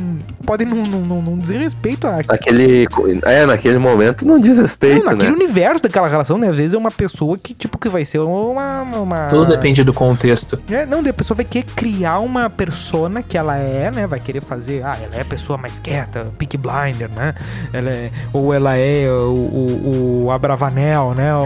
podem 0.44 0.66
não, 0.66 0.82
não, 0.82 1.00
não, 1.00 1.22
não 1.22 1.38
dizer 1.38 1.58
respeito 1.58 2.06
a 2.06 2.20
Naquele. 2.26 2.86
É, 3.24 3.46
naquele 3.46 3.78
momento 3.78 4.26
não 4.26 4.38
diz 4.38 4.58
respeito, 4.58 5.04
não, 5.04 5.12
naquele 5.12 5.30
né? 5.30 5.36
universo 5.36 5.82
daquela 5.82 6.08
relação, 6.08 6.38
né? 6.38 6.48
Às 6.48 6.56
vezes 6.56 6.74
é 6.74 6.78
uma 6.78 6.90
pessoa 6.90 7.38
que, 7.38 7.54
tipo, 7.54 7.78
que 7.78 7.88
vai 7.88 8.04
ser 8.04 8.20
uma. 8.20 8.82
uma... 8.82 9.26
Tudo 9.26 9.46
depende 9.46 9.82
do 9.84 9.92
contexto. 9.92 10.60
É, 10.70 10.84
não, 10.86 11.00
a 11.00 11.12
pessoa 11.12 11.36
vai 11.36 11.44
querer 11.44 11.66
criar 11.74 12.20
uma 12.20 12.48
persona 12.50 13.22
que 13.22 13.36
ela 13.36 13.56
é, 13.56 13.90
né? 13.90 14.06
Vai 14.06 14.20
querer 14.20 14.40
fazer. 14.40 14.82
Ah, 14.84 14.96
ela 15.02 15.16
é 15.16 15.20
a 15.22 15.24
pessoa 15.24 15.56
mais 15.56 15.78
quieta, 15.78 16.32
Peak 16.38 16.56
Blinder, 16.56 17.10
né? 17.14 17.34
Ela 17.72 17.90
é, 17.90 18.10
ou 18.32 18.52
ela 18.52 18.76
é 18.76 19.08
o, 19.10 19.32
o, 19.32 20.24
o 20.24 20.30
Abravanel, 20.30 21.14
né? 21.14 21.30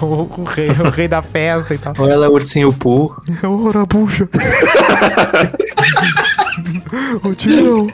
O, 0.00 0.04
o, 0.04 0.40
o 0.40 0.44
rei, 0.44 0.70
o 0.70 0.88
rei 0.88 1.08
da 1.08 1.22
festa 1.22 1.74
e 1.74 1.78
tal. 1.78 1.92
Ou 1.98 2.08
ela 2.08 2.26
é 2.26 2.28
ursinho 2.28 2.72
Poo. 2.90 3.14
Ora, 3.44 3.86
bucha. 3.86 4.28
Ô, 7.24 7.34
tio. 7.34 7.86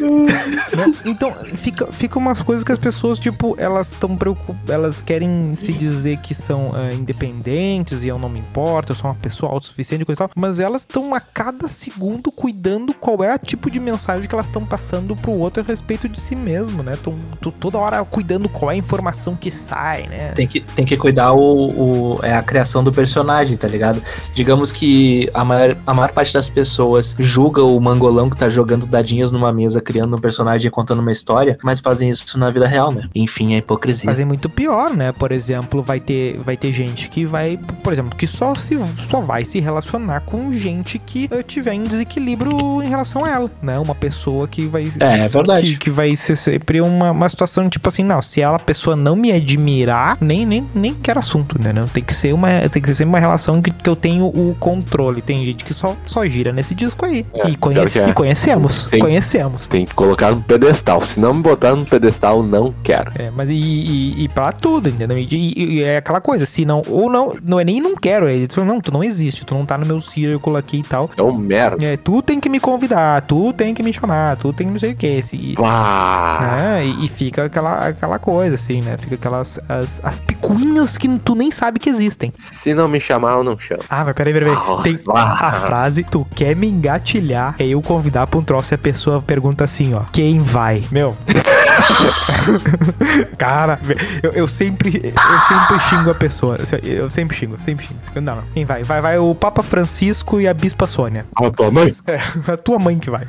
Né? 0.00 0.92
Então, 1.04 1.34
fica, 1.54 1.86
fica 1.92 2.18
umas 2.18 2.40
coisas 2.42 2.62
que 2.64 2.72
as 2.72 2.78
pessoas, 2.78 3.18
tipo, 3.18 3.54
elas 3.58 3.88
estão 3.92 4.16
preocupadas, 4.16 4.68
elas 4.70 5.02
querem 5.02 5.54
se 5.54 5.72
dizer 5.72 6.18
que 6.18 6.34
são 6.34 6.72
ah, 6.74 6.92
independentes 6.92 8.04
e 8.04 8.08
eu 8.08 8.18
não 8.18 8.28
me 8.28 8.38
importo, 8.40 8.92
eu 8.92 8.96
sou 8.96 9.10
uma 9.10 9.16
pessoa 9.16 9.52
autossuficiente 9.52 10.02
e 10.02 10.06
coisa 10.06 10.18
tal, 10.20 10.30
mas 10.36 10.60
elas 10.60 10.82
estão 10.82 11.14
a 11.14 11.20
cada 11.20 11.68
segundo 11.68 12.30
cuidando 12.30 12.94
qual 12.94 13.22
é 13.24 13.34
o 13.34 13.38
tipo 13.38 13.70
de 13.70 13.80
mensagem 13.80 14.26
que 14.28 14.34
elas 14.34 14.46
estão 14.46 14.64
passando 14.64 15.14
pro 15.16 15.32
outro 15.32 15.62
a 15.62 15.66
respeito 15.66 16.08
de 16.08 16.20
si 16.20 16.36
mesmo, 16.36 16.82
né? 16.82 16.96
Tão, 17.02 17.14
tão 17.40 17.50
toda 17.52 17.78
hora 17.78 18.04
cuidando 18.04 18.48
qual 18.48 18.70
é 18.70 18.74
a 18.74 18.76
informação 18.76 19.34
que 19.34 19.50
sai, 19.50 20.06
né? 20.06 20.32
Tem 20.32 20.46
que, 20.46 20.60
tem 20.60 20.84
que 20.84 20.96
cuidar 20.96 21.32
o, 21.32 22.16
o- 22.16 22.20
é 22.22 22.34
a 22.34 22.42
criação 22.42 22.82
do 22.84 22.92
personagem, 22.92 23.56
tá 23.56 23.68
ligado? 23.68 24.02
Digamos 24.34 24.70
que 24.72 25.28
a 25.34 25.44
maior, 25.44 25.76
a 25.86 25.94
maior 25.94 26.12
parte 26.12 26.32
das 26.32 26.48
pessoas 26.48 27.14
julga 27.18 27.62
o 27.76 27.80
mangolão 27.80 28.30
que 28.30 28.36
tá 28.36 28.48
jogando 28.48 28.86
dadinhos 28.86 29.30
numa 29.30 29.52
mesa, 29.52 29.80
criando 29.80 30.16
um 30.16 30.20
personagem 30.20 30.68
e 30.68 30.70
contando 30.70 31.00
uma 31.00 31.12
história, 31.12 31.58
mas 31.62 31.80
fazem 31.80 32.08
isso 32.10 32.38
na 32.38 32.50
vida 32.50 32.66
real, 32.66 32.92
né? 32.92 33.08
Enfim, 33.14 33.54
é 33.54 33.58
hipocrisia. 33.58 34.08
fazer 34.08 34.24
muito 34.24 34.48
pior, 34.48 34.94
né? 34.94 35.12
Por 35.12 35.32
exemplo, 35.32 35.82
vai 35.82 36.00
ter, 36.00 36.38
vai 36.38 36.56
ter 36.56 36.72
gente 36.72 37.08
que 37.08 37.24
vai, 37.24 37.58
por 37.82 37.92
exemplo, 37.92 38.16
que 38.16 38.26
só 38.26 38.54
se 38.54 38.78
só 39.10 39.20
vai 39.20 39.44
se 39.44 39.60
relacionar 39.60 40.20
com 40.20 40.52
gente 40.52 40.98
que 40.98 41.28
eh, 41.30 41.42
tiver 41.42 41.74
em 41.74 41.84
desequilíbrio 41.84 42.82
em 42.82 42.88
relação 42.88 43.24
a 43.24 43.30
ela, 43.30 43.50
né? 43.62 43.78
Uma 43.78 43.94
pessoa 43.94 44.46
que 44.46 44.66
vai 44.66 44.90
É, 45.00 45.24
é 45.24 45.28
verdade. 45.28 45.72
que, 45.72 45.76
que 45.76 45.90
vai 45.90 46.14
ser 46.16 46.36
sempre 46.36 46.80
uma, 46.80 47.10
uma 47.10 47.28
situação 47.28 47.68
tipo 47.68 47.88
assim, 47.88 48.02
não, 48.02 48.20
se 48.22 48.40
ela 48.40 48.56
a 48.56 48.60
pessoa 48.60 48.96
não 48.96 49.14
me 49.16 49.32
admirar, 49.32 50.18
nem 50.20 50.44
nem 50.44 50.68
nem 50.74 50.94
quero 50.94 51.18
assunto, 51.18 51.60
né? 51.60 51.72
Não 51.72 51.86
tem 51.86 52.02
que 52.02 52.14
ser 52.14 52.32
uma 52.32 52.48
tem 52.68 52.82
que 52.82 52.88
ser 52.88 52.96
sempre 52.96 53.10
uma 53.10 53.18
relação 53.18 53.60
que, 53.60 53.70
que 53.70 53.88
eu 53.88 53.96
tenho 53.96 54.26
o 54.26 54.54
controle. 54.58 55.22
Tem 55.22 55.44
gente 55.44 55.64
que 55.64 55.74
só 55.74 55.96
só 56.04 56.24
gira 56.26 56.52
nesse 56.52 56.74
disco 56.74 57.04
aí. 57.04 57.26
É, 57.34 57.48
e, 57.48 57.56
conhe- 57.58 57.78
é. 57.80 58.08
e 58.08 58.12
conhecemos, 58.12 58.86
Tem- 58.86 59.00
conhecemos. 59.00 59.66
Tem 59.66 59.84
que 59.84 59.94
colocar 59.94 60.30
no 60.32 60.40
pedestal. 60.42 61.00
Se 61.04 61.20
não 61.20 61.34
me 61.34 61.42
botar 61.42 61.74
no 61.74 61.84
pedestal, 61.84 62.42
não 62.42 62.74
quero. 62.82 63.10
É, 63.16 63.30
mas 63.30 63.48
e, 63.50 63.54
e, 63.54 64.24
e 64.24 64.28
pra 64.28 64.52
tudo, 64.52 64.88
entendeu? 64.88 65.18
E, 65.18 65.26
e- 65.56 65.82
é 65.82 65.98
aquela 65.98 66.20
coisa, 66.20 66.46
se 66.46 66.64
não, 66.64 66.82
ou 66.88 67.10
não, 67.10 67.34
não 67.42 67.60
é 67.60 67.64
nem 67.64 67.80
não 67.80 67.94
quero, 67.94 68.28
é 68.28 68.46
não, 68.64 68.80
tu 68.80 68.92
não 68.92 69.02
existe, 69.04 69.44
tu 69.44 69.54
não 69.54 69.64
tá 69.64 69.76
no 69.78 69.86
meu 69.86 70.00
círculo 70.00 70.56
aqui 70.56 70.78
e 70.78 70.82
tal. 70.82 71.10
É 71.16 71.22
um 71.22 71.36
merda. 71.36 71.84
É, 71.84 71.96
tu 71.96 72.20
tem 72.22 72.40
que 72.40 72.48
me 72.48 72.58
convidar, 72.60 73.22
tu 73.22 73.52
tem 73.52 73.74
que 73.74 73.82
me 73.82 73.92
chamar, 73.92 74.36
tu 74.36 74.52
tem 74.52 74.66
que 74.66 74.72
não 74.72 74.80
sei 74.80 74.92
o 74.92 74.96
que, 74.96 75.22
se, 75.22 75.54
né? 75.58 76.84
E, 76.84 77.06
e 77.06 77.08
fica 77.08 77.44
aquela, 77.44 77.88
aquela 77.88 78.18
coisa, 78.18 78.54
assim, 78.54 78.80
né? 78.82 78.96
Fica 78.98 79.14
aquelas, 79.14 79.58
as, 79.68 80.00
as 80.04 80.20
picuinhas 80.20 80.96
que 80.98 81.08
tu 81.20 81.34
nem 81.34 81.50
sabe 81.50 81.78
que 81.78 81.88
existem. 81.88 82.32
Se 82.36 82.74
não 82.74 82.88
me 82.88 83.00
chamar, 83.00 83.32
eu 83.34 83.44
não 83.44 83.58
chamo. 83.58 83.82
Ah, 83.88 84.04
mas 84.04 84.14
peraí, 84.14 84.32
peraí, 84.32 84.50
peraí. 84.54 84.64
Ah, 84.78 84.82
Tem 84.82 85.00
ah. 85.14 85.48
a 85.48 85.52
frase, 85.52 86.04
tu 86.04 86.26
quer 86.34 86.54
me 86.56 86.66
engatilhar, 86.68 87.47
é 87.58 87.66
eu 87.66 87.80
convidar 87.82 88.26
pra 88.26 88.38
um 88.38 88.42
troço 88.42 88.74
e 88.74 88.76
a 88.76 88.78
pessoa 88.78 89.20
pergunta 89.20 89.64
assim, 89.64 89.94
ó, 89.94 90.02
quem 90.12 90.40
vai? 90.40 90.84
Meu... 90.90 91.16
Cara, 93.38 93.78
eu, 94.22 94.32
eu 94.32 94.48
sempre 94.48 95.00
eu 95.14 95.40
sempre 95.48 95.80
xingo 95.80 96.10
a 96.10 96.14
pessoa. 96.14 96.56
Eu 96.82 97.08
sempre 97.10 97.36
xingo, 97.36 97.58
sempre 97.58 97.86
xingo. 97.86 98.20
Não. 98.20 98.42
Quem 98.54 98.64
vai? 98.64 98.82
Vai, 98.82 99.00
vai 99.00 99.18
o 99.18 99.34
Papa 99.34 99.62
Francisco 99.62 100.40
e 100.40 100.48
a 100.48 100.54
Bispa 100.54 100.86
Sônia. 100.86 101.26
A 101.36 101.50
tua 101.50 101.70
mãe? 101.70 101.94
É, 102.06 102.18
a 102.52 102.56
tua 102.56 102.78
mãe 102.78 102.98
que 102.98 103.10
vai. 103.10 103.26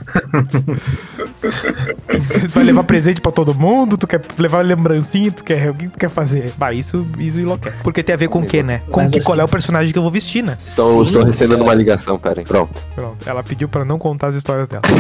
tu 1.41 2.53
vai 2.53 2.63
levar 2.63 2.84
presente 2.84 3.21
pra 3.21 3.32
todo 3.32 3.53
mundo, 3.53 3.97
tu 3.97 4.08
quer 4.08 4.21
levar 4.38 4.63
lembrancinha, 4.65 5.32
tu 5.32 5.43
quer. 5.43 5.69
O 5.69 5.73
que 5.73 5.88
tu 5.89 5.99
quer 5.99 6.10
fazer? 6.10 6.53
Bah, 6.58 6.73
isso, 6.73 7.05
isso 7.17 7.39
enlouquece. 7.39 7.84
Porque 7.84 8.01
tem 8.03 8.13
a 8.13 8.17
ver 8.17 8.29
com 8.29 8.39
o 8.39 8.45
quê, 8.45 8.63
né? 8.63 8.82
Com 8.89 9.01
que, 9.01 9.17
assim- 9.17 9.23
qual 9.25 9.39
é 9.39 9.43
o 9.43 9.47
personagem 9.47 9.91
que 9.91 9.97
eu 9.97 10.03
vou 10.03 10.12
vestir, 10.12 10.43
né? 10.43 10.58
Estou 10.65 11.03
recebendo 11.23 11.60
cara. 11.60 11.63
uma 11.63 11.73
ligação, 11.73 12.17
peraí. 12.19 12.45
Pronto. 12.45 12.82
Pronto. 12.95 13.17
Ela 13.29 13.43
pediu 13.43 13.67
pra 13.67 13.84
não 13.86 13.97
contar 13.97 14.27
as 14.27 14.36
histórias 14.36 14.67
dela. 14.67 14.84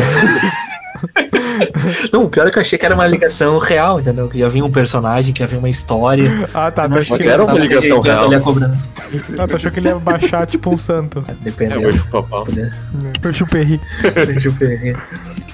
Não, 2.11 2.23
o 2.23 2.29
pior 2.29 2.47
é 2.47 2.51
que 2.51 2.57
eu 2.57 2.61
achei 2.61 2.77
que 2.79 2.85
era 2.85 2.95
uma 2.95 3.05
ligação 3.07 3.57
real, 3.57 3.99
entendeu? 3.99 4.29
Que 4.29 4.37
ia 4.39 4.49
vir 4.49 4.63
um 4.63 4.71
personagem, 4.71 5.33
que 5.33 5.41
ia 5.43 5.47
vir 5.47 5.57
uma 5.57 5.69
história. 5.69 6.47
Ah, 6.53 6.71
tá. 6.71 6.87
Tu 6.87 6.97
achou 6.99 7.15
achei 7.15 7.17
que, 7.17 7.23
Mas 7.25 7.33
era 7.33 7.43
uma 7.43 7.47
tava- 7.53 7.59
ligação 7.59 7.97
ia 7.97 8.01
real. 8.03 8.23
valer 8.23 8.35
a 8.35 8.39
cobrança. 8.39 8.87
ah, 9.39 9.47
tu 9.47 9.55
achou 9.55 9.71
que 9.71 9.79
ele 9.79 9.89
ia 9.89 9.95
baixar 9.95 10.47
tipo 10.47 10.69
um 10.73 10.77
santo. 10.77 11.21
Dependendo. 11.41 11.91
chupar 11.93 12.23
Eu 13.23 13.33
chupei. 13.33 13.79
Deixa 14.25 14.47
eu 14.47 14.51
ver. 14.53 14.95
Ai. 15.11 15.48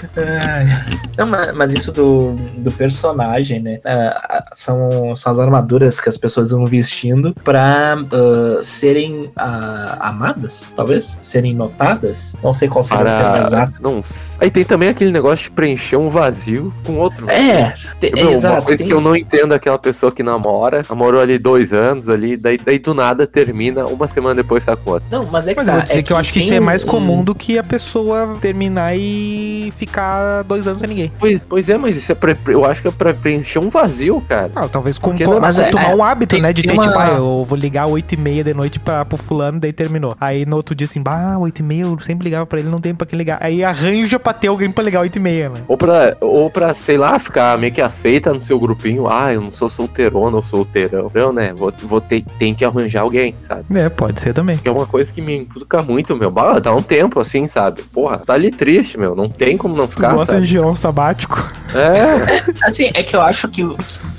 Não, 1.18 1.26
ma- 1.26 1.54
mas 1.54 1.74
isso 1.74 1.92
do, 1.92 2.36
do 2.58 2.72
personagem, 2.72 3.62
né? 3.62 3.80
ah, 3.86 4.44
são, 4.54 5.16
são 5.16 5.32
as 5.32 5.40
armaduras 5.40 6.00
que 6.00 6.10
as 6.10 6.18
pessoas 6.18 6.52
vão 6.52 6.66
vestindo 6.66 7.34
pra 7.44 7.94
ah, 7.96 8.60
serem 8.64 9.32
ah, 9.38 9.98
amadas, 10.02 10.74
talvez? 10.76 11.18
Serem 11.22 11.54
notadas? 11.56 12.36
Não 12.44 12.54
sei 12.54 12.68
qual 12.68 12.84
seria 12.84 13.04
o 13.04 13.06
termo 13.06 13.22
Para. 13.32 13.40
exato. 13.40 13.82
Não. 13.82 14.02
Aí 14.40 14.50
tem 14.52 14.64
também 14.66 14.90
aquele 14.90 15.12
negócio 15.12 15.46
de 15.46 15.52
preencher 15.52 15.96
um 15.98 16.10
vazio 16.10 16.74
com 16.86 16.98
outro. 16.98 17.30
É, 17.30 17.72
te- 18.00 18.12
Meu, 18.14 18.32
exato. 18.32 18.56
uma 18.56 18.62
coisa 18.62 18.78
tem- 18.80 18.88
que 18.88 18.94
eu 18.94 19.02
não 19.02 19.16
entendo 19.16 19.54
é 19.54 19.58
aquela 19.58 19.80
pessoa 19.80 20.12
que 20.12 20.24
namora, 20.24 20.84
namorou 20.90 21.22
ali 21.22 21.38
dois 21.38 21.72
anos 21.74 22.10
ali, 22.10 22.36
daí, 22.38 22.58
daí 22.58 22.80
do 22.80 22.94
nada 22.94 23.26
termina, 23.26 23.86
uma 23.86 24.08
semana 24.08 24.36
depois 24.36 24.66
tá 24.66 24.76
com 24.76 24.92
outra. 24.92 25.08
Não, 25.10 25.26
mas 25.26 25.48
é 25.48 25.54
que 25.54 25.60
Mas 25.60 25.68
tá, 25.68 25.72
eu 25.74 25.78
vou 25.78 25.84
dizer 25.88 26.00
é 26.00 26.04
que 26.04 26.14
eu 26.14 26.18
acho 26.18 26.34
que 26.34 26.40
isso 26.40 26.50
tem 26.50 26.58
é 26.58 26.62
mais 26.62 26.84
um- 26.84 26.88
comum 26.88 27.24
do 27.24 27.34
que 27.34 27.58
a 27.58 27.64
pessoa 27.64 28.38
terminar 28.42 28.96
e 28.98 29.72
ficar 29.78 29.95
ficar 29.96 30.44
dois 30.44 30.68
anos 30.68 30.80
sem 30.82 30.90
ninguém. 30.90 31.12
Pois, 31.18 31.42
pois 31.48 31.70
é, 31.70 31.78
mas 31.78 31.96
isso 31.96 32.12
é 32.12 32.16
pra, 32.16 32.36
eu 32.48 32.66
acho 32.66 32.82
que 32.82 32.88
é 32.90 32.92
pra 32.92 33.14
preencher 33.14 33.60
um 33.60 33.70
vazio, 33.70 34.22
cara. 34.28 34.52
Ah, 34.56 34.68
talvez 34.68 35.00
com, 35.00 35.12
Porque 35.12 35.24
com, 35.24 35.32
não- 35.34 35.40
mas 35.40 35.58
é- 35.58 35.64
acostumar 35.70 35.96
um 35.96 36.04
hábito, 36.04 36.32
tem- 36.36 36.42
né? 36.42 36.52
De 36.52 36.64
ter, 36.64 36.74
uma- 36.74 36.84
tipo, 36.84 37.00
ah, 37.00 37.14
eu 37.18 37.46
vou 37.46 37.58
ligar 37.58 37.86
8 37.88 38.14
e 38.14 38.18
meia 38.18 38.44
de 38.44 38.54
noite 38.54 38.80
pra, 38.80 39.06
pro 39.06 39.18
fulano, 39.18 39.60
daí 39.60 39.72
terminou. 39.72 40.16
Aí 40.20 40.46
no 40.46 40.58
outro 40.58 40.76
dia 40.76 40.86
assim, 40.86 41.02
bah, 41.02 41.38
8 41.40 41.60
e 41.60 41.64
meia, 41.64 41.84
eu 41.84 41.98
sempre 42.00 42.26
ligava 42.26 42.46
pra 42.46 42.60
ele, 42.60 42.68
não 42.70 42.80
tem 42.80 42.94
pra 42.94 43.08
quem 43.08 43.18
ligar. 43.18 43.38
Aí 43.42 43.64
arranja 43.64 44.20
pra 44.20 44.34
ter 44.34 44.48
alguém 44.48 44.70
pra 44.70 44.84
ligar 44.84 45.00
8 45.02 45.16
e 45.16 45.20
meia, 45.20 45.50
né? 45.50 45.62
Ou 45.68 45.78
pra, 45.78 46.18
ou 46.20 46.50
pra, 46.50 46.74
sei 46.74 46.98
lá, 46.98 47.18
ficar 47.18 47.58
meio 47.58 47.72
que 47.72 47.82
aceita 47.82 48.34
no 48.34 48.42
seu 48.42 48.60
grupinho. 48.60 49.08
Ah, 49.08 49.34
eu 49.34 49.40
não 49.42 49.52
sou 49.52 49.70
solteirona 49.70 50.36
ou 50.38 50.44
solteirão. 50.44 51.10
Não, 51.14 51.32
né? 51.32 51.54
Vou, 51.56 51.72
vou 51.84 52.02
ter, 52.02 52.24
tem 52.38 52.54
que 52.54 52.66
arranjar 52.66 53.02
alguém, 53.02 53.34
sabe? 53.42 53.64
É, 53.74 53.88
pode 53.90 54.20
ser 54.20 54.34
também. 54.34 54.58
Que 54.58 54.68
é 54.68 54.72
uma 54.72 54.86
coisa 54.86 55.12
que 55.12 55.22
me 55.22 55.38
implica 55.38 55.82
muito, 55.82 56.16
meu. 56.16 56.30
Bah, 56.32 56.60
dá 56.60 56.74
um 56.76 56.82
tempo 56.82 57.20
assim, 57.20 57.46
sabe? 57.48 57.82
Porra, 57.94 58.18
tá 58.18 58.34
ali 58.34 58.52
triste, 58.52 58.98
meu. 58.98 59.16
Não 59.16 59.30
tem 59.30 59.56
como 59.58 59.76
não 59.76 59.85
Tu 59.88 59.96
ficar, 59.96 60.14
gosta 60.14 60.36
sabe? 60.36 60.48
de 60.48 60.60
um 60.60 60.76
sabático? 60.76 61.48
É, 61.74 62.46
Assim, 62.64 62.90
é 62.94 63.04
que 63.04 63.16
eu 63.16 63.22
acho 63.22 63.48
que 63.50 63.64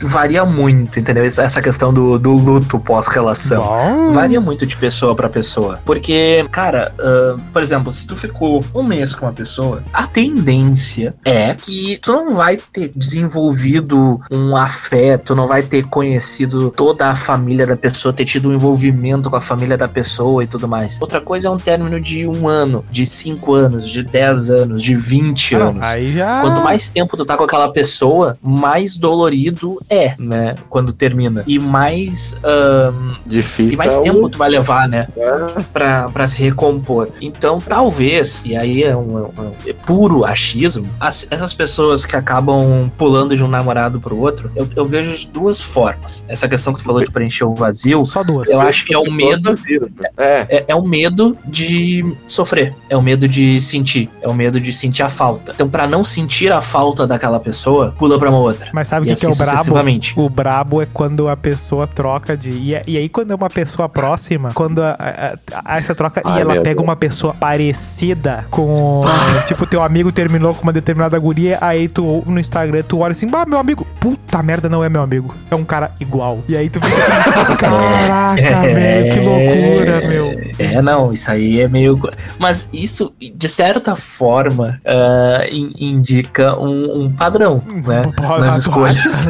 varia 0.01 0.45
muito, 0.45 0.99
entendeu? 0.99 1.25
Essa 1.25 1.63
questão 1.63 1.93
do, 1.93 2.19
do 2.19 2.33
luto 2.33 2.79
pós-relação. 2.79 4.13
Varia 4.13 4.41
muito 4.41 4.67
de 4.67 4.77
pessoa 4.77 5.15
pra 5.15 5.29
pessoa. 5.29 5.81
Porque, 5.85 6.47
cara, 6.51 6.93
ah, 6.99 7.35
por 7.53 7.63
exemplo, 7.63 7.93
se 7.93 8.07
tu 8.07 8.17
ficou 8.17 8.65
um 8.75 8.83
mês 8.83 9.15
com 9.15 9.27
uma 9.27 9.33
pessoa, 9.33 9.83
a 9.93 10.07
tendência 10.07 11.15
é 11.25 11.55
que 11.55 11.99
tu 12.03 12.13
não 12.13 12.35
vai 12.35 12.57
ter 12.57 12.91
desenvolvido 12.95 14.21
um 14.31 14.57
afeto, 14.57 15.35
não 15.35 15.49
vai 15.49 15.63
ter 15.63 15.85
conhecido 15.85 16.71
toda 16.71 17.09
a 17.09 17.15
família 17.15 17.67
da 17.67 17.77
pessoa, 17.77 18.13
ter 18.13 18.25
tido 18.25 18.51
um 18.51 18.55
envolvimento 18.55 19.31
com 19.31 19.37
a 19.37 19.41
família 19.41 19.77
da 19.77 19.89
pessoa 19.89 20.45
e 20.45 20.47
tudo 20.47 20.69
mais. 20.69 20.99
Outra 21.01 21.21
coisa 21.21 21.49
é 21.49 21.51
um 21.51 21.59
término 21.59 22.01
de 22.01 22.27
um 22.27 22.49
ano, 22.49 22.85
de 22.91 23.07
cinco 23.07 23.55
anos, 23.55 23.89
de 23.89 24.03
dez 24.03 24.51
anos, 24.51 24.83
de 24.83 24.95
20 25.51 25.55
Ah, 25.63 25.65
anos. 25.69 25.83
aí 25.83 26.13
já. 26.15 26.41
Quanto 26.41 26.61
mais 26.63 26.89
tempo 26.89 27.17
tu 27.17 27.25
tá 27.25 27.37
com 27.37 27.45
aquela 27.45 27.73
pessoa, 27.73 28.33
mais 28.43 28.97
dolorido 28.97 29.81
é, 29.89 30.15
né? 30.19 30.55
Quando 30.69 30.93
termina. 30.93 31.45
E 31.47 31.59
mais. 31.59 32.37
ahn, 32.45 33.15
difícil. 33.25 33.73
e 33.73 33.77
mais 33.77 33.95
é 33.97 34.01
tempo 34.01 34.29
tu 34.29 34.39
vai 34.39 34.49
levar, 34.49 34.89
né? 34.89 35.07
É. 35.17 35.61
Pra, 35.73 36.09
pra 36.09 36.27
se 36.27 36.43
recompor. 36.43 37.09
Então, 37.21 37.59
talvez, 37.61 38.43
e 38.45 38.57
aí 38.57 38.83
é 38.83 38.97
um, 38.97 39.19
é 39.19 39.23
um- 39.41 39.53
é 39.67 39.73
puro 39.73 40.25
achismo, 40.25 40.89
as- 41.01 41.27
essas 41.31 41.53
pessoas 41.53 42.05
que 42.05 42.17
acabam 42.17 42.91
pulando 42.97 43.37
de 43.37 43.43
um 43.43 43.49
namorado 43.49 44.01
pro 44.01 44.17
outro, 44.19 44.51
eu, 44.55 44.69
eu 44.75 44.85
vejo 44.85 45.17
de 45.17 45.29
duas 45.29 45.61
formas. 45.61 46.25
Essa 46.29 46.49
questão 46.49 46.73
que 46.73 46.81
tu 46.81 46.85
falou 46.85 47.03
de 47.05 47.11
preencher 47.11 47.45
o 47.45 47.55
vazio, 47.55 48.05
Só 48.05 48.23
duas. 48.23 48.49
eu 48.49 48.61
acho 48.61 48.85
que 48.85 48.95
é 48.95 48.99
o 48.99 49.11
medo 49.11 49.57
É, 50.17 50.47
é, 50.59 50.65
é 50.69 50.75
o 50.75 50.83
medo 50.83 51.37
de 51.47 52.15
sofrer, 52.27 52.75
é 52.89 52.97
o 52.97 53.03
medo 53.03 53.29
de 53.29 53.61
sentir, 53.63 54.09
é 54.21 54.29
o 54.29 54.35
medo 54.35 54.61
de 54.61 54.73
sentir 54.73 55.03
a 55.03 55.09
falta. 55.09 55.36
Então, 55.49 55.69
pra 55.69 55.87
não 55.87 56.03
sentir 56.05 56.51
a 56.53 56.61
falta 56.61 57.07
daquela 57.07 57.39
pessoa, 57.41 57.95
pula 57.99 58.19
pra 58.19 58.29
uma 58.31 58.39
outra. 58.39 58.69
Mas 58.73 58.89
sabe 58.89 59.07
o 59.07 59.11
E 59.11 59.15
que, 59.15 59.21
que 59.21 59.27
é 59.27 59.31
assim 59.31 59.43
o 59.43 59.45
brabo? 59.75 60.25
O 60.25 60.29
brabo 60.29 60.83
é 60.83 60.87
quando 60.93 61.29
a 61.29 61.37
pessoa 61.37 61.87
troca 61.87 62.37
de. 62.37 62.51
E, 62.51 62.71
e 62.87 62.97
aí, 62.99 63.09
quando 63.09 63.31
é 63.33 63.35
uma 63.35 63.51
pessoa 63.51 63.89
próxima, 63.89 64.51
quando 64.55 64.83
a, 64.83 64.97
a- 64.99 65.37
a- 65.65 65.79
essa 65.79 65.95
troca 65.95 66.21
e 66.25 66.29
Ai, 66.29 66.41
ela 66.43 66.55
meu 66.55 66.63
pega 66.63 66.77
Deus. 66.77 66.87
uma 66.89 66.97
pessoa 66.97 67.35
parecida 67.35 68.47
com. 68.51 69.03
tipo, 69.47 69.67
teu 69.67 69.83
amigo 69.83 70.11
terminou 70.13 70.55
com 70.55 70.63
uma 70.63 70.73
determinada 70.73 71.19
guria, 71.19 71.59
aí 71.61 71.89
tu 71.89 72.23
no 72.27 72.39
Instagram 72.41 72.83
tu 72.87 72.99
olha 73.01 73.13
assim, 73.13 73.27
bah, 73.29 73.45
meu 73.47 73.59
amigo, 73.59 73.87
puta 74.01 74.43
merda, 74.43 74.69
não 74.69 74.83
é 74.85 74.89
meu 74.89 75.03
amigo. 75.03 75.35
É 75.51 75.55
um 75.55 75.65
cara 75.65 75.91
igual. 76.01 76.43
E 76.49 76.57
aí 76.57 76.69
tu 76.71 76.81
fica 76.81 77.03
assim, 77.03 77.57
caraca, 77.61 78.61
velho, 78.63 79.13
que 79.13 79.21
loucura, 79.21 80.07
meu. 80.09 80.27
É, 80.59 80.81
não, 80.83 81.13
isso 81.13 81.31
aí 81.31 81.61
é 81.61 81.69
meio. 81.69 81.99
Mas 82.39 82.69
isso, 82.73 83.13
de 83.21 83.49
certa 83.49 83.95
forma, 83.97 84.81
in- 85.51 85.73
indica 85.79 86.59
um, 86.59 87.05
um 87.05 87.11
padrão, 87.13 87.63
né? 87.67 88.03
Pô, 88.17 88.39
Nas 88.39 88.59
escolhas. 88.59 89.03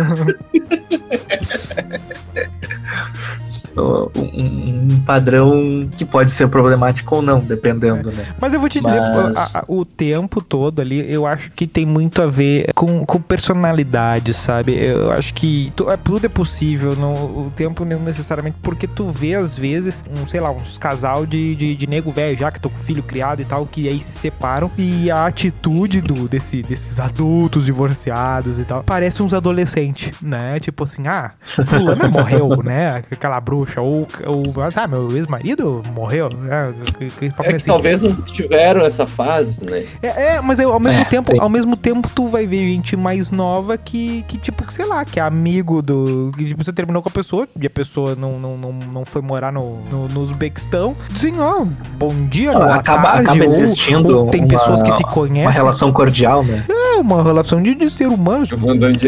Um, 3.76 4.10
um- 4.20 4.88
um 4.92 5.00
padrão 5.04 5.88
que 5.96 6.04
pode 6.04 6.32
ser 6.32 6.48
problemático 6.48 7.16
ou 7.16 7.22
não, 7.22 7.38
dependendo, 7.38 8.10
né? 8.10 8.24
Mas 8.40 8.54
eu 8.54 8.60
vou 8.60 8.68
te 8.68 8.80
dizer, 8.80 9.00
Mas- 9.00 9.54
a- 9.54 9.60
a- 9.60 9.64
o 9.68 9.84
tempo 9.84 10.42
todo 10.42 10.80
ali, 10.80 11.10
eu 11.12 11.26
acho 11.26 11.50
que 11.52 11.66
tem 11.66 11.84
muito 11.84 12.22
a 12.22 12.26
ver 12.26 12.72
com, 12.74 13.04
com 13.04 13.20
personalidade, 13.20 14.32
sabe? 14.34 14.74
Eu 14.76 15.10
acho 15.10 15.32
que 15.34 15.72
tu- 15.76 15.90
é, 15.90 15.96
tudo 15.96 16.26
é 16.26 16.28
possível, 16.28 16.94
não, 16.96 17.14
o 17.14 17.52
tempo 17.54 17.84
não 17.84 18.00
necessariamente, 18.00 18.56
porque 18.62 18.86
tu 18.86 19.10
vê 19.10 19.34
às 19.34 19.54
vezes, 19.56 20.04
um, 20.10 20.26
sei 20.26 20.40
lá, 20.40 20.50
uns 20.50 20.78
casal 20.78 21.26
de, 21.26 21.54
de, 21.54 21.74
de 21.76 21.86
nego 21.86 22.10
velho 22.10 22.36
já, 22.36 22.50
que 22.50 22.60
tô 22.60 22.70
com 22.70 22.78
filho 22.78 23.02
criado 23.02 23.40
e 23.40 23.44
tal, 23.44 23.66
que 23.66 23.88
aí 23.88 23.98
se 24.00 24.12
separam, 24.18 24.70
e 24.78 25.10
a 25.10 25.26
atitude 25.26 26.00
do, 26.00 26.28
desse, 26.28 26.62
desses 26.62 26.98
adultos 27.00 27.64
divorciados 27.66 28.58
e 28.58 28.64
tal, 28.64 28.82
parece 28.84 29.22
uns 29.22 29.34
adolescentes, 29.34 30.12
né? 30.22 30.58
Tipo 30.60 30.84
assim, 30.84 31.06
ah, 31.06 31.32
fulana 31.64 32.08
morreu, 32.08 32.62
né? 32.62 33.02
Aquela 33.10 33.40
bruxa, 33.40 33.65
ou, 33.76 34.06
ou 34.26 34.42
ah, 34.74 34.86
meu 34.88 35.14
ex-marido 35.16 35.82
morreu, 35.94 36.28
né? 36.30 36.72
Que- 36.98 37.10
que 37.10 37.30
papo 37.30 37.44
é 37.44 37.48
que 37.50 37.56
assim. 37.56 37.66
talvez 37.66 38.02
não 38.02 38.12
tiveram 38.22 38.84
essa 38.84 39.06
fase, 39.06 39.64
né? 39.64 39.84
É, 40.02 40.34
é, 40.36 40.40
mas 40.40 40.58
eu- 40.58 40.72
ao 40.72 40.80
mesmo 40.80 41.00
É, 41.00 41.04
tempo, 41.04 41.30
tem. 41.30 41.40
ao 41.40 41.48
mesmo 41.48 41.76
tempo 41.76 42.08
tu 42.14 42.26
vai 42.28 42.46
ver 42.46 42.58
gente 42.68 42.96
mais 42.96 43.30
nova 43.30 43.76
que, 43.78 44.24
que 44.28 44.38
tipo, 44.38 44.64
sei 44.72 44.84
lá, 44.86 45.04
que 45.04 45.18
é 45.20 45.22
amigo 45.22 45.82
do. 45.82 46.30
Que 46.36 46.44
tipo, 46.46 46.64
você 46.64 46.72
terminou 46.72 47.02
com 47.02 47.08
a 47.08 47.12
pessoa 47.12 47.48
e 47.60 47.66
a 47.66 47.70
pessoa 47.70 48.14
não, 48.14 48.38
não, 48.38 48.56
não, 48.56 48.72
não 48.72 49.04
foi 49.04 49.22
morar 49.22 49.52
no, 49.52 49.78
no, 49.90 50.08
no 50.08 50.20
Uzbequistão. 50.20 50.96
Dizem, 51.10 51.40
ó, 51.40 51.64
bom 51.98 52.14
dia, 52.28 52.52
Não, 52.52 52.60
boa 52.60 52.74
acaba- 52.76 53.02
tarde. 53.12 53.22
acaba 53.24 53.38
ou- 53.40 53.44
existindo 53.46 54.18
ou 54.20 54.26
tem 54.30 54.42
uma- 54.42 54.48
pessoas 54.48 54.82
que 54.82 54.92
se 54.92 55.02
Uma 55.02 55.12
conhecem. 55.12 55.52
relação 55.52 55.92
cordial, 55.92 56.44
né? 56.44 56.64
É 56.68 56.98
uma 56.98 57.22
relação 57.22 57.60
de, 57.62 57.74
de 57.74 57.90
ser 57.90 58.06
humano. 58.06 58.46
Mandando 58.58 58.98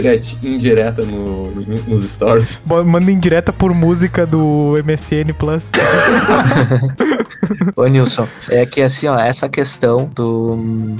indireta 0.42 1.02
no, 1.02 1.50
nos 1.86 2.10
stories. 2.10 2.60
Bo- 2.64 2.84
Manda 2.84 3.10
indireta 3.10 3.52
por 3.52 3.72
música 3.74 4.26
do 4.26 4.38
MSN 4.84 5.32
Plus. 5.38 5.72
Ô, 7.76 7.86
Nilson, 7.86 8.26
é 8.48 8.66
que 8.66 8.82
assim, 8.82 9.06
ó, 9.06 9.18
essa 9.18 9.48
questão 9.48 10.10
do, 10.14 10.58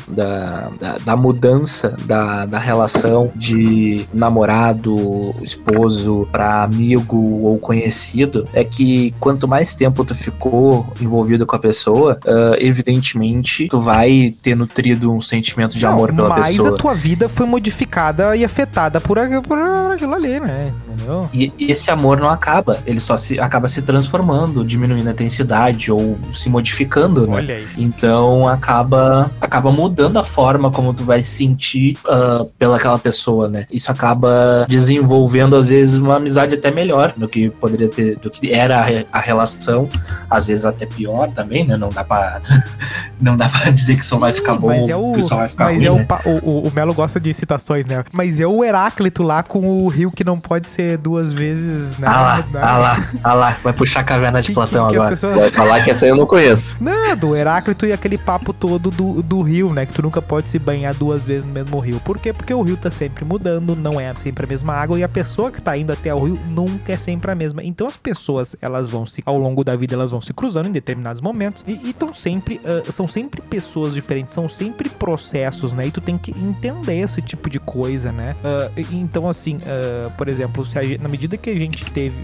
da, 0.09 0.71
da, 0.81 0.99
da 0.99 1.17
mudança 1.17 1.97
da, 2.05 2.47
da 2.47 2.59
relação 2.59 3.31
de 3.35 4.07
namorado, 4.13 5.35
esposo, 5.43 6.29
pra 6.31 6.63
amigo 6.63 7.17
ou 7.43 7.59
conhecido, 7.59 8.49
é 8.53 8.65
que 8.65 9.15
quanto 9.21 9.47
mais 9.47 9.75
tempo 9.75 10.05
tu 10.05 10.15
ficou 10.15 10.87
envolvido 11.01 11.45
com 11.47 11.57
a 11.57 11.59
pessoa, 11.59 12.19
ah, 12.27 12.57
evidentemente 12.59 13.69
tu 13.69 13.81
vai 13.81 14.35
ter 14.43 14.55
nutrido 14.55 15.13
um 15.13 15.21
sentimento 15.21 15.79
de 15.79 15.85
amor 15.85 16.09
Não, 16.09 16.25
pela 16.25 16.29
mas 16.31 16.49
pessoa. 16.49 16.71
a 16.71 16.73
tua 16.73 16.95
vida 16.95 17.29
foi 17.29 17.47
modificada 17.47 18.37
e 18.37 18.45
afetada 18.45 19.01
por, 19.01 19.19
por 19.47 19.59
aquilo 19.93 20.15
ali, 20.15 20.41
né? 20.41 20.73
Entendeu? 20.89 21.29
E 21.33 21.53
esse 21.59 21.91
amor 21.91 22.19
não 22.19 22.31
acaba, 22.31 22.79
ele 22.87 23.01
só 23.01 23.17
se 23.17 23.38
acaba 23.41 23.69
se 23.69 23.83
transformando, 23.83 24.65
diminuindo 24.65 25.09
a 25.09 25.13
intensidade 25.13 25.91
ou 25.93 26.19
se 26.35 26.49
modificando, 26.49 27.27
né? 27.27 27.37
Olha 27.37 27.55
aí. 27.57 27.67
Então 27.77 28.49
acaba 28.49 29.31
acaba 29.41 29.71
mudando 29.73 30.19
a 30.19 30.25
forma 30.25 30.71
como 30.71 30.93
tu 30.95 31.05
vai 31.05 31.23
sentir 31.23 31.97
ah, 32.09 32.45
pelaquela 32.59 32.99
pessoa, 32.99 33.49
né? 33.49 33.67
Isso 33.71 33.91
acaba 33.91 34.67
desenvolvendo 34.69 35.57
às 35.57 35.69
vezes 35.69 35.97
uma 35.97 36.17
amizade 36.17 36.55
até 36.55 36.71
melhor 36.71 37.13
do 37.17 37.29
que 37.29 37.51
poderia 37.51 37.89
ter, 37.89 38.17
do 38.19 38.31
que 38.31 38.53
era 38.53 38.81
a, 39.13 39.19
a 39.19 39.21
relação, 39.21 39.89
às 40.31 40.47
vezes 40.47 40.65
até 40.65 40.87
pior 40.87 41.29
também, 41.31 41.67
né? 41.67 41.77
Não 41.77 41.89
dá 41.89 42.05
pra 42.05 42.41
não 43.21 43.37
dá 43.37 43.49
para 43.49 43.71
dizer 43.71 43.97
que 43.97 44.05
só 44.05 44.19
vai 44.19 44.33
ficar 44.33 44.55
bom, 44.55 44.69
mas 44.69 44.89
é 44.89 44.97
o, 44.97 45.13
que 45.15 45.23
só 45.23 45.37
vai 45.37 45.49
ficar 45.49 45.65
mas 45.65 45.77
ruim, 45.79 45.87
é 45.87 45.91
né? 45.95 46.03
o, 46.03 46.07
pa- 46.07 46.21
o, 46.25 46.31
o- 46.51 46.69
o 46.69 46.73
Melo 46.75 46.95
gosta 46.95 47.19
de 47.21 47.33
citações, 47.35 47.87
né? 47.87 48.05
Mas 48.13 48.41
é 48.41 48.47
o 48.47 48.65
Heráclito 48.65 49.23
lá 49.23 49.43
com 49.43 49.85
o 49.85 49.89
rio 49.89 50.11
que 50.11 50.25
não 50.25 50.39
pode 50.39 50.69
ser 50.69 50.97
duas 50.99 51.33
vezes, 51.33 51.99
né? 51.99 52.07
Ah 52.09 52.21
lá, 52.21 52.37
Né? 52.39 52.45
ah 52.63 52.79
lá, 52.79 52.97
ah 53.23 53.35
lá, 53.35 53.57
vai 53.63 53.73
puxar 53.73 54.01
a 54.01 54.05
caverna 54.05 54.41
de 54.41 54.49
Que- 54.49 54.55
Platão 54.55 54.87
que- 54.87 54.93
que 54.93 54.97
agora. 54.97 55.11
pessoas- 55.11 55.37
Vai 55.37 55.51
falar 55.51 55.83
que 55.85 55.91
essa 55.91 56.05
aí 56.05 56.11
eu 56.11 56.17
não 56.17 56.27
conheço. 56.27 56.77
Não, 56.81 57.17
do 57.17 57.35
Heráclito 57.37 57.87
e 57.87 57.93
aquele 57.93 58.19
papo 58.19 58.53
todo 58.53 58.91
do, 58.91 59.23
do 59.23 59.41
rio, 59.43 59.73
né? 59.73 59.87
Que 59.87 59.93
tu 59.93 60.03
nunca 60.03 60.21
pode 60.23 60.49
se 60.49 60.59
banhar 60.59 60.95
duas 60.95 61.23
vezes 61.23 61.45
no 61.45 61.53
mesmo 61.53 61.79
rio. 61.79 62.01
Por 62.01 62.19
quê? 62.19 62.33
Porque 62.33 62.53
o 62.55 62.63
rio 62.63 62.77
tá 62.77 62.91
sempre 62.91 63.25
mudando, 63.25 63.75
não 63.77 64.01
é 64.01 64.13
sempre 64.15 64.45
a 64.45 64.49
mesma 64.49 64.75
água, 64.75 64.99
e 64.99 65.03
a 65.05 65.09
pessoa 65.09 65.51
que 65.51 65.61
tá 65.61 65.77
indo 65.77 65.93
até 65.93 66.15
o 66.15 66.25
rio 66.25 66.39
nunca 66.51 66.93
é 66.93 66.97
sempre 66.97 67.31
a 67.31 67.35
mesma. 67.35 67.63
Então 67.63 67.87
as 67.87 67.97
pessoas, 67.97 68.57
elas 68.61 68.89
vão 68.89 69.05
se, 69.07 69.23
ao 69.25 69.39
longo 69.39 69.63
da 69.65 69.75
vida, 69.77 69.95
elas 69.95 70.11
vão 70.11 70.21
se 70.23 70.33
cruzando 70.33 70.69
em 70.69 70.73
determinados 70.73 71.21
momentos, 71.21 71.65
e 71.67 71.91
estão 71.91 72.15
sempre, 72.15 72.61
ah, 72.65 72.91
são 72.91 73.07
sempre 73.09 73.41
pessoas 73.43 73.95
diferentes, 73.95 74.35
são 74.35 74.49
sempre 74.49 74.89
processos, 74.89 75.73
né? 75.73 75.87
E 75.87 75.91
tu 75.91 76.01
tem 76.01 76.17
que 76.19 76.31
entender 76.31 76.99
esse 77.01 77.21
tipo 77.23 77.49
de 77.51 77.59
coisa, 77.59 78.13
né? 78.13 78.35
E- 78.77 78.87
então, 78.93 79.29
assim, 79.29 79.59
ah, 79.67 80.11
por 80.17 80.29
exemplo, 80.29 80.65
se 80.65 80.79
a 80.79 80.83
gente- 80.83 81.03
na 81.03 81.09
medida 81.09 81.37
que 81.37 81.51
a 81.51 81.55
gente 81.55 81.85
teve, 81.91 82.17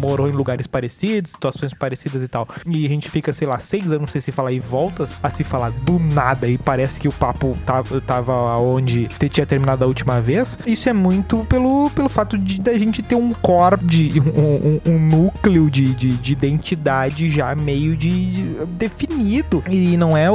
morou 0.00 0.28
em 0.28 0.32
lugares 0.34 0.66
parecidos, 0.66 1.32
situações 1.32 1.72
parecidas 1.72 2.22
e 2.22 2.28
tal. 2.28 2.46
E 2.66 2.84
a 2.84 2.88
gente 2.88 3.10
fica, 3.10 3.32
sei 3.32 3.46
lá, 3.46 3.58
seis 3.58 3.92
anos 3.92 4.10
sem 4.12 4.20
se 4.20 4.32
falar 4.32 4.52
e 4.52 4.60
volta 4.60 5.08
a 5.22 5.30
se 5.30 5.44
falar 5.44 5.70
do 5.70 5.98
nada 5.98 6.48
e 6.48 6.58
parece 6.58 7.00
que 7.00 7.08
o 7.08 7.12
papo 7.12 7.56
tava, 7.64 8.00
tava 8.00 8.32
onde 8.58 9.08
tinha 9.30 9.46
terminado 9.46 9.84
a 9.84 9.86
última 9.86 10.20
vez. 10.20 10.58
Isso 10.66 10.88
é 10.88 10.92
muito 10.92 11.44
pelo, 11.48 11.90
pelo 11.90 12.08
fato 12.08 12.36
de 12.38 12.60
da 12.60 12.76
gente 12.78 13.02
ter 13.02 13.14
um 13.14 13.32
core, 13.32 13.78
de, 13.82 14.20
um, 14.36 14.90
um- 14.90 14.92
um 14.94 14.98
núcleo 14.98 15.70
de, 15.70 15.94
de, 15.94 16.12
de 16.16 16.32
identidade 16.32 17.30
já 17.30 17.54
meio 17.54 17.96
de 17.96 18.56
definido. 18.68 19.62
E 19.68 19.96
não 19.96 20.16
é 20.16 20.30
o, 20.30 20.34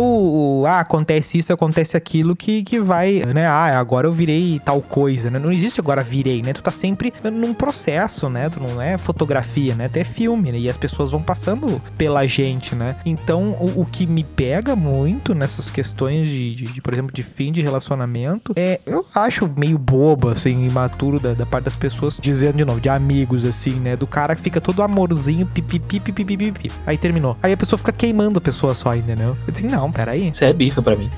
o, 0.62 0.66
ah, 0.66 0.80
acontece 0.80 1.38
isso, 1.38 1.52
acontece 1.54 1.96
aquilo 1.98 2.36
que, 2.36 2.64
que 2.64 2.80
vai, 2.80 3.24
né? 3.34 3.48
Ah, 3.48 3.78
agora 3.80 4.08
eu 4.08 4.12
virei 4.14 4.60
tal 4.64 4.82
coisa, 4.82 5.30
né? 5.30 5.40
Não 5.40 5.52
existe 5.52 5.80
agora 5.80 6.04
virei, 6.04 6.42
né? 6.42 6.54
Tu 6.54 6.62
tá 6.62 6.72
sempre 6.72 7.14
num 7.24 7.54
processo, 7.54 8.30
né? 8.30 8.50
Tu 8.50 8.60
não 8.60 8.82
é 8.82 8.98
fotografia, 8.98 9.76
né? 9.76 9.89
Tu 9.92 10.00
é 10.00 10.04
filme, 10.04 10.52
né? 10.52 10.58
E 10.60 10.70
as 10.70 10.78
pessoas 10.78 11.12
vão 11.12 11.22
passando 11.22 11.82
pela 11.98 12.26
gente, 12.28 12.76
né? 12.76 12.96
Então, 13.06 13.52
o, 13.60 13.82
o 13.82 13.86
que 13.86 14.06
me 14.06 14.24
pega 14.24 14.76
muito 14.76 15.34
nessas 15.34 15.70
questões 15.70 16.28
de, 16.28 16.56
de, 16.56 16.66
de, 16.66 16.82
por 16.82 16.94
exemplo, 16.94 17.14
de 17.14 17.24
fim 17.24 17.52
de 17.52 17.62
relacionamento, 17.62 18.54
é, 18.56 18.80
eu 18.86 19.06
acho 19.16 19.50
meio 19.58 19.78
bobo, 19.78 20.30
assim, 20.30 20.66
imaturo 20.66 21.20
da, 21.20 21.34
da 21.34 21.46
parte 21.46 21.66
das 21.66 21.76
pessoas, 21.76 22.18
dizendo 22.20 22.58
de 22.58 22.66
novo, 22.66 22.80
de 22.80 22.90
amigos, 22.90 23.46
assim, 23.46 23.72
né? 23.72 23.96
Do 23.96 24.08
cara 24.08 24.36
que 24.36 24.42
fica 24.42 24.62
todo 24.62 24.82
amorzinho, 24.82 25.46
pipipi, 25.46 26.00
pipipi, 26.00 26.38
pipipi. 26.38 26.72
Aí 26.86 26.98
terminou. 26.98 27.38
Aí 27.42 27.54
a 27.54 27.58
pessoa 27.58 27.78
fica 27.78 27.92
queimando 27.92 28.38
a 28.40 28.42
pessoa 28.42 28.74
só, 28.76 28.96
entendeu? 28.96 29.36
Eu 29.48 29.52
disse, 29.52 29.66
não, 29.66 29.92
peraí. 29.92 30.30
Isso 30.30 30.44
é 30.44 30.54
bica 30.54 30.82
pra 30.82 30.96
mim. 30.96 31.10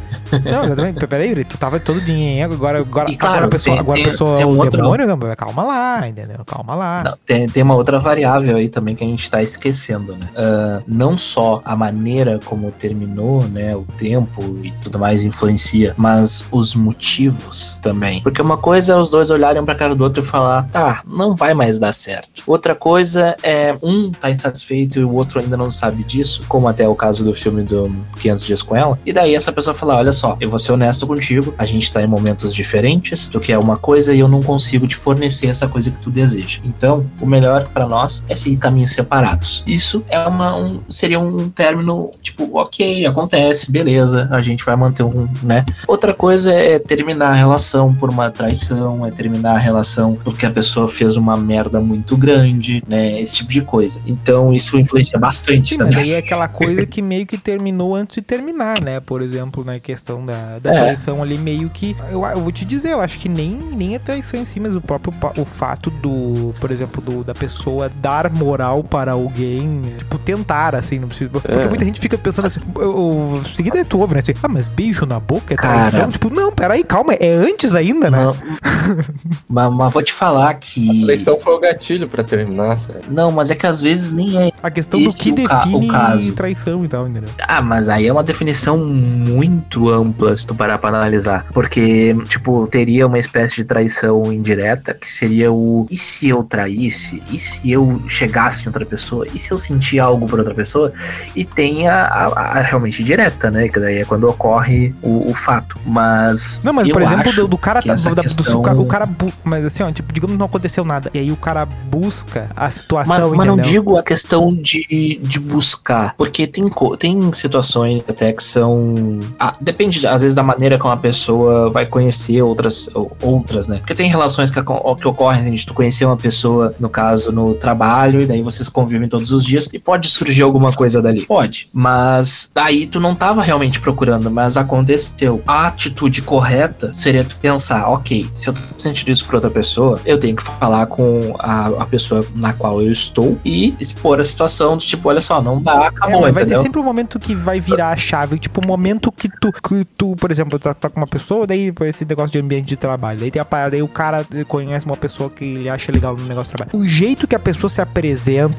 Não, 0.43 0.65
exatamente. 0.65 1.05
Peraí, 1.07 1.43
tu 1.45 1.57
tava 1.57 1.79
todo 1.79 1.99
dinheiro, 2.01 2.53
agora, 2.53 2.79
agora, 2.79 3.11
E 3.11 3.17
claro, 3.17 3.33
agora 3.35 3.45
a 3.47 3.49
pessoa, 3.49 3.75
tem- 3.75 3.79
agora 3.81 3.99
a 3.99 4.03
tem- 4.03 4.11
pessoa 4.11 4.33
tem 4.35 4.43
é 4.43 4.45
um 4.45 4.57
outro- 4.57 4.77
demônio, 4.81 5.07
não, 5.07 5.19
calma 5.35 5.63
lá, 5.63 6.07
entendeu? 6.07 6.43
Calma 6.45 6.75
lá. 6.75 7.03
Não, 7.03 7.17
tem, 7.25 7.47
tem 7.47 7.63
uma 7.63 7.75
outra 7.75 7.99
variável 7.99 8.60
aí 8.61 8.69
também 8.69 8.95
que 8.95 9.03
a 9.03 9.07
gente 9.07 9.29
tá 9.29 9.41
esquecendo, 9.41 10.13
né? 10.17 10.29
Ah, 10.35 10.81
não 10.87 11.17
só 11.17 11.61
a 11.65 11.75
maneira 11.75 12.39
como 12.45 12.71
terminou, 12.71 13.43
né? 13.47 13.75
O 13.75 13.83
tempo 13.97 14.59
e 14.63 14.71
tudo 14.83 14.99
mais 14.99 15.23
influencia, 15.23 15.93
mas 15.97 16.45
os 16.51 16.73
motivos 16.75 17.79
também. 17.81 18.21
Porque 18.21 18.41
uma 18.41 18.57
coisa 18.57 18.93
é 18.93 18.97
os 18.97 19.09
dois 19.09 19.31
olharem 19.31 19.63
pra 19.63 19.75
cara 19.75 19.95
do 19.95 20.03
outro 20.03 20.23
e 20.23 20.25
falar, 20.25 20.67
tá, 20.71 21.01
não 21.05 21.35
vai 21.35 21.53
mais 21.53 21.79
dar 21.79 21.91
certo. 21.91 22.43
Outra 22.47 22.75
coisa 22.75 23.35
é 23.43 23.75
um 23.81 24.11
tá 24.11 24.29
insatisfeito 24.29 24.99
e 24.99 25.03
o 25.03 25.13
outro 25.13 25.39
ainda 25.39 25.57
não 25.57 25.71
sabe 25.71 26.03
disso, 26.03 26.43
como 26.47 26.67
até 26.67 26.87
o 26.87 26.95
caso 26.95 27.23
do 27.23 27.33
filme 27.33 27.63
do 27.63 27.91
500 28.19 28.45
Dias 28.45 28.61
com 28.61 28.75
Ela. 28.75 28.99
E 29.05 29.13
daí 29.13 29.35
essa 29.35 29.51
pessoa 29.51 29.73
fala, 29.73 29.95
olha 29.97 30.13
só, 30.13 30.37
eu 30.39 30.49
vou 30.49 30.59
ser 30.59 30.71
honesto 30.71 31.05
contigo, 31.07 31.53
a 31.57 31.65
gente 31.65 31.91
tá 31.91 32.01
em 32.01 32.07
momentos 32.07 32.53
diferentes, 32.53 33.27
tu 33.27 33.39
quer 33.39 33.57
uma 33.57 33.77
coisa 33.77 34.13
e 34.13 34.19
eu 34.19 34.27
não 34.27 34.41
consigo 34.41 34.87
te 34.87 34.95
fornecer 34.95 35.47
essa 35.47 35.67
coisa 35.67 35.91
que 35.91 35.97
tu 35.97 36.09
deseja. 36.09 36.59
Então, 36.63 37.05
o 37.19 37.25
melhor 37.25 37.67
pra 37.69 37.87
nós 37.87 38.23
é 38.27 38.35
caminhos 38.57 38.91
separados. 38.93 39.63
Isso 39.67 40.03
é 40.09 40.19
uma, 40.27 40.55
um, 40.55 40.81
seria 40.89 41.19
um 41.19 41.49
término, 41.49 42.11
tipo, 42.21 42.57
ok, 42.57 43.05
acontece, 43.05 43.71
beleza, 43.71 44.27
a 44.31 44.41
gente 44.41 44.63
vai 44.65 44.75
manter 44.75 45.03
um, 45.03 45.27
né? 45.43 45.65
Outra 45.87 46.13
coisa 46.13 46.51
é 46.53 46.79
terminar 46.79 47.29
a 47.31 47.35
relação 47.35 47.93
por 47.93 48.09
uma 48.09 48.29
traição, 48.31 49.05
é 49.05 49.11
terminar 49.11 49.55
a 49.55 49.59
relação 49.59 50.17
porque 50.23 50.45
a 50.45 50.51
pessoa 50.51 50.87
fez 50.87 51.17
uma 51.17 51.35
merda 51.37 51.79
muito 51.79 52.15
grande, 52.17 52.83
né? 52.87 53.19
Esse 53.21 53.35
tipo 53.37 53.51
de 53.51 53.61
coisa. 53.61 54.01
Então, 54.05 54.53
isso 54.53 54.77
influencia 54.77 55.19
bastante 55.19 55.69
Sim, 55.75 55.77
mas 55.77 55.89
também. 55.95 56.09
aí 56.09 56.11
é 56.11 56.17
aquela 56.17 56.47
coisa 56.49 56.85
que 56.85 57.01
meio 57.01 57.25
que 57.25 57.37
terminou 57.37 57.95
antes 57.95 58.15
de 58.15 58.21
terminar, 58.21 58.81
né? 58.81 58.99
Por 58.99 59.21
exemplo, 59.21 59.63
na 59.63 59.79
questão 59.79 60.25
da, 60.25 60.59
da 60.59 60.71
É. 60.71 60.73
traição 60.73 61.21
ali, 61.21 61.37
meio 61.37 61.69
que. 61.69 61.95
Eu, 62.11 62.25
eu 62.25 62.39
vou 62.41 62.51
te 62.51 62.65
dizer, 62.65 62.91
eu 62.91 63.01
acho 63.01 63.17
que 63.19 63.29
nem, 63.29 63.51
nem 63.51 63.95
a 63.95 63.99
traição 63.99 64.39
em 64.39 64.45
si, 64.45 64.59
mas 64.59 64.75
o 64.75 64.81
próprio 64.81 65.13
o 65.37 65.45
fato 65.45 65.89
do, 65.89 66.53
por 66.59 66.71
exemplo, 66.71 67.01
do, 67.01 67.23
da 67.23 67.33
pessoa 67.33 67.89
dar 68.01 68.29
moral 68.43 68.83
para 68.83 69.11
alguém, 69.13 69.81
tipo, 69.97 70.17
tentar, 70.17 70.75
assim, 70.75 70.99
não 70.99 71.07
precisa. 71.07 71.29
Porque 71.29 71.51
É. 71.51 71.67
muita 71.67 71.85
gente 71.85 71.99
fica 71.99 72.17
pensando 72.17 72.45
assim, 72.47 72.59
eu, 72.75 72.81
eu, 72.83 73.41
seguida 73.55 73.83
tu 73.85 73.99
ouve, 73.99 74.13
né? 74.13 74.19
Assim, 74.19 74.33
ah, 74.41 74.47
mas 74.47 74.67
beijo 74.67 75.05
na 75.05 75.19
boca 75.19 75.53
é 75.53 75.57
traição? 75.57 76.01
Cara. 76.01 76.11
Tipo, 76.11 76.29
não, 76.29 76.51
peraí, 76.51 76.83
calma, 76.83 77.13
é 77.13 77.33
antes 77.33 77.75
ainda, 77.75 78.09
né? 78.09 78.17
Não, 78.23 78.35
mas, 79.49 79.71
mas 79.73 79.93
vou 79.93 80.03
te 80.03 80.13
falar 80.13 80.53
que. 80.55 81.03
A 81.03 81.05
traição 81.05 81.39
foi 81.39 81.53
o 81.53 81.59
gatilho 81.59 82.07
pra 82.07 82.23
terminar, 82.23 82.79
sabe? 82.79 82.99
Não, 83.09 83.31
mas 83.31 83.49
é 83.51 83.55
que 83.55 83.65
às 83.67 83.81
vezes 83.81 84.11
nem 84.13 84.37
é. 84.47 84.51
A 84.61 84.69
questão 84.69 84.99
do 85.01 85.07
Esse 85.07 85.17
que 85.17 85.31
o 85.31 85.47
ca- 85.47 85.61
o 85.61 85.65
define 85.65 85.87
caso. 85.87 86.31
traição 86.33 86.85
e 86.85 86.87
tal, 86.87 87.07
entendeu? 87.07 87.29
Ah, 87.47 87.61
mas 87.61 87.89
aí 87.89 88.07
é 88.07 88.11
uma 88.13 88.23
definição 88.23 88.77
muito 88.77 89.89
ampla 89.89 90.35
se 90.35 90.45
tu 90.45 90.53
parar 90.55 90.77
pra 90.77 90.89
analisar. 90.89 91.45
Porque, 91.53 92.15
tipo, 92.27 92.67
teria 92.67 93.07
uma 93.07 93.17
espécie 93.19 93.55
de 93.55 93.63
traição 93.63 94.31
indireta, 94.31 94.93
que 94.93 95.11
seria 95.11 95.51
o 95.51 95.87
e 95.89 95.97
se 95.97 96.29
eu 96.29 96.43
traísse? 96.43 97.21
E 97.31 97.39
se 97.39 97.71
eu 97.71 97.99
chegasse 98.07 98.30
em 98.65 98.67
outra 98.67 98.85
pessoa? 98.85 99.25
E 99.33 99.39
se 99.39 99.51
eu 99.51 99.57
sentir 99.57 99.99
algo 99.99 100.25
por 100.27 100.39
outra 100.39 100.53
pessoa? 100.53 100.91
E 101.35 101.43
tem 101.45 101.87
a, 101.87 102.05
a- 102.05 102.59
a 102.59 102.61
realmente 102.61 103.03
direta, 103.03 103.49
né? 103.51 103.67
Que 103.67 103.79
daí 103.79 103.97
é 103.99 104.05
quando 104.05 104.27
ocorre 104.27 104.93
o, 105.01 105.29
o 105.29 105.33
fato. 105.33 105.77
Mas. 105.85 106.59
Não, 106.63 106.73
mas 106.73 106.87
por 106.89 107.01
exemplo, 107.01 107.31
do, 107.33 107.47
do 107.47 107.57
cara 107.57 107.81
tá, 107.81 107.93
da- 107.95 108.11
do- 108.13 108.21
questão- 108.21 108.61
ca- 108.61 108.73
o 108.73 108.85
cara, 108.85 109.07
mas 109.43 109.65
assim, 109.65 109.83
ó, 109.83 109.91
tipo, 109.91 110.11
digamos 110.13 110.33
que 110.35 110.39
não 110.39 110.45
aconteceu 110.45 110.83
nada. 110.83 111.09
E 111.13 111.19
aí 111.19 111.31
o 111.31 111.35
cara 111.35 111.65
busca 111.65 112.47
a 112.55 112.63
Mas, 112.65 112.73
situação, 112.75 113.35
mas 113.35 113.47
não 113.47 113.55
entendeu? 113.55 113.71
digo 113.71 113.97
a 113.97 114.03
questão 114.03 114.53
de, 114.55 115.19
de 115.21 115.39
buscar, 115.39 116.15
porque 116.17 116.47
tem, 116.47 116.69
tem 116.99 117.33
situações 117.33 118.03
até 118.07 118.31
que 118.33 118.43
são. 118.43 119.19
Ah, 119.39 119.53
depende, 119.59 120.05
às 120.07 120.21
vezes, 120.21 120.35
da 120.35 120.43
maneira 120.43 120.77
como 120.77 120.93
a 120.93 120.97
pessoa 120.97 121.69
vai 121.69 121.85
conhecer 121.85 122.41
outras, 122.41 122.89
ou- 122.93 123.11
outras 123.21 123.67
né? 123.67 123.77
Porque 123.77 123.95
tem 123.95 124.09
relações 124.09 124.49
que, 124.51 124.61
que 124.63 125.07
ocorrem 125.07 125.41
assim, 125.41 125.55
de 125.55 125.65
tu 125.65 125.73
conhecer 125.73 126.05
uma 126.05 126.17
pessoa, 126.17 126.73
no 126.79 126.89
caso, 126.89 127.31
no 127.31 127.53
trabalho, 127.53 128.20
e 128.21 128.25
daí 128.25 128.41
vocês 128.41 128.69
convivem 128.69 129.07
todos 129.07 129.31
os 129.31 129.43
dias, 129.43 129.67
e 129.73 129.79
pode 129.79 130.09
surgir 130.09 130.41
alguma 130.41 130.71
coisa 130.71 131.01
dali. 131.01 131.25
Pode. 131.25 131.69
Mas 131.73 132.49
daí 132.53 132.85
tu 132.87 132.99
não 132.99 133.15
tava 133.15 133.41
realmente 133.43 133.79
procurando, 133.79 134.29
mas 134.31 134.57
aconteceu. 134.57 135.41
A 135.45 135.67
atitude 135.67 136.21
correta 136.21 136.93
seria 136.93 137.23
tu 137.23 137.35
pensar, 137.37 137.87
ok, 137.89 138.29
se 138.33 138.47
eu 138.47 138.53
tô 138.53 138.59
sentindo 138.77 139.11
isso 139.11 139.25
pra 139.25 139.37
outra 139.37 139.49
pessoa, 139.49 139.99
eu 140.05 140.17
tenho 140.19 140.35
que 140.35 140.43
falar 140.43 140.85
com 140.87 141.35
a, 141.39 141.67
a 141.67 141.85
pessoa 141.85 142.25
na 142.35 142.53
qual 142.53 142.81
eu 142.81 142.91
estou 142.91 143.37
e 143.43 143.73
expor 143.79 144.19
a 144.19 144.25
situação 144.25 144.77
do 144.77 144.83
tipo, 144.83 145.09
olha 145.09 145.21
só, 145.21 145.41
não 145.41 145.61
dá, 145.61 145.83
É, 145.83 145.87
acabou, 145.87 146.21
mas 146.21 146.33
vai 146.33 146.43
ter 146.43 146.51
entendeu? 146.51 146.61
sempre 146.61 146.79
um 146.79 146.83
momento 146.83 147.19
que 147.19 147.35
vai 147.35 147.59
virar 147.59 147.89
a 147.89 147.95
chave. 147.95 148.37
Tipo, 148.37 148.61
o 148.63 148.67
momento 148.67 149.11
que 149.11 149.29
tu, 149.29 149.51
que 149.51 149.85
tu 149.97 150.15
por 150.15 150.31
exemplo, 150.31 150.59
tá, 150.59 150.73
tá 150.73 150.89
com 150.89 150.99
uma 150.99 151.07
pessoa, 151.07 151.47
daí 151.47 151.73
esse 151.81 152.05
negócio 152.05 152.31
de 152.31 152.39
ambiente 152.39 152.67
de 152.67 152.75
trabalho. 152.75 153.19
Daí 153.19 153.31
tem 153.31 153.41
a 153.41 153.45
parada, 153.45 153.71
daí 153.71 153.81
o 153.81 153.87
cara 153.87 154.25
conhece 154.47 154.85
uma 154.85 154.97
pessoa 154.97 155.29
que 155.29 155.43
ele 155.43 155.69
acha 155.69 155.91
legal 155.91 156.15
no 156.15 156.25
negócio 156.25 156.51
de 156.51 156.57
trabalho. 156.57 156.79
O 156.79 156.87
jeito 156.87 157.27
que 157.27 157.35
a 157.35 157.39
pessoa 157.39 157.69
se 157.69 157.81
apresenta, 157.81 158.10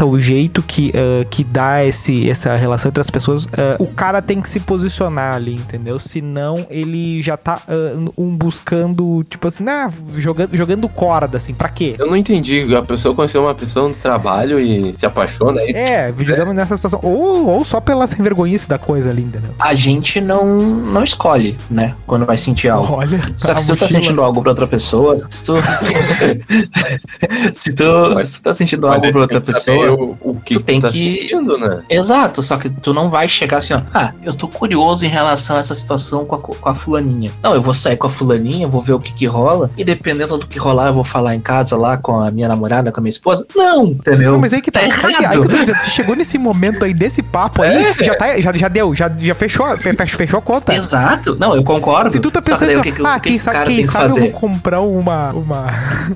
o 0.04 0.20
jeito 0.20 0.62
que, 0.62 0.92
ah, 0.94 1.24
que 1.30 1.44
dá 1.44 1.84
esse, 1.84 2.28
essa 2.28 2.54
relação 2.56 2.88
entre 2.88 3.00
as 3.00 3.10
pessoas, 3.10 3.48
ah, 3.52 3.76
o 3.78 3.86
cara 3.86 4.20
tem 4.22 4.40
que 4.40 4.48
se 4.48 4.60
posicionar 4.60 5.34
ali, 5.34 5.54
entendeu? 5.54 5.98
Senão 5.98 6.66
ele 6.70 7.22
já 7.22 7.36
tá 7.36 7.60
ah, 7.68 8.10
um 8.16 8.36
buscando, 8.36 9.24
tipo 9.24 9.48
assim, 9.48 9.64
ah, 9.68 9.90
jogando, 10.16 10.56
jogando 10.56 10.88
corda, 10.88 11.36
assim, 11.36 11.54
pra 11.54 11.68
quê? 11.68 11.94
Eu 11.98 12.06
não 12.06 12.16
entendi. 12.16 12.74
A 12.74 12.82
pessoa 12.82 13.14
conheceu 13.14 13.42
uma 13.42 13.54
pessoa 13.54 13.88
no 13.88 13.94
trabalho 13.94 14.58
e 14.58 14.94
se 14.96 15.06
apaixona 15.06 15.60
aí. 15.60 15.70
É, 15.70 16.12
digamos 16.12 16.54
nessa 16.54 16.76
situação. 16.76 17.00
Ou, 17.02 17.46
ou 17.48 17.64
só 17.64 17.80
pela 17.80 18.06
sem 18.06 18.22
vergonhice 18.22 18.68
da 18.68 18.78
coisa 18.78 19.10
ali, 19.10 19.22
entendeu? 19.22 19.50
A 19.58 19.74
gente 19.74 20.20
não, 20.20 20.44
não 20.56 21.02
escolhe, 21.02 21.56
né? 21.70 21.94
Quando 22.06 22.24
vai 22.24 22.36
sentir 22.36 22.68
algo. 22.68 22.94
Olha, 22.94 23.20
Só 23.34 23.54
que 23.54 23.62
se 23.62 23.68
tu 23.68 23.76
tá 23.76 23.88
sentindo 23.88 24.22
algo 24.22 24.40
pra 24.40 24.50
outra 24.50 24.66
pessoa, 24.66 25.26
se 25.28 25.44
tu. 25.44 25.54
se, 27.54 27.72
tu 27.72 28.24
se 28.24 28.36
tu 28.38 28.42
tá 28.42 28.52
sentindo 28.52 28.86
algo 28.86 29.10
pra 29.10 29.20
outra 29.20 29.31
Saber 29.34 29.46
pessoa. 29.46 29.92
O, 29.92 30.16
o 30.22 30.40
que 30.40 30.54
tu 30.54 30.60
tem 30.60 30.80
tá 30.80 30.88
que- 30.88 31.20
sentindo, 31.28 31.58
né? 31.58 31.82
Exato, 31.88 32.42
só 32.42 32.56
que 32.56 32.68
tu 32.68 32.92
não 32.92 33.10
vai 33.10 33.28
chegar 33.28 33.58
assim, 33.58 33.74
ó. 33.74 33.80
Ah, 33.92 34.12
eu 34.22 34.34
tô 34.34 34.48
curioso 34.48 35.04
em 35.04 35.08
relação 35.08 35.56
a 35.56 35.58
essa 35.60 35.74
situação 35.74 36.24
com 36.24 36.34
a, 36.36 36.38
com 36.38 36.68
a 36.68 36.74
fulaninha. 36.74 37.30
Não, 37.42 37.54
eu 37.54 37.62
vou 37.62 37.74
sair 37.74 37.96
com 37.96 38.06
a 38.06 38.10
fulaninha, 38.10 38.66
vou 38.68 38.80
ver 38.80 38.92
o 38.94 39.00
que 39.00 39.12
que 39.12 39.26
rola, 39.26 39.70
e 39.76 39.84
dependendo 39.84 40.36
do 40.38 40.46
que 40.46 40.58
rolar, 40.58 40.88
eu 40.88 40.94
vou 40.94 41.04
falar 41.04 41.34
em 41.34 41.40
casa 41.40 41.76
lá 41.76 41.96
com 41.96 42.20
a 42.20 42.30
minha 42.30 42.48
namorada, 42.48 42.90
com 42.92 43.00
a 43.00 43.02
minha 43.02 43.10
esposa. 43.10 43.46
Não, 43.54 43.84
entendeu? 43.86 44.32
Não, 44.32 44.38
mas 44.38 44.52
aí 44.52 44.60
que 44.60 44.70
tá. 44.70 44.80
Tá 44.80 44.86
aí, 44.86 44.92
que- 44.92 45.06
aí 45.06 45.12
errado. 45.14 45.30
que 45.32 45.38
eu 45.38 45.48
tô 45.48 45.56
dizendo, 45.56 45.78
tu 45.78 45.90
chegou 45.90 46.16
nesse 46.16 46.38
momento 46.38 46.84
aí, 46.84 46.92
desse 46.94 47.22
papo 47.22 47.62
aí, 47.62 47.94
já, 48.00 48.14
tá, 48.14 48.38
já, 48.40 48.52
já 48.52 48.68
deu, 48.68 48.94
já, 48.94 49.10
já 49.18 49.34
fechou, 49.34 49.66
fe- 49.78 49.92
fe- 49.92 50.06
fechou 50.06 50.38
a 50.38 50.42
conta. 50.42 50.74
Exato, 50.74 51.36
não, 51.38 51.54
eu 51.54 51.62
concordo. 51.62 52.10
Se 52.10 52.20
tu 52.20 52.30
tá 52.30 52.40
que 52.40 52.50
pensando 52.50 52.70
assim, 52.70 52.80
o 52.80 52.82
que 52.82 53.02
ah, 53.04 53.20
que 53.20 53.30
quem 53.30 53.38
sabe, 53.38 53.64
quem 53.66 53.84
sabe 53.84 54.10
eu 54.10 54.16
vou 54.16 54.30
comprar 54.32 54.80
uma. 54.80 55.30
uma... 55.32 55.66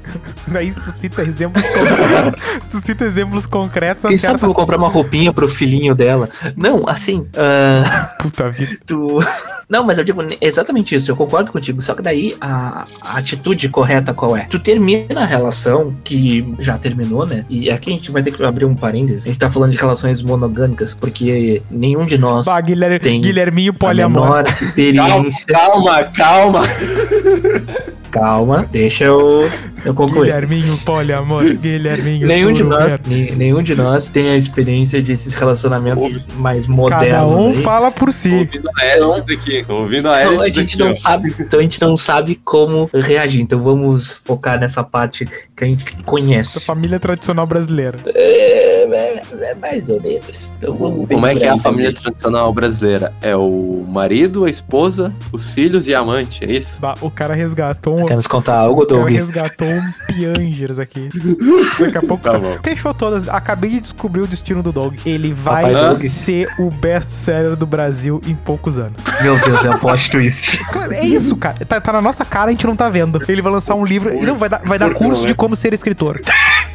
Daí 0.48 0.72
se 0.72 0.80
tu 0.80 0.90
cita 0.90 1.22
exemplos 1.22 1.64
se 2.62 2.68
tu 2.70 2.78
cita 2.80 3.04
exemplos 3.07 3.46
concretos, 3.46 4.04
Quem 4.09 4.18
sabe 4.18 4.34
eu 4.34 4.46
vou 4.46 4.54
comprar 4.54 4.76
uma 4.76 4.88
roupinha 4.88 5.32
pro 5.32 5.48
filhinho 5.48 5.94
dela. 5.94 6.28
Não, 6.57 6.88
assim, 6.88 7.26
ah, 7.36 8.14
Puta 8.20 8.48
vida. 8.48 8.76
tu. 8.86 9.18
Não, 9.68 9.82
mas 9.82 9.98
eu 9.98 10.04
digo 10.04 10.22
exatamente 10.40 10.94
isso, 10.94 11.11
eu 11.11 11.16
concordo 11.16 11.50
contigo. 11.50 11.82
Só 11.82 11.92
que 11.92 12.00
daí 12.00 12.36
a, 12.40 12.84
a 13.02 13.18
atitude 13.18 13.68
correta 13.68 14.14
qual 14.14 14.36
é? 14.36 14.44
Tu 14.44 14.61
termina 14.61 15.22
a 15.22 15.24
relação, 15.24 15.92
que 16.04 16.46
já 16.61 16.78
terminou, 16.78 17.26
né? 17.26 17.44
E 17.50 17.68
aqui 17.68 17.90
a 17.90 17.92
gente 17.94 18.12
vai 18.12 18.22
ter 18.22 18.30
que 18.30 18.44
abrir 18.44 18.64
um 18.64 18.76
parênteses. 18.76 19.24
A 19.24 19.28
gente 19.28 19.40
tá 19.40 19.50
falando 19.50 19.72
de 19.72 19.78
relações 19.78 20.22
monogâmicas, 20.22 20.94
porque 20.94 21.61
nenhum 21.68 22.02
de 22.02 22.16
nós 22.16 22.46
Bah, 22.46 22.61
Guilherme, 22.61 23.00
Tem 23.00 23.20
Guilherminho 23.20 23.72
a 23.72 23.74
poliamor. 23.74 24.22
menor 24.22 24.44
experiência. 24.62 25.46
Calma, 25.46 26.04
calma. 26.04 26.62
calma, 26.62 26.62
deixa 28.70 29.04
eu, 29.04 29.48
eu 29.84 29.94
concluir. 29.94 30.26
Guilherminho 30.26 30.76
poliamor, 30.78 31.44
Guilherminho 31.44 32.26
Nenhum 32.26 32.52
de, 32.52 32.62
nós, 32.62 32.98
nem- 33.07 33.32
nenhum 33.36 33.62
de 33.62 33.74
nós 33.74 34.09
tem 34.09 34.30
a 34.30 34.36
experiência 34.36 35.00
desses 35.02 35.34
relacionamentos 35.34 36.24
mais 36.36 36.66
Cada 36.66 36.74
modernos. 36.76 37.32
um 37.34 37.48
aí. 37.48 37.54
fala 37.62 37.90
por 37.90 38.07
Tô 38.07 38.12
si. 38.12 38.32
ouvindo 38.34 38.68
a 38.76 38.82
Alice 38.82 39.20
daqui. 39.26 39.64
Tô 39.66 39.74
ouvindo 39.80 40.09
a 40.09 40.20
Então 40.20 40.30
a 40.32 40.42
Alice 40.42 40.46
gente 40.46 40.57
daqui, 40.72 40.78
não 40.78 40.90
ó. 40.90 40.94
sabe, 40.94 41.34
então 41.38 41.59
a 41.59 41.62
gente 41.62 41.80
não 41.80 41.96
sabe 41.96 42.40
como 42.44 42.90
reagir. 42.94 43.40
Então 43.40 43.62
vamos 43.62 44.20
focar 44.24 44.59
nessa 44.59 44.82
parte 44.82 45.26
que 45.57 45.64
a 45.64 45.66
gente 45.66 45.84
Da 45.96 46.02
conhece. 46.04 46.64
família 46.64 46.98
tradicional 46.98 47.46
brasileira. 47.46 47.98
É, 48.07 48.75
é- 48.93 49.22
é 49.41 49.55
mais 49.55 49.89
ou 49.89 50.01
menos. 50.01 50.53
Então 50.59 50.74
vamos 50.74 51.09
Como 51.09 51.26
é 51.26 51.34
que 51.34 51.45
é 51.45 51.49
a 51.49 51.59
família 51.59 51.91
também. 51.93 52.03
tradicional 52.03 52.53
brasileira? 52.53 53.12
É 53.20 53.34
o 53.37 53.84
marido, 53.89 54.45
a 54.45 54.51
esposa, 54.51 55.12
os 55.32 55.51
filhos 55.51 55.87
e 55.89 55.95
a 55.95 56.01
amante, 56.01 56.45
é 56.45 56.53
isso? 56.53 56.78
Bah, 56.80 56.95
O 57.01 57.11
cara 57.11 57.34
resgatou 57.34 58.01
um. 58.01 58.07
Quer 58.07 58.16
nos 58.16 58.26
contar 58.26 58.57
algo, 58.59 58.82
O 58.82 58.87
cara 58.87 59.01
Doug? 59.03 59.11
resgatou 59.11 59.66
um 59.68 59.82
Piangers 60.07 60.78
aqui. 60.78 61.09
Daqui 61.80 61.99
a 61.99 62.03
pouco 62.03 62.22
Tá 62.22 62.39
tá- 62.39 62.59
fechou 62.62 62.93
todas. 62.95 63.28
Acabei 63.28 63.70
de 63.70 63.80
descobrir 63.80 64.22
o 64.22 64.26
destino 64.26 64.62
do 64.62 64.72
Dog. 64.72 64.99
Ele 65.07 65.32
vai 65.32 65.72
Papai 65.72 65.89
Doug. 65.91 66.05
ser 66.09 66.49
o 66.59 66.70
best-seller 66.70 67.57
do 67.57 67.66
Brasil 67.66 68.20
em 68.26 68.34
poucos 68.34 68.78
anos. 68.78 69.03
Meu 69.22 69.39
Deus, 69.39 69.64
é 69.64 69.70
um 69.70 69.78
plot 69.78 70.11
twist. 70.11 70.61
É 70.91 71.05
isso, 71.07 71.37
cara. 71.37 71.57
Tá, 71.66 71.80
tá 71.80 71.93
na 71.93 72.03
nossa 72.03 72.24
cara, 72.24 72.49
a 72.49 72.51
gente 72.51 72.66
não 72.66 72.76
tá 72.76 72.89
vendo. 72.89 73.20
Ele 73.28 73.43
vai 73.43 73.53
lançar 73.53 73.74
um 73.74 73.84
livro. 73.84 74.12
Não, 74.22 74.37
vai 74.37 74.49
dar, 74.49 74.62
vai 74.64 74.78
dar 74.78 74.93
curso 74.93 75.22
não 75.22 75.24
é? 75.24 75.28
de 75.28 75.34
como 75.34 75.55
ser 75.57 75.72
escritor. 75.74 76.20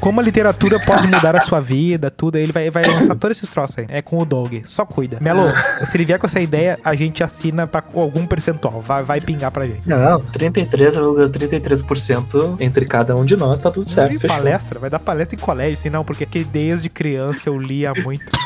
Como 0.02 0.20
a 0.20 0.24
literatura 0.24 0.80
pode 0.80 1.08
mudar 1.08 1.36
a 1.36 1.42
sua 1.42 1.62
vida, 1.62 2.10
tudo. 2.10 2.38
Ele 2.38 2.52
vai, 2.52 2.72
vai 2.72 2.84
lançar 2.84 3.14
todos 3.16 3.38
esses 3.38 3.48
troços 3.50 3.78
aí. 3.80 3.86
É 3.88 4.02
com 4.02 4.18
o 4.18 4.26
Dog. 4.26 4.64
Só 4.66 4.84
cuida. 4.84 5.20
Melo, 5.22 5.44
se 5.86 5.96
ele 5.96 6.06
vier 6.06 6.18
com 6.18 6.26
essa 6.26 6.40
ideia, 6.40 6.80
a 6.84 6.96
gente 6.96 7.24
assina 7.24 7.68
pra 7.68 7.84
algum 7.94 8.26
percentual. 8.26 8.82
Vai, 8.82 9.04
vai 9.04 9.22
pingar 9.22 9.52
pra 9.52 9.68
gente. 9.68 9.88
Não, 9.88 10.20
33,33% 10.34 12.56
entre 12.60 12.88
cada 12.88 13.16
um 13.16 13.24
de 13.24 13.38
nós, 13.38 13.62
tá 13.62 13.70
tudo 13.70 13.88
certo. 13.88 14.20
Fechou. 14.20 14.36
palestra, 14.36 14.80
vai 14.80 14.90
dar 14.90 14.98
palestra 14.98 15.36
em 15.36 15.40
colégio, 15.40 15.74
assim, 15.74 15.92
não, 15.92 16.04
porque 16.04 16.26
que 16.26 16.44
desde 16.44 16.90
criança 16.90 17.50
eu 17.50 17.60
lia 17.60 17.94
muito. 17.94 18.26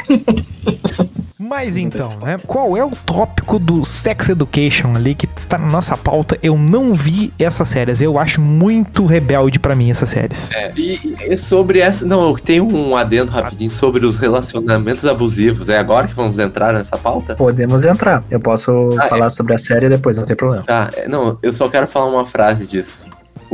Mas 1.47 1.77
então, 1.77 2.11
né? 2.23 2.39
Qual 2.47 2.75
é 2.75 2.83
o 2.83 2.89
tópico 2.91 3.59
do 3.59 3.85
Sex 3.85 4.29
Education 4.29 4.93
ali 4.95 5.13
que 5.13 5.27
está 5.35 5.57
na 5.57 5.67
nossa 5.67 5.95
pauta? 5.95 6.37
Eu 6.41 6.57
não 6.57 6.93
vi 6.93 7.31
essas 7.37 7.67
séries. 7.67 8.01
Eu 8.01 8.17
acho 8.17 8.41
muito 8.41 9.05
rebelde 9.05 9.59
pra 9.59 9.75
mim 9.75 9.91
essas 9.91 10.09
séries. 10.09 10.51
É, 10.53 10.71
e, 10.75 11.15
e 11.29 11.37
sobre 11.37 11.79
essa. 11.79 12.05
Não, 12.05 12.33
tem 12.35 12.59
um 12.61 12.95
adendo 12.95 13.31
rapidinho 13.31 13.69
sobre 13.69 14.05
os 14.05 14.17
relacionamentos 14.17 15.05
abusivos. 15.05 15.69
É 15.69 15.77
agora 15.77 16.07
que 16.07 16.13
vamos 16.15 16.39
entrar 16.39 16.73
nessa 16.73 16.97
pauta? 16.97 17.35
Podemos 17.35 17.85
entrar. 17.85 18.23
Eu 18.29 18.39
posso 18.39 18.89
Ah, 18.99 19.07
falar 19.07 19.29
sobre 19.29 19.53
a 19.53 19.57
série 19.57 19.87
depois, 19.89 20.17
não 20.17 20.25
tem 20.25 20.35
problema. 20.35 20.63
Tá, 20.63 20.89
é, 20.95 21.07
não, 21.07 21.37
eu 21.43 21.53
só 21.53 21.69
quero 21.69 21.87
falar 21.87 22.07
uma 22.07 22.25
frase 22.25 22.65
disso. 22.65 23.05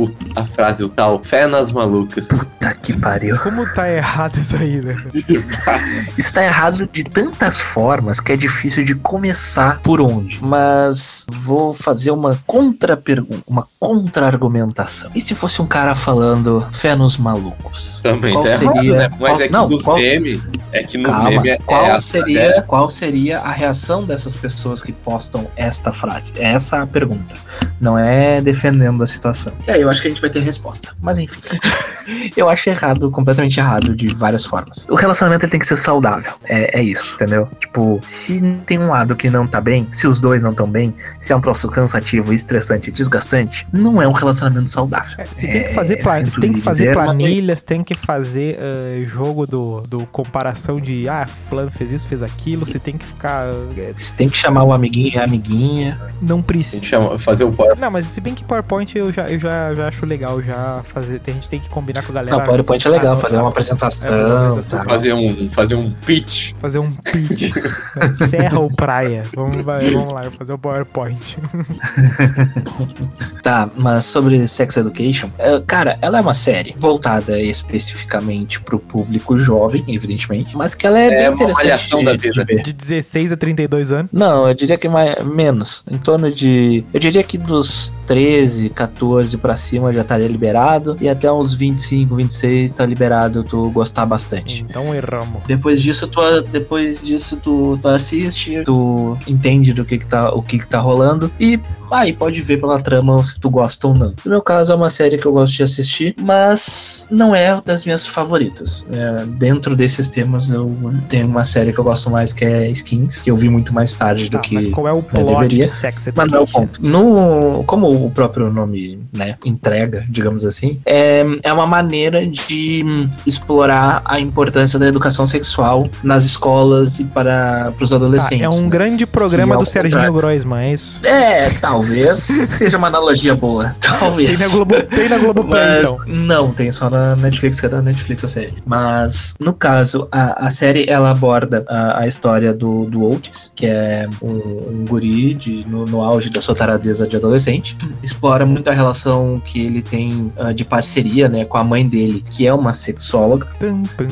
O- 0.02 0.08
a 0.40 0.44
frase, 0.46 0.82
o 0.82 0.88
tal, 0.88 1.22
fé 1.22 1.46
nas 1.46 1.72
malucas. 1.72 2.26
Tá 2.60 2.74
que 2.74 2.92
pariu. 2.96 3.38
Como 3.38 3.66
tá 3.74 3.88
errado 3.90 4.36
isso 4.38 4.56
aí, 4.56 4.80
né? 4.80 4.96
Está 6.18 6.42
errado 6.44 6.88
de 6.92 7.04
tantas 7.04 7.60
formas 7.60 8.20
que 8.20 8.32
é 8.32 8.36
difícil 8.36 8.84
de 8.84 8.94
começar 8.94 9.80
por 9.80 10.00
onde. 10.00 10.38
Mas 10.42 11.26
vou 11.30 11.72
fazer 11.74 12.10
uma 12.10 12.38
contra-pergunta, 12.46 13.42
uma 13.46 13.66
contra-argumentação. 13.78 15.10
E 15.14 15.20
se 15.20 15.34
fosse 15.34 15.60
um 15.60 15.66
cara 15.66 15.94
falando 15.94 16.66
fé 16.72 16.94
nos 16.94 17.16
malucos? 17.16 18.00
Também 18.02 18.32
Qual 18.32 18.44
tá 18.44 18.50
errado, 18.50 18.74
seria- 18.74 18.96
né? 18.96 19.08
Mas 19.10 19.18
qual- 19.18 19.40
é 19.40 19.46
que 19.46 19.52
não, 19.52 19.68
nos 19.68 19.82
qual- 19.82 19.96
memes. 19.98 20.42
É 20.72 20.82
que 20.82 20.98
nos 20.98 21.12
Calma, 21.12 21.30
memes 21.30 21.52
é, 21.52 21.58
qual, 21.58 21.84
é 21.86 21.90
a- 21.92 21.98
seria, 21.98 22.40
é- 22.42 22.60
qual 22.62 22.88
seria 22.88 23.38
a 23.40 23.50
reação 23.52 24.04
dessas 24.04 24.36
pessoas 24.36 24.82
que 24.82 24.92
postam 24.92 25.46
esta 25.56 25.92
frase? 25.92 26.32
Essa 26.36 26.76
é 26.76 26.80
a 26.82 26.86
pergunta. 26.86 27.34
Não 27.80 27.98
é 27.98 28.40
defendendo 28.40 29.02
a 29.02 29.06
situação. 29.06 29.52
E 29.66 29.70
aí 29.70 29.82
eu 29.82 29.90
acho 29.92 30.02
que 30.02 30.08
a 30.08 30.10
gente 30.10 30.20
vai 30.20 30.30
ter 30.30 30.40
resposta. 30.40 30.94
Mas 31.00 31.18
enfim. 31.18 31.40
eu 32.36 32.48
acho 32.48 32.68
errado, 32.68 33.10
completamente 33.10 33.58
errado, 33.58 33.94
de 33.94 34.14
várias 34.14 34.44
formas. 34.44 34.86
O 34.88 34.94
relacionamento 34.94 35.44
ele 35.44 35.50
tem 35.50 35.60
que 35.60 35.66
ser 35.66 35.76
saudável. 35.76 36.32
É, 36.44 36.80
é 36.80 36.82
isso, 36.82 37.14
entendeu? 37.14 37.48
Tipo, 37.60 38.00
se 38.06 38.40
tem 38.66 38.78
um 38.78 38.88
lado 38.88 39.14
que 39.14 39.30
não 39.30 39.46
tá 39.46 39.60
bem, 39.60 39.86
se 39.92 40.06
os 40.06 40.20
dois 40.20 40.42
não 40.42 40.50
estão 40.50 40.68
bem, 40.68 40.94
se 41.20 41.32
é 41.32 41.36
um 41.36 41.40
troço 41.40 41.68
cansativo, 41.68 42.32
estressante 42.32 42.90
e 42.90 42.92
desgastante, 42.92 43.66
não 43.72 44.00
é 44.02 44.08
um 44.08 44.12
relacionamento 44.12 44.68
saudável. 44.70 45.14
É, 45.18 45.24
você 45.24 45.46
tem 45.46 45.62
que 45.62 45.68
É, 45.70 45.74
fazer, 45.74 46.02
você 46.02 46.40
tem 46.40 46.52
que 46.52 46.60
fazer 46.60 46.84
dizer, 46.88 46.96
mas 46.96 47.02
é 47.02 47.04
planilhas, 47.06 47.62
tem 47.62 47.84
que 47.84 47.94
fazer 47.94 48.56
eh, 48.58 49.04
jogo 49.06 49.46
do, 49.46 49.80
do 49.82 50.06
comparação 50.06 50.76
de 50.76 51.08
ah, 51.08 51.26
fulano 51.26 51.70
fez 51.70 51.92
isso, 51.92 52.06
fez 52.06 52.22
aquilo. 52.22 52.66
Você 52.66 52.78
tem 52.78 52.96
que 52.96 53.04
ficar. 53.06 53.46
eh, 53.76 53.92
Você 53.96 54.12
tem 54.14 54.28
que 54.28 54.36
chamar 54.36 54.64
o 54.64 54.72
amiguinho 54.72 55.14
e 55.14 55.18
a 55.18 55.24
amiguinha. 55.24 55.98
não 56.20 56.40
precisa. 56.42 56.76
gente 56.76 56.88
chama, 56.88 57.18
fazer 57.18 57.44
um 57.44 57.52
power. 57.52 57.78
Não, 57.78 57.90
mas 57.90 58.06
se 58.06 58.20
bem 58.20 58.34
que 58.34 58.44
PowerPoint 58.44 58.96
eu 58.96 59.12
já, 59.12 59.28
eu 59.30 59.38
já, 59.38 59.74
já 59.74 59.81
acho 59.86 60.06
legal 60.06 60.40
já 60.42 60.80
fazer. 60.84 61.20
A 61.26 61.30
gente 61.30 61.48
tem 61.48 61.60
que 61.60 61.68
combinar 61.68 62.02
com 62.04 62.12
a 62.12 62.14
galera. 62.14 62.36
Não, 62.36 62.44
PowerPoint 62.44 62.86
é 62.86 62.90
legal, 62.90 63.14
Ah, 63.14 63.16
fazer 63.16 63.36
tá. 63.36 63.42
uma 63.42 63.48
É, 63.48 63.50
apresentação. 63.50 64.08
fazer 64.10 64.24
uma 64.24 64.48
apresentação. 64.50 64.78
tá. 64.78 64.84
Fazer 64.90 65.12
um, 65.12 65.50
fazer 65.50 65.74
um 65.74 65.90
pitch. 66.06 66.52
Fazer 66.60 66.78
um 66.78 66.92
pitch. 66.92 67.52
Serra 68.28 68.60
ou 68.60 68.70
praia? 68.70 69.24
Vamos, 69.34 69.56
vai, 69.62 69.90
vamos 69.90 70.12
lá, 70.12 70.30
fazer 70.30 70.52
o 70.52 70.58
PowerPoint. 70.58 71.38
Tá, 73.42 73.68
mas 73.76 74.04
sobre 74.04 74.46
Sex 74.46 74.76
Education, 74.76 75.28
é, 75.38 75.60
cara, 75.60 75.98
ela 76.00 76.18
é 76.18 76.20
uma 76.20 76.34
série 76.34 76.74
voltada 76.76 77.40
especificamente 77.40 78.60
pro 78.60 78.78
público 78.78 79.36
jovem, 79.36 79.84
evidentemente, 79.88 80.56
mas 80.56 80.74
que 80.74 80.86
ela 80.86 80.98
é, 80.98 81.06
É 81.06 81.10
bem 81.10 81.28
uma 81.30 81.50
interessante 81.50 81.96
de- 81.96 82.04
da 82.04 82.12
de 82.12 82.18
vida. 82.18 82.44
ver. 82.44 82.62
De 82.62 82.72
16 82.72 83.32
a 83.32 83.36
32 83.36 83.92
anos. 83.92 84.10
Não, 84.12 84.46
eu 84.48 84.54
diria 84.54 84.78
que 84.78 84.88
mais, 84.88 85.22
menos. 85.24 85.84
Em 85.90 85.98
torno 85.98 86.30
de. 86.32 86.84
Eu 86.92 87.00
diria 87.00 87.22
que 87.22 87.36
dos 87.36 87.92
13, 88.06 88.68
14 88.70 89.36
pra 89.36 89.56
cima 89.62 89.92
já 89.92 90.02
estaria 90.02 90.28
liberado. 90.28 90.94
E 91.00 91.08
até 91.08 91.30
uns 91.32 91.54
25, 91.54 92.14
26 92.16 92.72
tá 92.72 92.84
liberado 92.86 93.42
tu 93.44 93.70
gostar 93.70 94.06
bastante. 94.06 94.64
Então 94.68 94.94
erramos. 94.94 95.42
Depois 95.46 95.80
disso, 95.80 96.06
tu, 96.06 96.20
depois 96.50 97.00
disso 97.00 97.36
tu, 97.42 97.78
tu 97.80 97.88
assiste, 97.88 98.62
tu 98.64 99.16
entende 99.26 99.72
do 99.72 99.84
que, 99.84 99.98
que 99.98 100.06
tá, 100.06 100.32
o 100.32 100.42
que, 100.42 100.58
que 100.58 100.66
tá 100.66 100.78
rolando 100.78 101.30
e 101.38 101.58
aí 101.90 102.12
pode 102.12 102.40
ver 102.40 102.58
pela 102.58 102.80
trama 102.80 103.22
se 103.22 103.38
tu 103.38 103.50
gosta 103.50 103.86
ou 103.88 103.94
não. 103.94 104.14
No 104.24 104.30
meu 104.30 104.40
caso, 104.42 104.72
é 104.72 104.74
uma 104.74 104.88
série 104.88 105.18
que 105.18 105.26
eu 105.26 105.32
gosto 105.32 105.54
de 105.54 105.62
assistir, 105.62 106.14
mas 106.20 107.06
não 107.10 107.34
é 107.34 107.60
das 107.64 107.84
minhas 107.84 108.06
favoritas. 108.06 108.86
É, 108.90 109.24
dentro 109.26 109.76
desses 109.76 110.08
temas, 110.08 110.50
eu 110.50 110.74
tenho 111.08 111.26
uma 111.26 111.44
série 111.44 111.72
que 111.72 111.78
eu 111.78 111.84
gosto 111.84 112.08
mais 112.10 112.32
que 112.32 112.44
é 112.44 112.70
Skins, 112.70 113.20
que 113.20 113.30
eu 113.30 113.36
vi 113.36 113.48
muito 113.48 113.74
mais 113.74 113.94
tarde 113.94 114.24
do 114.28 114.32
Tá, 114.32 114.38
que. 114.38 114.54
mas 114.54 114.66
qual 114.66 114.88
é 114.88 114.92
o 114.92 115.02
plot 115.02 115.24
deveria. 115.26 115.64
de 115.64 115.68
Sex 115.68 116.08
Mas 116.16 116.32
não 116.32 116.38
é 116.38 116.42
o 116.42 116.46
ponto. 116.46 116.82
No, 116.82 117.62
como 117.66 117.88
o 118.06 118.10
próprio 118.10 118.50
nome 118.50 118.98
né, 119.12 119.36
entrega, 119.52 120.04
digamos 120.08 120.44
assim, 120.44 120.80
é, 120.84 121.24
é 121.42 121.52
uma 121.52 121.66
maneira 121.66 122.26
de 122.26 122.84
explorar 123.26 124.02
a 124.04 124.18
importância 124.20 124.78
da 124.78 124.86
educação 124.86 125.26
sexual 125.26 125.88
nas 126.02 126.24
escolas 126.24 126.98
e 126.98 127.04
para, 127.04 127.72
para 127.76 127.84
os 127.84 127.92
Tá, 127.92 127.96
adolescentes. 127.96 128.44
é 128.44 128.48
um 128.48 128.62
né? 128.62 128.68
grande 128.68 129.06
programa 129.06 129.56
do 129.56 129.66
Serginho 129.66 130.00
contrário. 130.00 130.20
Groisman, 130.20 130.58
é 130.60 130.72
isso? 130.74 131.00
É, 131.06 131.42
talvez 131.60 132.18
seja 132.20 132.78
uma 132.78 132.86
analogia 132.88 133.34
boa. 133.34 133.74
Talvez. 133.80 134.30
Tem 134.30 134.48
na 134.48 134.52
Globo, 134.54 134.82
tem 134.82 135.08
na 135.08 135.18
Globoplay, 135.18 135.62
Mas, 135.62 135.90
então. 135.90 135.98
Não, 136.06 136.52
tem 136.52 136.72
só 136.72 136.88
na 136.88 137.14
Netflix, 137.16 137.60
que 137.60 137.66
é 137.66 137.68
da 137.68 137.82
Netflix 137.82 138.24
a 138.24 138.28
série. 138.28 138.54
Mas, 138.66 139.34
no 139.38 139.52
caso, 139.52 140.08
a, 140.10 140.46
a 140.46 140.50
série 140.50 140.86
ela 140.88 141.10
aborda 141.10 141.64
a, 141.68 142.00
a 142.00 142.06
história 142.06 142.52
do, 142.54 142.84
do 142.84 143.08
Otis, 143.08 143.52
que 143.54 143.66
é 143.66 144.08
um, 144.22 144.30
um 144.30 144.84
guri 144.88 145.34
de, 145.34 145.64
no, 145.68 145.84
no 145.84 146.00
auge 146.02 146.30
da 146.30 146.40
sua 146.40 146.54
taradeza 146.54 147.06
de 147.06 147.16
adolescente. 147.16 147.76
Explora 148.02 148.46
muito 148.46 148.68
a 148.68 148.72
relação 148.72 149.41
que 149.44 149.64
ele 149.64 149.82
tem 149.82 150.32
ah, 150.38 150.52
de 150.52 150.64
parceria 150.64 151.28
né, 151.28 151.44
com 151.44 151.58
a 151.58 151.64
mãe 151.64 151.86
dele, 151.86 152.24
que 152.30 152.46
é 152.46 152.52
uma 152.54 152.72
sexóloga. 152.72 153.46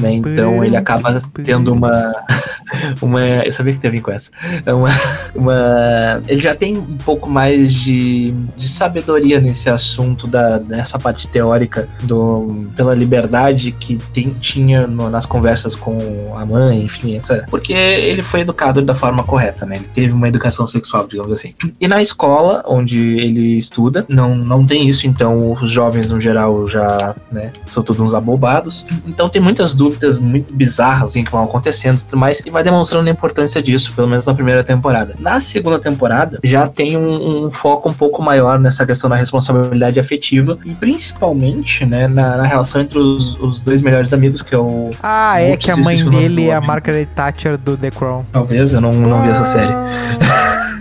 Né, 0.01 0.13
então 0.15 0.65
ele 0.65 0.77
acaba 0.77 1.19
tendo 1.45 1.73
uma. 1.73 2.15
uma 3.01 3.21
eu 3.21 3.53
sabia 3.53 3.73
que 3.73 3.79
teve 3.81 4.01
com 4.01 4.11
essa. 4.11 4.31
Uma, 4.67 4.91
uma, 5.35 6.23
ele 6.29 6.41
já 6.41 6.55
tem 6.55 6.77
um 6.77 6.97
pouco 6.99 7.29
mais 7.29 7.73
de, 7.73 8.33
de 8.57 8.69
sabedoria 8.69 9.41
nesse 9.41 9.69
assunto, 9.69 10.27
da, 10.27 10.59
nessa 10.59 10.99
parte 10.99 11.27
teórica, 11.29 11.89
do, 12.03 12.69
pela 12.77 12.95
liberdade 12.95 13.73
que 13.73 13.97
tem, 14.13 14.31
tinha 14.41 14.87
no- 14.87 15.11
nas 15.11 15.27
conversas 15.27 15.75
com 15.75 16.35
a 16.37 16.45
mãe, 16.45 16.83
enfim, 16.83 17.17
essa, 17.17 17.45
porque 17.51 17.73
ele 17.73 18.23
foi 18.23 18.41
educado 18.41 18.83
da 18.83 18.95
forma 18.95 19.23
correta, 19.25 19.67
né? 19.67 19.77
Ele 19.77 19.89
teve 19.95 20.13
uma 20.13 20.29
educação 20.29 20.67
sexual, 20.67 21.07
digamos 21.07 21.33
assim. 21.33 21.55
E 21.81 21.89
na 21.89 22.01
escola, 22.03 22.63
onde 22.67 23.19
ele 23.19 23.57
estuda, 23.57 24.05
não, 24.09 24.35
não 24.35 24.65
tem 24.65 24.89
isso, 24.89 25.07
então 25.21 25.53
os 25.53 25.69
jovens 25.69 26.09
no 26.09 26.19
geral 26.19 26.67
já 26.67 27.15
né, 27.31 27.53
são 27.67 27.83
todos 27.83 28.01
uns 28.01 28.15
abobados. 28.15 28.87
Então 29.07 29.29
tem 29.29 29.41
muitas 29.41 29.75
dúvidas 29.75 30.17
muito 30.17 30.55
bizarras 30.55 31.11
assim, 31.11 31.23
que 31.23 31.31
vão 31.31 31.45
acontecendo 31.45 31.99
e 31.99 32.05
tudo 32.05 32.17
mais, 32.17 32.41
e 32.45 32.51
vai 32.51 32.65
demonstrando 32.65 33.07
a 33.07 33.13
importância 33.13 33.63
disso, 33.63 33.93
pelo 33.95 34.09
menos 34.09 34.25
na 34.25 34.33
primeira 34.33 34.65
temporada. 34.65 35.15
Na 35.19 35.39
segunda 35.39 35.79
temporada, 35.79 36.39
já 36.43 36.67
tem 36.67 36.97
um, 36.97 37.45
um 37.45 37.51
foco 37.51 37.91
um 37.91 37.93
pouco 37.93 38.23
maior 38.23 38.59
nessa 38.59 38.87
questão 38.87 39.11
da 39.11 39.17
responsabilidade 39.17 40.01
afetiva, 40.01 40.59
e 40.65 40.73
principalmente 40.73 41.85
né, 41.85 42.09
na, 42.09 42.39
na 42.39 42.45
relação 42.45 42.81
entre 42.81 42.99
os, 42.99 43.39
os 43.41 43.61
dois 43.61 43.83
melhores 43.83 44.15
amigos, 44.15 44.41
que 44.41 44.55
é 44.55 44.59
o. 44.59 44.91
Ah, 45.03 45.39
é 45.39 45.55
que 45.55 45.71
a 45.71 45.77
mãe 45.77 46.03
dele 46.03 46.49
é 46.49 46.55
a. 46.55 46.61
Margaret 46.63 47.07
Thatcher 47.15 47.59
do 47.59 47.77
The 47.77 47.91
Crown. 47.91 48.25
Talvez, 48.33 48.73
eu 48.73 48.81
não, 48.81 48.95
não 48.95 49.23
vi 49.23 49.29
essa 49.29 49.45
série. 49.45 49.75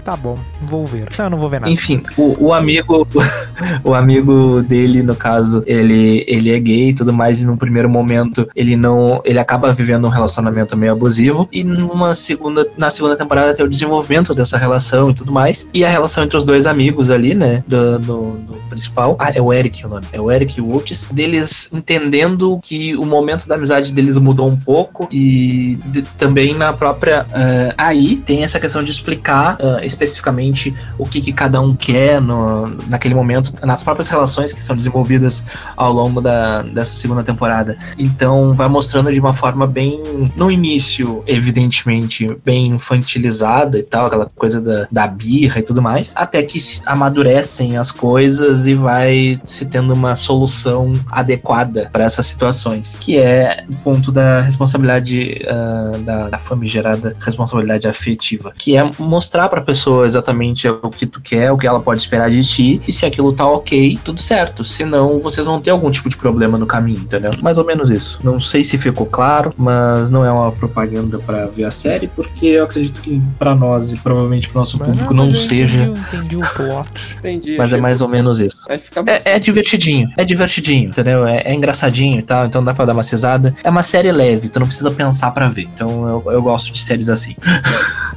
Tá 0.10 0.18
bom, 0.18 0.40
vou 0.64 0.88
ver. 0.88 1.08
Não, 1.20 1.30
não 1.30 1.38
vou 1.38 1.48
ver 1.48 1.60
nada. 1.60 1.72
Enfim, 1.72 2.02
o, 2.18 2.46
o 2.46 2.52
amigo 2.52 3.08
o 3.86 3.94
amigo 3.94 4.64
dele, 4.64 5.04
no 5.04 5.16
caso, 5.16 5.62
ele, 5.68 6.26
ele 6.28 6.52
é 6.52 6.60
gay 6.60 6.90
e 6.90 6.94
tudo 6.96 7.14
mais, 7.14 7.44
e 7.44 7.46
num 7.46 7.56
primeiro 7.56 7.88
momento 7.88 8.50
ele 8.56 8.76
não. 8.76 9.22
ele 9.24 9.38
acaba 9.38 9.72
vivendo 9.72 10.08
um 10.08 10.10
relacionamento 10.10 10.76
meio 10.76 10.94
abusivo. 10.94 11.48
E 11.52 11.64
numa 11.64 12.16
segunda, 12.16 12.68
na 12.76 12.90
segunda 12.90 13.16
temporada 13.16 13.54
tem 13.54 13.64
o 13.64 13.70
desenvolvimento 13.70 14.34
dessa 14.34 14.58
relação 14.58 15.12
e 15.12 15.14
tudo 15.14 15.32
mais. 15.32 15.68
E 15.76 15.86
a 15.86 15.90
relação 15.92 16.24
entre 16.24 16.38
os 16.38 16.44
dois 16.44 16.66
amigos 16.66 17.12
ali, 17.12 17.36
né? 17.36 17.64
Do, 17.68 18.00
do, 18.00 18.22
do 18.32 18.69
principal. 18.70 19.16
Ah, 19.20 19.32
é 19.34 19.42
o 19.42 19.52
Eric 19.52 19.86
o 19.86 19.90
nome. 19.90 20.06
É 20.12 20.22
o 20.22 20.32
Eric 20.32 20.58
e 20.58 20.62
o 20.62 20.76
Otis. 20.76 21.06
Deles 21.12 21.70
entendendo 21.72 22.60
que 22.62 22.96
o 22.96 23.06
momento 23.06 23.48
da 23.48 23.56
amizade 23.56 23.94
deles 23.94 24.18
mudou 24.18 24.48
um 24.48 24.58
pouco. 24.58 25.08
E 25.12 25.78
de, 25.88 26.02
também 26.18 26.56
na 26.56 26.72
própria. 26.74 27.26
Uh, 27.30 27.74
aí 27.78 28.18
tem 28.18 28.44
essa 28.44 28.60
questão 28.60 28.84
de 28.84 28.92
explicar 28.92 29.56
uh, 29.56 29.84
especificamente 29.84 30.74
o 30.98 31.06
que, 31.06 31.22
que 31.22 31.34
cada 31.34 31.60
um 31.60 31.76
quer 31.76 32.22
no, 32.22 32.76
naquele 32.88 33.14
momento, 33.14 33.54
nas 33.66 33.84
próprias 33.84 34.08
relações 34.08 34.54
que 34.54 34.62
são 34.62 34.76
desenvolvidas 34.76 35.44
ao 35.76 35.92
longo 35.92 36.22
da, 36.22 36.62
dessa 36.62 36.94
segunda 36.94 37.24
temporada. 37.24 37.78
Então 37.98 38.54
vai 38.54 38.68
mostrando 38.68 39.12
de 39.12 39.20
uma 39.20 39.34
forma 39.34 39.66
bem. 39.66 40.02
No 40.36 40.52
início, 40.52 41.24
evidentemente, 41.26 42.28
bem 42.44 42.68
infantilizada 42.68 43.78
e 43.78 43.84
tal, 43.84 44.08
aquela 44.08 44.28
coisa 44.36 44.62
da, 44.62 44.88
da 44.92 45.08
birra 45.08 45.60
e 45.60 45.64
tudo 45.64 45.82
mais, 45.82 46.14
até 46.16 46.42
que 46.44 46.60
amadurecem 46.86 47.78
as 47.78 47.92
coisas 47.92 48.59
e 48.66 48.74
vai 48.74 49.40
se 49.46 49.66
tendo 49.66 49.94
uma 49.94 50.16
solução 50.16 50.94
adequada 51.12 51.90
para 51.92 52.04
essas 52.04 52.26
situações, 52.26 52.98
que 53.00 53.18
é 53.18 53.64
o 53.70 53.76
ponto 53.78 54.12
da 54.12 54.42
responsabilidade 54.42 55.42
uh, 55.44 55.98
da, 56.00 56.30
da 56.30 56.40
famigerada 56.40 57.16
responsabilidade 57.20 57.88
afetiva, 57.88 58.54
que 58.58 58.78
é 58.78 58.90
mostrar 59.00 59.50
para 59.50 59.60
a 59.60 59.64
pessoa 59.64 60.06
exatamente 60.06 60.68
o 60.68 60.90
que 60.90 61.06
tu 61.06 61.22
quer, 61.22 61.52
o 61.52 61.58
que 61.58 61.68
ela 61.68 61.80
pode 61.80 62.02
esperar 62.02 62.30
de 62.30 62.44
ti, 62.44 62.82
e 62.88 62.94
se 62.94 63.06
aquilo 63.06 63.34
tá 63.34 63.46
ok, 63.46 63.98
tudo 64.04 64.22
certo. 64.22 64.64
Senão 64.64 65.20
vocês 65.20 65.48
vão 65.48 65.60
ter 65.60 65.72
algum 65.72 65.92
tipo 65.92 66.10
de 66.10 66.18
problema 66.18 66.58
no 66.58 66.66
caminho, 66.66 67.00
entendeu? 67.00 67.32
Mais 67.42 67.58
ou 67.58 67.66
menos 67.66 67.90
isso. 67.90 68.20
Não 68.24 68.40
sei 68.40 68.64
se 68.64 68.78
ficou 68.78 69.06
claro, 69.06 69.54
mas 69.58 70.10
não 70.10 70.26
é 70.26 70.32
uma 70.32 70.52
propaganda 70.52 71.20
para 71.20 71.46
ver 71.46 71.66
a 71.66 71.72
série, 71.72 72.08
porque 72.08 72.48
eu 72.48 72.64
acredito 72.64 73.02
que 73.02 73.22
para 73.38 73.56
nós 73.56 73.94
e 73.94 73.98
provavelmente 73.98 74.50
pro 74.50 74.60
nosso 74.60 74.78
Mas 74.80 74.90
público 74.90 75.14
não, 75.14 75.28
não, 75.28 75.34
seja. 75.34 75.82
Entendi, 75.82 76.00
entendi 76.00 76.38
o 76.38 76.42
plot. 76.54 77.18
Entendi. 77.20 77.58
Mas 77.58 77.74
é 77.74 77.78
mais 77.78 78.02
ou 78.02 78.08
menos 78.08 78.40
isso. 78.40 78.49
Vai 78.68 78.78
ficar 78.78 79.04
É, 79.08 79.22
é 79.36 79.40
divertidinho, 79.40 80.08
é 80.18 80.24
divertidinho, 80.24 80.90
entendeu? 80.90 81.26
É, 81.26 81.42
é 81.46 81.54
engraçadinho 81.54 82.20
e 82.20 82.24
tal, 82.24 82.46
então 82.46 82.62
dá 82.64 82.74
pra 82.74 82.86
dar 82.86 82.94
uma 82.94 83.04
cisada. 83.04 83.56
É 83.64 83.70
uma 83.70 83.84
série 83.84 84.12
leve, 84.12 84.50
tu 84.50 84.60
não 84.60 84.68
precisa 84.68 84.92
pensar 84.92 85.32
pra 85.32 85.48
ver. 85.50 85.68
Então 85.74 86.08
eu, 86.26 86.32
eu 86.34 86.42
gosto 86.42 86.72
de 86.74 86.82
séries 86.82 87.10
assim. 87.10 87.36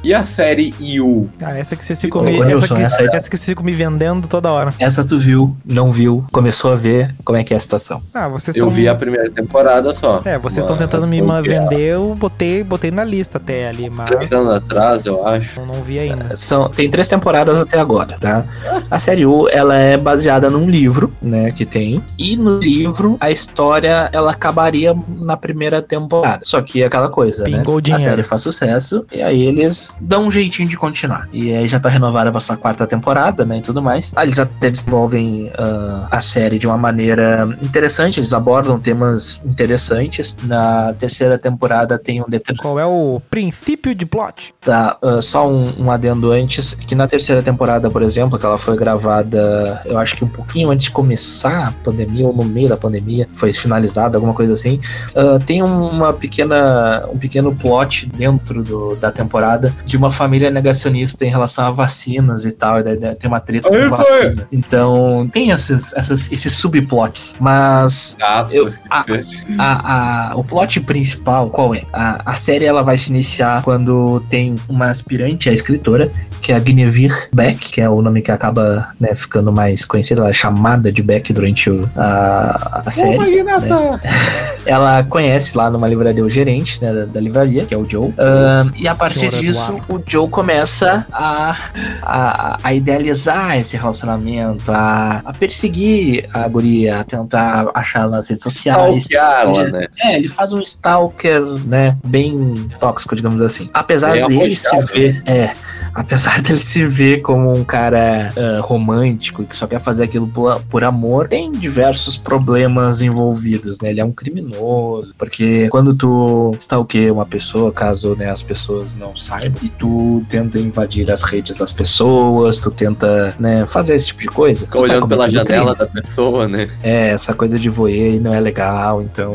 E 0.03 0.13
a 0.13 0.25
série 0.25 0.73
You? 0.81 1.29
Ah, 1.41 1.57
essa 1.57 1.75
que 1.77 1.85
você 1.85 1.95
se 1.95 2.09
come, 2.09 2.37
ô, 2.37 2.43
essa, 2.43 2.67
que, 2.75 2.81
essa 2.81 3.01
aí- 3.03 3.09
essa 3.13 3.29
que 3.29 3.37
você 3.37 3.45
fica 3.45 3.63
me 3.63 3.71
vendendo 3.71 4.27
toda 4.27 4.51
hora. 4.51 4.73
Essa 4.77 5.03
tu 5.03 5.17
viu, 5.17 5.55
não 5.65 5.91
viu, 5.91 6.21
começou 6.31 6.73
a 6.73 6.75
ver 6.75 7.15
como 7.23 7.37
é 7.37 7.43
que 7.43 7.53
é 7.53 7.57
a 7.57 7.59
situação. 7.59 8.01
Ah, 8.13 8.27
vocês 8.27 8.53
Eu 8.55 8.61
estão. 8.63 8.69
vi 8.69 8.87
a 8.89 8.95
primeira 8.95 9.29
temporada 9.29 9.93
só. 9.93 10.21
É, 10.25 10.37
vocês 10.37 10.65
estão 10.65 10.75
tentando 10.75 11.07
me 11.07 11.21
vender, 11.41 11.79
eu 11.93 12.15
botei, 12.15 12.63
botei 12.65 12.91
na 12.91 13.03
lista 13.05 13.37
até 13.37 13.69
ali, 13.69 13.89
mas 13.89 14.07
Três 14.09 14.31
anos 14.33 14.49
atrás, 14.51 15.05
eu 15.05 15.25
acho. 15.25 15.57
eu 15.59 15.65
não 15.65 15.81
vi 15.81 15.99
ainda. 15.99 16.35
São, 16.35 16.67
tem 16.69 16.89
três 16.89 17.07
temporadas 17.07 17.57
até 17.57 17.79
agora, 17.79 18.17
tá? 18.19 18.43
A 18.91 18.99
série 18.99 19.25
U, 19.25 19.47
ela 19.49 19.77
é 19.77 19.97
baseada 19.97 20.22
num 20.49 20.69
livro, 20.69 21.13
né, 21.21 21.51
que 21.51 21.65
tem. 21.65 22.03
E 22.17 22.35
no 22.35 22.59
livro, 22.59 23.17
a 23.19 23.31
história, 23.31 24.09
ela 24.11 24.31
acabaria 24.31 24.95
na 25.21 25.37
primeira 25.37 25.81
temporada. 25.81 26.41
Só 26.43 26.61
que 26.61 26.81
é 26.81 26.85
aquela 26.85 27.09
coisa, 27.09 27.43
né? 27.43 27.57
Pingou 27.57 27.77
A 27.77 27.81
dinheiro. 27.81 28.03
série 28.03 28.23
faz 28.23 28.41
sucesso, 28.41 29.05
e 29.11 29.21
aí 29.21 29.43
eles 29.43 29.95
dão 29.99 30.25
um 30.27 30.31
jeitinho 30.31 30.67
de 30.67 30.77
continuar. 30.77 31.27
E 31.31 31.53
aí 31.53 31.67
já 31.67 31.79
tá 31.79 31.89
renovada 31.89 32.31
pra 32.31 32.37
essa 32.37 32.57
quarta 32.57 32.85
temporada, 32.87 33.45
né, 33.45 33.57
e 33.57 33.61
tudo 33.61 33.81
mais. 33.81 34.11
Ah, 34.15 34.23
Eles 34.23 34.39
até 34.39 34.69
desenvolvem 34.69 35.51
ah, 35.57 36.07
a 36.11 36.21
série 36.21 36.57
de 36.59 36.67
uma 36.67 36.77
maneira 36.77 37.47
interessante, 37.61 38.19
eles 38.19 38.33
abordam 38.33 38.79
temas 38.79 39.41
interessantes. 39.45 40.35
Na 40.43 40.93
terceira 40.93 41.37
temporada 41.37 41.97
tem 41.97 42.21
um 42.21 42.25
determinado 42.29 42.61
Qual 42.61 42.79
é 42.79 42.85
o 42.85 43.21
princípio 43.29 43.95
de 43.95 44.05
plot? 44.05 44.53
Tá, 44.61 44.97
ah, 45.01 45.21
só 45.21 45.47
um, 45.47 45.73
um 45.79 45.91
adendo 45.91 46.31
antes, 46.31 46.73
que 46.73 46.95
na 46.95 47.07
terceira 47.07 47.41
temporada, 47.41 47.89
por 47.89 48.01
exemplo, 48.01 48.37
que 48.37 48.45
ela 48.45 48.57
foi 48.57 48.75
gravada, 48.75 49.81
eu 49.85 49.97
acho 49.97 50.12
que 50.17 50.23
um 50.23 50.27
pouquinho 50.27 50.69
antes 50.69 50.85
de 50.85 50.91
começar 50.91 51.67
a 51.67 51.71
pandemia, 51.71 52.25
ou 52.27 52.33
no 52.33 52.43
meio 52.45 52.69
da 52.69 52.77
pandemia, 52.77 53.27
foi 53.33 53.51
finalizada, 53.53 54.17
alguma 54.17 54.33
coisa 54.33 54.53
assim, 54.53 54.79
ah, 55.15 55.39
tem 55.45 55.61
uma 55.61 56.13
pequena, 56.13 57.07
um 57.13 57.17
pequeno 57.17 57.53
plot 57.55 58.05
dentro 58.07 58.63
do- 58.63 58.95
da 58.95 59.11
temporada 59.11 59.73
de 59.85 59.97
uma 59.97 60.11
família 60.11 60.49
negacionista 60.49 61.25
em 61.25 61.29
relação 61.29 61.65
a 61.65 61.71
vacinas 61.71 62.45
e 62.45 62.51
tal, 62.51 62.79
e 62.79 62.83
daí 62.83 63.15
tem 63.15 63.27
uma 63.27 63.39
treta 63.39 63.69
Aí 63.69 63.89
com 63.89 63.95
foi. 63.95 64.05
vacina. 64.05 64.47
Então, 64.51 65.29
tem 65.31 65.49
esses, 65.51 65.93
essas, 65.93 66.31
esses 66.31 66.53
subplots, 66.53 67.35
mas 67.39 68.15
Gato, 68.19 68.55
Eu- 68.55 68.69
ah, 68.89 69.03
fez. 69.03 69.41
a, 69.57 70.31
a- 70.31 70.35
o 70.35 70.43
plot 70.43 70.79
principal, 70.81 71.49
qual 71.49 71.73
é? 71.75 71.83
A, 71.91 72.31
a 72.31 72.33
série 72.33 72.65
ela 72.65 72.81
vai 72.83 72.97
se 72.97 73.09
iniciar 73.09 73.61
quando 73.63 74.21
tem 74.29 74.55
uma 74.67 74.89
aspirante, 74.89 75.49
a 75.49 75.53
escritora, 75.53 76.11
que 76.41 76.51
é 76.51 76.55
a 76.55 76.59
Guinevere 76.59 77.13
Beck, 77.33 77.71
que 77.71 77.79
é 77.79 77.89
o 77.89 78.01
nome 78.01 78.21
que 78.21 78.29
acaba 78.31 78.89
né, 78.99 79.15
ficando 79.15 79.51
mais 79.51 79.85
conhecida, 79.85 80.02
ela 80.11 80.29
é 80.29 80.33
chamada 80.33 80.91
de 80.91 81.01
Beck 81.01 81.31
durante 81.31 81.69
o- 81.69 81.89
a, 81.95 82.81
a 82.85 82.91
série. 82.91 83.17
né? 83.43 83.99
Ela 84.65 85.03
conhece 85.03 85.57
lá 85.57 85.69
numa 85.69 85.85
livraria 85.89 86.23
o 86.23 86.29
gerente 86.29 86.81
né, 86.81 86.93
da, 86.93 87.03
da 87.05 87.19
livraria, 87.19 87.65
que 87.65 87.73
é 87.73 87.77
o 87.77 87.83
Joe. 87.83 88.13
Ahn, 88.17 88.71
e 88.77 88.87
a 88.87 88.95
partir 88.95 89.19
Senhora 89.19 89.37
disso, 89.37 89.77
o 89.89 90.01
Joe 90.07 90.29
começa 90.29 91.05
a, 91.11 91.53
a, 92.01 92.57
a 92.63 92.73
idealizar 92.73 93.57
esse 93.57 93.75
relacionamento, 93.75 94.71
a, 94.71 95.21
a 95.25 95.33
perseguir 95.33 96.29
a 96.33 96.47
guria, 96.47 97.01
a 97.01 97.03
tentar 97.03 97.67
achar 97.73 98.03
ela 98.03 98.11
nas 98.11 98.29
redes 98.29 98.41
sociais. 98.43 99.03
Stalkeá-la, 99.03 99.63
né? 99.65 99.87
É, 99.99 100.15
ele 100.15 100.29
faz 100.29 100.53
um 100.53 100.61
stalker, 100.61 101.41
né, 101.65 101.97
bem 102.05 102.53
tóxico, 102.79 103.15
digamos 103.17 103.41
assim. 103.41 103.69
Apesar 103.73 104.17
É 104.17 104.25
dele 104.27 104.55
se 104.55 104.79
ver, 104.85 105.21
é, 105.25 105.51
apesar 105.93 106.41
dele 106.43 106.59
se 106.59 106.85
ver 106.85 107.21
como 107.21 107.51
um 107.51 107.63
cara 107.63 108.29
ah, 108.35 108.61
romântico 108.61 109.43
que 109.43 109.55
só 109.55 109.67
quer 109.67 109.79
fazer 109.79 110.03
aquilo 110.03 110.27
por, 110.27 110.59
por 110.63 110.83
amor, 110.83 111.27
tem 111.27 111.51
diversos 111.51 112.17
problemas 112.17 113.01
envolvidos, 113.01 113.79
né? 113.79 113.89
Ele 113.89 114.01
é 114.01 114.05
um 114.05 114.11
criminoso, 114.11 115.13
porque 115.17 115.67
quando 115.69 115.93
tu 115.93 116.55
stalkeia 116.59 117.13
uma 117.13 117.25
pessoa, 117.25 117.71
caso 117.71 118.15
né, 118.15 118.29
as 118.29 118.41
pessoas 118.41 118.95
não 118.95 119.15
saibam, 119.15 119.59
e 119.63 119.69
tu 119.69 120.23
tenta 120.29 120.57
invadir 120.59 121.09
as 121.11 121.23
redes 121.23 121.57
das 121.57 121.71
pessoas, 121.71 122.59
tu 122.59 122.71
tenta, 122.71 123.35
né, 123.39 123.65
fazer 123.65 123.95
esse 123.95 124.07
tipo 124.07 124.21
de 124.21 124.27
coisa, 124.27 124.65
Fica 124.65 124.77
tá 124.77 124.83
olhando 124.83 125.07
pela 125.07 125.25
cometendo 125.25 125.47
janela 125.47 125.75
crimes. 125.75 125.93
da 125.93 126.01
pessoa, 126.01 126.47
né? 126.47 126.69
É, 126.81 127.09
essa 127.09 127.33
coisa 127.33 127.59
de 127.59 127.69
voyeur 127.69 128.21
não 128.21 128.31
é 128.31 128.39
legal, 128.39 129.01
então 129.01 129.29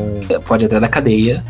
pode 0.45 0.65
até 0.65 0.79
dar 0.79 0.89
cadeia. 0.89 1.43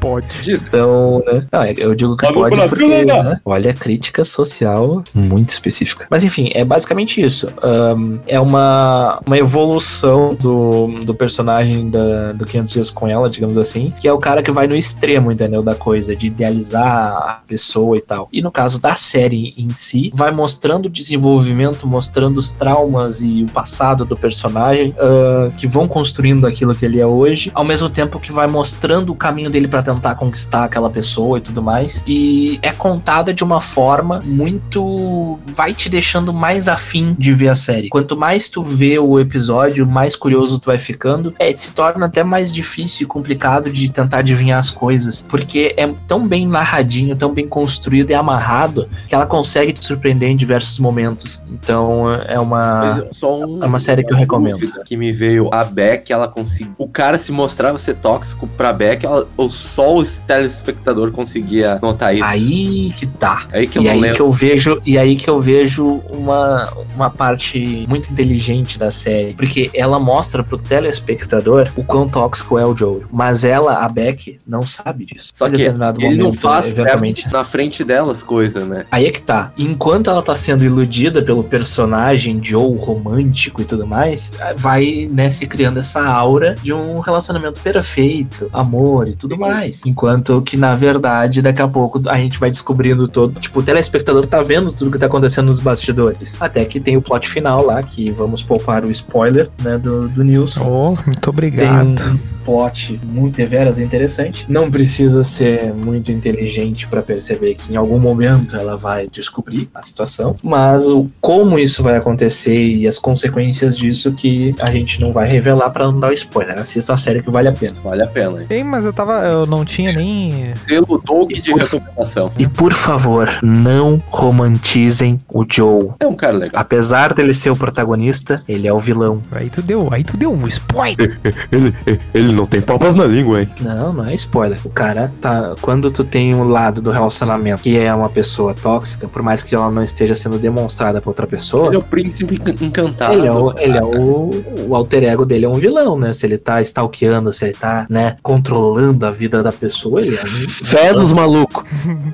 Pode. 0.00 0.26
Então, 0.50 1.22
né? 1.26 1.44
Não, 1.52 1.64
eu 1.64 1.94
digo 1.94 2.16
que 2.16 2.26
Tá 2.26 2.32
no 2.32 2.40
pode 2.40 2.68
porque, 2.68 3.04
né, 3.04 3.40
olha 3.44 3.70
a 3.70 3.74
crítica 3.74 4.05
social 4.24 5.02
muito 5.14 5.48
específica. 5.50 6.06
Mas 6.10 6.24
enfim, 6.24 6.50
é 6.54 6.64
basicamente 6.64 7.20
isso. 7.20 7.48
Ahn, 7.62 8.18
é 8.26 8.38
uma, 8.40 9.20
uma 9.26 9.38
evolução 9.38 10.34
do, 10.34 10.88
do 11.04 11.14
personagem 11.14 11.90
da, 11.90 12.32
do 12.32 12.44
500 12.44 12.72
Dias 12.72 12.90
com 12.90 13.08
Ela, 13.08 13.30
digamos 13.30 13.58
assim, 13.58 13.92
que 14.00 14.08
é 14.08 14.12
o 14.12 14.18
cara 14.18 14.42
que 14.42 14.50
vai 14.50 14.66
no 14.66 14.76
extremo, 14.76 15.32
entendeu? 15.32 15.62
Da 15.62 15.74
coisa, 15.74 16.14
de 16.14 16.26
idealizar 16.26 16.86
a 16.86 17.40
pessoa 17.46 17.96
e 17.96 18.00
tal. 18.00 18.28
E 18.32 18.42
no 18.42 18.50
caso 18.50 18.80
da 18.80 18.94
série 18.94 19.54
em 19.56 19.70
si, 19.70 20.10
vai 20.14 20.30
mostrando 20.30 20.86
o 20.86 20.90
desenvolvimento, 20.90 21.86
mostrando 21.86 22.38
os 22.38 22.50
traumas 22.50 23.20
e 23.20 23.44
o 23.44 23.52
passado 23.52 24.04
do 24.04 24.16
personagem, 24.16 24.94
ah, 24.98 25.46
que 25.56 25.66
vão 25.66 25.88
construindo 25.88 26.46
aquilo 26.46 26.74
que 26.74 26.84
ele 26.84 27.00
é 27.00 27.06
hoje, 27.06 27.50
ao 27.54 27.64
mesmo 27.64 27.88
tempo 27.88 28.20
que 28.20 28.32
vai 28.32 28.46
mostrando 28.46 29.12
o 29.12 29.16
caminho 29.16 29.50
dele 29.50 29.68
pra 29.68 29.82
tentar 29.82 30.14
conquistar 30.14 30.64
aquela 30.64 30.90
pessoa 30.90 31.38
e 31.38 31.40
tudo 31.40 31.62
mais. 31.62 32.02
E 32.06 32.58
é 32.62 32.72
contada 32.72 33.32
de 33.32 33.42
uma 33.42 33.60
forma 33.60 33.95
muito. 34.02 35.38
vai 35.52 35.72
te 35.74 35.88
deixando 35.88 36.32
mais 36.32 36.68
afim 36.68 37.14
de 37.18 37.32
ver 37.32 37.48
a 37.48 37.54
série. 37.54 37.88
Quanto 37.88 38.16
mais 38.16 38.48
tu 38.48 38.62
vê 38.62 38.98
o 38.98 39.18
episódio, 39.18 39.86
mais 39.86 40.14
curioso 40.16 40.58
tu 40.58 40.66
vai 40.66 40.78
ficando. 40.78 41.34
É, 41.38 41.52
se 41.54 41.72
torna 41.72 42.06
até 42.06 42.22
mais 42.24 42.52
difícil 42.52 43.04
e 43.04 43.06
complicado 43.06 43.70
de 43.70 43.88
tentar 43.90 44.18
adivinhar 44.18 44.58
as 44.58 44.70
coisas, 44.70 45.22
porque 45.28 45.74
é 45.76 45.86
tão 46.06 46.26
bem 46.26 46.46
narradinho, 46.46 47.16
tão 47.16 47.32
bem 47.32 47.46
construído 47.46 48.10
e 48.10 48.14
amarrado 48.14 48.88
que 49.08 49.14
ela 49.14 49.26
consegue 49.26 49.72
te 49.72 49.84
surpreender 49.84 50.28
em 50.28 50.36
diversos 50.36 50.78
momentos. 50.78 51.42
Então 51.50 52.04
é 52.26 52.38
uma. 52.38 53.04
um- 53.46 53.62
é 53.62 53.66
uma 53.66 53.78
série 53.78 54.04
que 54.04 54.12
eu 54.12 54.16
recomendo. 54.16 54.60
Que 54.84 54.96
me 54.96 55.12
veio 55.12 55.48
a 55.52 55.64
Beck, 55.64 56.10
ela 56.12 56.28
conseguiu. 56.28 56.74
O 56.78 56.88
cara 56.88 57.18
se 57.18 57.32
mostrava 57.32 57.78
ser 57.78 57.94
tóxico 57.96 58.46
pra 58.46 58.72
Beck, 58.72 59.04
ela... 59.04 59.26
ou 59.36 59.50
só 59.50 59.96
o 59.96 60.04
telespectador 60.04 61.10
conseguia 61.12 61.78
notar 61.82 62.14
isso. 62.14 62.24
Aí 62.24 62.92
que 62.96 63.06
tá. 63.06 63.46
Aí 63.52 63.66
que 63.66 63.78
eu 63.78 63.82
E 63.86 63.88
aí 63.90 64.00
lembro. 64.00 64.16
que 64.16 64.22
eu 64.22 64.30
vejo, 64.30 64.80
e 64.84 64.98
aí 64.98 65.16
que 65.16 65.28
eu 65.28 65.38
vejo 65.38 66.02
uma, 66.10 66.72
uma 66.94 67.10
parte 67.10 67.84
muito 67.88 68.10
inteligente 68.12 68.78
da 68.78 68.90
série, 68.90 69.34
porque 69.34 69.70
ela 69.74 69.98
mostra 69.98 70.42
pro 70.42 70.56
telespectador 70.56 71.68
o 71.76 71.84
quão 71.84 72.08
tóxico 72.08 72.58
é 72.58 72.64
o 72.66 72.76
Joel, 72.76 73.02
mas 73.12 73.44
ela, 73.44 73.84
a 73.84 73.88
Beck, 73.88 74.38
não 74.46 74.62
sabe 74.62 75.04
disso. 75.04 75.30
Só 75.34 75.46
Em 75.46 75.52
que 75.52 75.56
determinado 75.58 76.00
ele 76.02 76.16
não 76.16 76.26
momento, 76.26 76.40
faz 76.40 76.70
eventualmente. 76.70 77.22
perto- 77.22 77.32
na 77.34 77.44
frente 77.44 77.84
delas 77.84 78.22
coisa, 78.22 78.64
né? 78.64 78.86
Aí 78.90 79.06
é 79.06 79.10
que 79.10 79.22
tá. 79.22 79.52
Enquanto 79.56 80.10
ela 80.10 80.22
tá 80.22 80.34
sendo 80.34 80.64
iludida 80.64 81.22
pelo 81.22 81.42
personagem 81.44 82.40
Joe 82.42 82.76
romântico 82.78 83.60
e 83.62 83.64
tudo 83.64 83.86
mais, 83.86 84.30
vai, 84.56 85.08
né, 85.12 85.30
se 85.30 85.46
criando 85.46 85.78
essa 85.78 86.04
aura 86.04 86.56
de 86.62 86.72
um 86.72 86.98
relacionamento 87.00 87.60
perfeito, 87.60 88.48
amor 88.52 89.08
e 89.08 89.12
tudo 89.12 89.38
mais. 89.38 89.84
Enquanto 89.86 90.40
que, 90.42 90.56
na 90.56 90.74
verdade, 90.74 91.42
daqui 91.42 91.62
a 91.62 91.68
pouco 91.68 92.00
a 92.08 92.16
gente 92.16 92.38
vai 92.38 92.50
descobrindo 92.50 93.06
todo. 93.08 93.38
Tipo, 93.40 93.60
o 93.60 93.62
telespectador 93.80 94.26
tá 94.26 94.40
vendo 94.40 94.72
tudo 94.72 94.90
que 94.90 94.98
tá 94.98 95.04
acontecendo 95.06 95.46
nos 95.46 95.60
bastidores. 95.60 96.40
Até 96.40 96.64
que 96.64 96.80
tem 96.80 96.96
o 96.96 97.02
plot 97.02 97.28
final 97.28 97.64
lá, 97.64 97.82
que 97.82 98.10
vamos 98.10 98.42
poupar 98.42 98.84
o 98.84 98.90
spoiler, 98.90 99.50
né, 99.62 99.76
do, 99.76 100.08
do 100.08 100.24
Nilson. 100.24 100.62
Oh, 100.66 100.88
muito 101.06 101.20
Tem 101.20 101.28
obrigado. 101.30 101.86
um 102.02 102.18
plot 102.44 102.98
muito 103.06 103.36
deveras 103.36 103.78
interessante. 103.78 104.46
Não 104.48 104.70
precisa 104.70 105.22
ser 105.24 105.74
muito 105.74 106.10
inteligente 106.10 106.86
pra 106.86 107.02
perceber 107.02 107.54
que 107.56 107.72
em 107.72 107.76
algum 107.76 107.98
momento 107.98 108.56
ela 108.56 108.76
vai 108.76 109.06
descobrir 109.12 109.68
a 109.74 109.82
situação, 109.82 110.34
mas 110.42 110.88
o 110.88 111.06
como 111.20 111.58
isso 111.58 111.82
vai 111.82 111.96
acontecer 111.96 112.56
e 112.56 112.86
as 112.88 112.98
consequências 112.98 113.76
disso 113.76 114.12
que 114.12 114.54
a 114.60 114.70
gente 114.70 115.00
não 115.00 115.12
vai 115.12 115.28
revelar 115.28 115.68
pra 115.70 115.86
não 115.86 116.00
dar 116.00 116.08
o 116.10 116.12
spoiler. 116.12 116.58
Assista 116.58 116.94
a 116.94 116.96
série 116.96 117.20
que 117.22 117.30
vale 117.30 117.48
a 117.48 117.52
pena. 117.52 117.76
Vale 117.84 118.02
a 118.02 118.06
pena. 118.06 118.40
hein? 118.40 118.46
Ei, 118.48 118.64
mas 118.64 118.84
eu 118.86 118.92
tava. 118.92 119.12
Eu 119.26 119.44
não 119.46 119.64
tinha 119.64 119.92
nem. 119.92 120.54
Selo 120.54 121.02
Doug 121.04 121.32
de 121.32 121.52
recomendação. 121.52 122.30
E 122.38 122.46
por 122.46 122.72
favor, 122.72 123.28
não 123.66 124.00
romantizem 124.10 125.18
o 125.28 125.44
Joe. 125.50 125.90
É 125.98 126.06
um 126.06 126.14
cara 126.14 126.36
legal. 126.36 126.60
Apesar 126.60 127.12
dele 127.12 127.34
ser 127.34 127.50
o 127.50 127.56
protagonista, 127.56 128.42
ele 128.48 128.68
é 128.68 128.72
o 128.72 128.78
vilão. 128.78 129.20
Aí 129.32 129.50
tu 129.50 129.60
deu, 129.60 129.88
aí 129.90 130.04
tu 130.04 130.16
deu 130.16 130.32
um 130.32 130.46
spoiler. 130.46 131.18
Ele, 131.50 131.74
ele 132.12 132.32
não 132.32 132.44
tem 132.44 132.60
papas 132.60 132.94
na 132.94 133.04
língua, 133.04 133.40
hein? 133.42 133.48
Não, 133.60 133.92
não 133.92 134.04
é 134.04 134.14
spoiler. 134.14 134.58
O 134.64 134.68
cara 134.68 135.10
tá. 135.20 135.54
Quando 135.60 135.90
tu 135.90 136.04
tem 136.04 136.34
um 136.34 136.44
lado 136.48 136.82
do 136.82 136.90
relacionamento 136.90 137.62
que 137.62 137.78
é 137.78 137.92
uma 137.94 138.08
pessoa 138.08 138.52
tóxica, 138.54 139.08
por 139.08 139.22
mais 139.22 139.42
que 139.42 139.54
ela 139.54 139.70
não 139.70 139.82
esteja 139.82 140.14
sendo 140.14 140.38
demonstrada 140.38 141.00
pra 141.00 141.10
outra 141.10 141.26
pessoa, 141.26 141.68
Ele 141.68 141.76
é 141.76 141.78
o 141.78 141.82
príncipe 141.82 142.34
encan- 142.34 142.54
encantado. 142.64 143.14
ele 143.14 143.26
é, 143.26 143.32
o, 143.32 143.54
ele 143.58 143.78
é 143.78 143.82
o, 143.84 144.30
o 144.68 144.74
alter 144.76 145.04
ego 145.04 145.24
dele 145.24 145.44
é 145.46 145.48
um 145.48 145.54
vilão, 145.54 145.98
né? 145.98 146.12
Se 146.12 146.26
ele 146.26 146.36
tá 146.38 146.60
stalkeando, 146.62 147.32
se 147.32 147.44
ele 147.46 147.54
tá, 147.54 147.86
né, 147.88 148.16
controlando 148.22 149.06
a 149.06 149.10
vida 149.10 149.42
da 149.42 149.52
pessoa, 149.52 150.00
ele 150.02 150.16
é 150.16 150.20
um. 150.22 150.48
Fé 150.48 150.92
nos 150.92 151.12
malucos. 151.12 151.64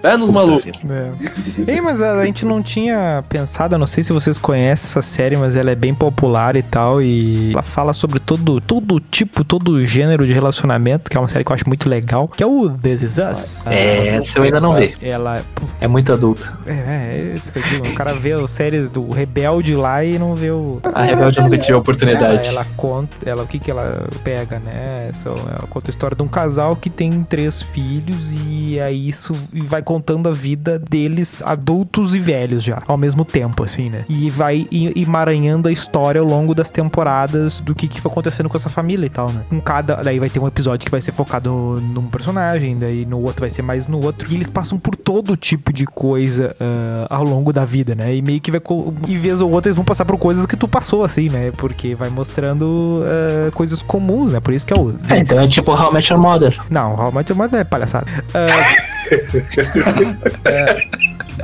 Fé 0.00 0.16
nos 0.16 0.30
malucos. 0.30 0.72
É. 0.88 1.10
Ei, 1.66 1.80
mas 1.80 2.02
a 2.02 2.24
gente 2.24 2.44
não 2.44 2.62
tinha 2.62 3.22
pensado, 3.28 3.76
não 3.78 3.86
sei 3.86 4.02
se 4.02 4.12
vocês 4.12 4.38
conhecem 4.38 4.72
essa 4.72 5.02
série, 5.02 5.36
mas 5.36 5.56
ela 5.56 5.70
é 5.70 5.74
bem 5.74 5.94
popular 5.94 6.56
e 6.56 6.62
tal. 6.62 7.02
E 7.02 7.52
ela 7.52 7.62
fala 7.62 7.92
sobre 7.92 8.18
todo, 8.18 8.60
todo 8.60 9.00
tipo, 9.00 9.44
todo 9.44 9.84
gênero 9.86 10.26
de 10.26 10.32
relacionamento, 10.32 11.10
que 11.10 11.16
é 11.16 11.20
uma 11.20 11.28
série 11.28 11.44
que 11.44 11.50
eu 11.50 11.54
acho 11.54 11.68
muito 11.68 11.88
legal, 11.88 12.28
que 12.28 12.42
é 12.42 12.46
o 12.46 12.70
This 12.70 13.02
Is 13.02 13.18
Us. 13.18 13.66
É, 13.66 14.08
essa 14.08 14.38
eu 14.38 14.44
ainda 14.44 14.60
não 14.60 14.74
vi. 14.74 14.94
Ela. 15.00 15.42
É 15.80 15.86
muito 15.86 16.12
adulto. 16.12 16.56
É, 16.66 16.72
é, 16.72 17.10
é 17.12 17.36
isso 17.36 17.52
que 17.52 17.58
eu 17.58 17.62
digo. 17.62 17.88
O 17.88 17.94
cara 17.94 18.12
vê 18.14 18.32
a 18.32 18.46
série 18.46 18.82
do 18.88 19.10
Rebelde 19.10 19.74
lá 19.74 20.04
e 20.04 20.18
não 20.18 20.34
vê 20.34 20.50
o. 20.50 20.80
A 20.94 21.02
Rebelde 21.02 21.40
nunca 21.40 21.58
tive 21.58 21.74
a 21.74 21.78
oportunidade. 21.78 22.48
Ela, 22.48 22.60
ela 22.62 22.66
conta, 22.76 23.16
ela, 23.24 23.42
o 23.42 23.46
que 23.46 23.58
que 23.58 23.70
ela 23.70 24.08
pega, 24.24 24.58
né? 24.58 25.10
Ela 25.24 25.66
conta 25.68 25.90
a 25.90 25.92
história 25.92 26.16
de 26.16 26.22
um 26.22 26.28
casal 26.28 26.76
que 26.76 26.90
tem 26.90 27.22
três 27.24 27.62
filhos 27.62 28.32
e 28.32 28.80
aí 28.80 29.08
isso 29.08 29.34
vai 29.52 29.82
contando 29.82 30.28
a 30.28 30.32
vida 30.32 30.78
deles, 30.78 31.21
adultos 31.44 32.14
e 32.14 32.18
velhos 32.18 32.62
já, 32.62 32.82
ao 32.86 32.96
mesmo 32.96 33.24
tempo, 33.24 33.64
assim, 33.64 33.90
né? 33.90 34.04
E 34.08 34.30
vai 34.30 34.66
emaranhando 34.96 35.68
a 35.68 35.72
história 35.72 36.20
ao 36.20 36.26
longo 36.26 36.54
das 36.54 36.70
temporadas 36.70 37.60
do 37.60 37.74
que 37.74 37.88
que 37.88 38.00
foi 38.00 38.10
acontecendo 38.10 38.48
com 38.48 38.56
essa 38.56 38.70
família 38.70 39.06
e 39.06 39.10
tal, 39.10 39.30
né? 39.30 39.42
Com 39.48 39.60
cada, 39.60 39.96
daí 39.96 40.18
vai 40.18 40.30
ter 40.30 40.38
um 40.38 40.46
episódio 40.46 40.84
que 40.84 40.90
vai 40.90 41.00
ser 41.00 41.12
focado 41.12 41.80
num 41.82 42.06
personagem, 42.06 42.76
daí 42.76 43.04
no 43.04 43.20
outro 43.20 43.40
vai 43.40 43.50
ser 43.50 43.62
mais 43.62 43.86
no 43.86 44.02
outro, 44.02 44.30
e 44.30 44.34
eles 44.34 44.50
passam 44.50 44.78
por 44.78 44.96
todo 44.96 45.36
tipo 45.36 45.72
de 45.72 45.86
coisa 45.86 46.54
ah, 46.60 47.06
ao 47.10 47.24
longo 47.24 47.52
da 47.52 47.64
vida, 47.64 47.94
né? 47.94 48.14
E 48.14 48.22
meio 48.22 48.40
que 48.40 48.50
vai, 48.50 48.60
e 49.08 49.16
vez 49.16 49.40
ou 49.40 49.50
outra 49.50 49.68
eles 49.68 49.76
vão 49.76 49.84
passar 49.84 50.04
por 50.04 50.18
coisas 50.18 50.46
que 50.46 50.56
tu 50.56 50.66
passou, 50.66 51.04
assim, 51.04 51.28
né? 51.28 51.52
Porque 51.56 51.94
vai 51.94 52.08
mostrando 52.08 53.02
ah, 53.04 53.50
coisas 53.52 53.82
comuns, 53.82 54.32
né? 54.32 54.40
Por 54.40 54.52
isso 54.52 54.66
que 54.66 54.72
é 54.72 54.76
o. 54.76 54.94
É, 55.08 55.18
então 55.18 55.38
é 55.40 55.46
tipo 55.46 55.72
How 55.72 55.90
I 55.90 55.94
Met 55.94 56.12
Your 56.12 56.22
Mother. 56.22 56.60
Não, 56.70 56.94
How 56.94 57.10
I 57.10 57.14
Met 57.14 57.30
Your 57.30 57.38
Mother 57.38 57.60
é 57.60 57.64
palhaçada. 57.64 58.06
Ah, 58.34 58.91
é, 60.44 60.88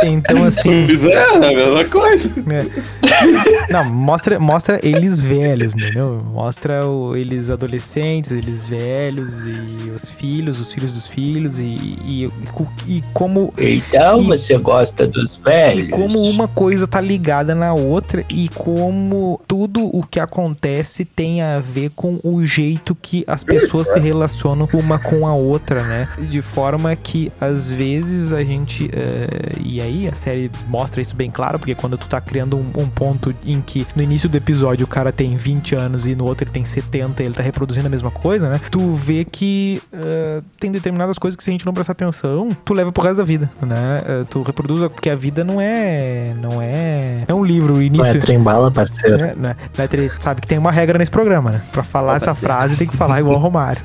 então, 0.02 0.44
assim. 0.44 0.70
É, 1.10 1.24
a 1.34 1.38
mesma 1.38 1.84
coisa. 1.86 2.30
É. 2.50 3.72
Não, 3.72 3.84
mostra, 3.84 4.38
mostra 4.38 4.78
eles 4.82 5.22
velhos, 5.22 5.74
entendeu? 5.74 6.22
Mostra 6.32 6.86
o- 6.86 7.16
eles 7.16 7.50
adolescentes, 7.50 8.30
eles 8.30 8.66
velhos 8.66 9.44
e 9.44 9.90
os 9.90 10.10
filhos, 10.10 10.60
os 10.60 10.72
filhos 10.72 10.92
dos 10.92 11.06
filhos 11.06 11.58
e, 11.58 11.64
e, 11.64 12.24
e 12.86 12.96
e 12.98 13.02
como 13.12 13.52
Então 13.58 14.20
E- 14.22 14.26
você 14.26 14.56
gosta 14.58 15.06
dos 15.06 15.32
e 15.38 15.44
velhos? 15.44 15.90
como 15.90 16.20
uma 16.22 16.48
coisa 16.48 16.86
tá 16.86 17.00
ligada 17.00 17.54
na 17.54 17.72
outra 17.74 18.24
e 18.28 18.48
como 18.50 19.40
tudo 19.46 19.84
o 19.94 20.02
que 20.06 20.20
acontece 20.20 21.04
tem 21.04 21.42
a 21.42 21.58
ver 21.60 21.90
com 21.94 22.18
o 22.22 22.44
jeito 22.44 22.94
que 23.00 23.24
as 23.26 23.42
pessoas 23.44 23.92
se 23.92 23.98
relacionam 23.98 24.68
uma 24.74 24.98
com 24.98 25.26
a 25.26 25.34
outra, 25.34 25.82
né? 25.82 26.08
De 26.18 26.40
forma 26.42 26.94
que 26.96 27.30
às 27.40 27.70
vezes 27.70 28.32
a 28.32 28.42
gente. 28.42 28.90
eh, 28.92 29.58
e 29.78 29.80
aí 29.82 30.08
a 30.08 30.12
série 30.14 30.50
mostra 30.68 31.00
isso 31.00 31.14
bem 31.14 31.30
claro, 31.30 31.58
porque 31.58 31.74
quando 31.74 31.96
tu 31.96 32.06
tá 32.08 32.20
criando 32.20 32.56
um, 32.56 32.82
um 32.82 32.88
ponto 32.88 33.34
em 33.46 33.60
que 33.60 33.86
no 33.94 34.02
início 34.02 34.28
do 34.28 34.36
episódio 34.36 34.84
o 34.84 34.88
cara 34.88 35.12
tem 35.12 35.36
20 35.36 35.74
anos 35.74 36.06
e 36.06 36.14
no 36.14 36.24
outro 36.24 36.44
ele 36.44 36.50
tem 36.50 36.64
70 36.64 37.22
e 37.22 37.26
ele 37.26 37.34
tá 37.34 37.42
reproduzindo 37.42 37.86
a 37.86 37.90
mesma 37.90 38.10
coisa, 38.10 38.48
né? 38.48 38.60
Tu 38.70 38.92
vê 38.92 39.24
que 39.24 39.80
eh, 39.92 40.42
tem 40.60 40.70
determinadas 40.70 41.18
coisas 41.18 41.36
que 41.36 41.44
se 41.44 41.50
a 41.50 41.52
gente 41.52 41.64
não 41.66 41.72
prestar 41.72 41.92
atenção, 41.92 42.48
tu 42.64 42.74
leva 42.74 42.90
pro 42.92 43.02
resto 43.02 43.18
da 43.18 43.24
vida, 43.24 43.48
né? 43.62 44.02
Eh, 44.06 44.24
tu 44.28 44.42
reproduz, 44.42 44.80
porque 44.92 45.08
a 45.10 45.16
vida 45.16 45.44
não 45.44 45.60
é. 45.60 46.34
Não 46.40 46.60
é. 46.60 47.24
É 47.28 47.34
um 47.34 47.44
livro, 47.44 47.74
o 47.74 47.76
Não 47.76 47.82
início. 47.82 48.06
é 48.10 48.18
trembala, 48.18 48.70
parceiro. 48.70 49.16
né? 49.16 49.34
Né? 49.36 49.56
Né, 49.76 49.86
Tre- 49.86 50.10
Sabe 50.18 50.40
que 50.40 50.48
tem 50.48 50.58
uma 50.58 50.70
regra 50.72 50.98
nesse 50.98 51.10
programa, 51.10 51.50
né? 51.52 51.62
Pra 51.72 51.82
falar 51.82 52.16
essa 52.16 52.34
frase 52.34 52.76
tem 52.76 52.86
que 52.86 52.96
falar 52.96 53.20
igual 53.20 53.36
o 53.36 53.38
Romário. 53.38 53.80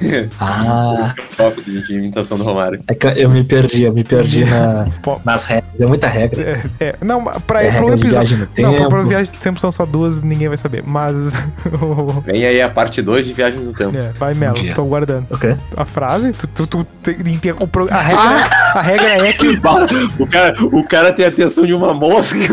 Ah, 0.38 1.14
Foco 1.30 1.62
de, 1.62 1.94
imitação 1.94 2.36
do 2.36 2.44
Romário. 2.44 2.80
é 2.88 2.94
que 2.94 3.06
eu 3.06 3.30
me 3.30 3.42
perdi, 3.44 3.82
eu 3.84 3.92
me 3.92 4.04
perdi 4.04 4.44
na, 4.46 4.86
nas 5.26 5.44
regras. 5.44 5.78
É 5.80 5.84
muita 5.86 6.06
regra. 6.06 6.62
É, 6.80 6.84
é, 6.86 6.94
não, 7.02 7.22
pra, 7.24 7.62
É 7.62 7.70
pro 7.72 7.88
episódio. 7.88 8.08
viagem 8.10 8.38
no 8.38 8.48
Não, 8.62 8.74
pra, 8.76 8.88
pra 8.88 8.98
tempo. 8.98 9.08
viagem 9.10 9.32
do 9.32 9.38
tempo 9.38 9.60
são 9.60 9.70
só 9.72 9.84
duas, 9.84 10.22
ninguém 10.22 10.48
vai 10.48 10.56
saber. 10.56 10.82
Mas. 10.86 11.34
Vem 12.24 12.46
aí 12.46 12.62
a 12.62 12.68
parte 12.68 13.02
2 13.02 13.26
de 13.26 13.32
Viagem 13.34 13.60
no 13.60 13.74
Tempo. 13.74 13.96
é, 13.98 14.08
vai, 14.18 14.32
Melo, 14.34 14.56
tô 14.74 14.84
guardando. 14.84 15.26
A 15.76 15.84
frase, 15.84 16.32
tu, 16.32 16.46
tu, 16.46 16.66
tu 16.66 16.84
tem- 17.02 17.16
pro- 17.70 17.88
a, 17.92 18.00
regra, 18.00 18.48
a 18.74 18.80
regra 18.80 19.28
é 19.28 19.32
que. 19.32 19.46
O 20.18 20.26
cara, 20.26 20.54
o 20.64 20.84
cara 20.86 21.12
tem 21.12 21.24
a 21.24 21.28
atenção 21.28 21.66
de 21.66 21.74
uma 21.74 21.92
mosca. 21.92 22.38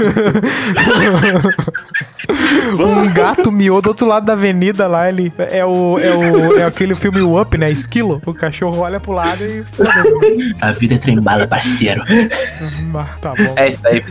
Um 2.74 3.12
gato 3.14 3.52
miou 3.52 3.82
do 3.82 3.88
outro 3.88 4.08
lado 4.08 4.26
da 4.26 4.34
avenida 4.34 4.88
lá, 4.88 5.08
ele. 5.10 5.32
É 5.38 5.66
o. 5.66 6.00
É, 6.00 6.16
o, 6.16 6.58
é 6.60 6.64
aquele 6.66 6.96
filme 6.96 7.22
o 7.22 7.40
Up, 7.40 7.58
né? 7.58 7.70
Esquilo. 7.72 8.22
O 8.26 8.34
cachorro 8.34 8.80
olha 8.80 9.00
pro 9.00 9.12
lado 9.12 9.44
e. 9.44 9.64
A 10.62 10.72
vida 10.72 10.96
é 10.96 10.98
trembala, 10.98 11.48
parceiro. 11.48 12.04
Ah, 12.96 13.08
tá 13.22 13.34
bom. 13.36 13.54
É, 13.56 13.70
isso 13.70 13.88
aí, 13.88 14.02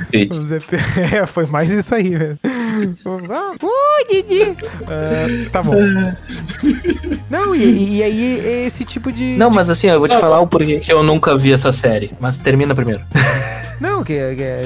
É, 1.12 1.26
foi 1.26 1.46
mais 1.46 1.70
isso 1.70 1.94
aí, 1.94 2.10
velho. 2.10 2.38
Ui, 3.62 4.04
Didi! 4.10 4.56
Ah, 4.88 5.50
tá 5.50 5.62
bom. 5.62 5.76
Não, 7.30 7.54
e, 7.54 7.96
e 7.98 8.02
aí 8.02 8.40
é 8.40 8.66
esse 8.66 8.84
tipo 8.84 9.10
de. 9.12 9.36
Não, 9.36 9.50
mas 9.50 9.70
assim, 9.70 9.88
eu 9.88 9.98
vou 9.98 10.08
te 10.08 10.18
falar 10.18 10.40
o 10.40 10.46
porquê 10.46 10.80
que 10.80 10.92
eu 10.92 11.02
nunca 11.02 11.36
vi 11.36 11.52
essa 11.52 11.72
série. 11.72 12.10
Mas 12.20 12.38
termina 12.38 12.74
primeiro. 12.74 13.00
Não, 13.80 14.04
que, 14.04 14.14
que 14.14 14.42
é, 14.42 14.62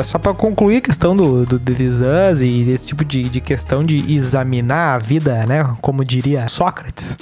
é 0.00 0.02
só 0.02 0.18
pra 0.18 0.34
concluir 0.34 0.78
a 0.78 0.80
questão 0.80 1.14
do, 1.14 1.46
do 1.46 1.60
This 1.60 1.78
Is 1.78 2.00
Us 2.00 2.40
e 2.42 2.64
desse 2.64 2.88
tipo 2.88 3.04
de, 3.04 3.22
de 3.28 3.40
questão 3.40 3.84
de 3.84 4.12
examinar 4.12 4.94
a 4.96 4.98
vida, 4.98 5.46
né? 5.46 5.62
Como 5.80 6.04
diria 6.04 6.48
Sócrates, 6.48 7.16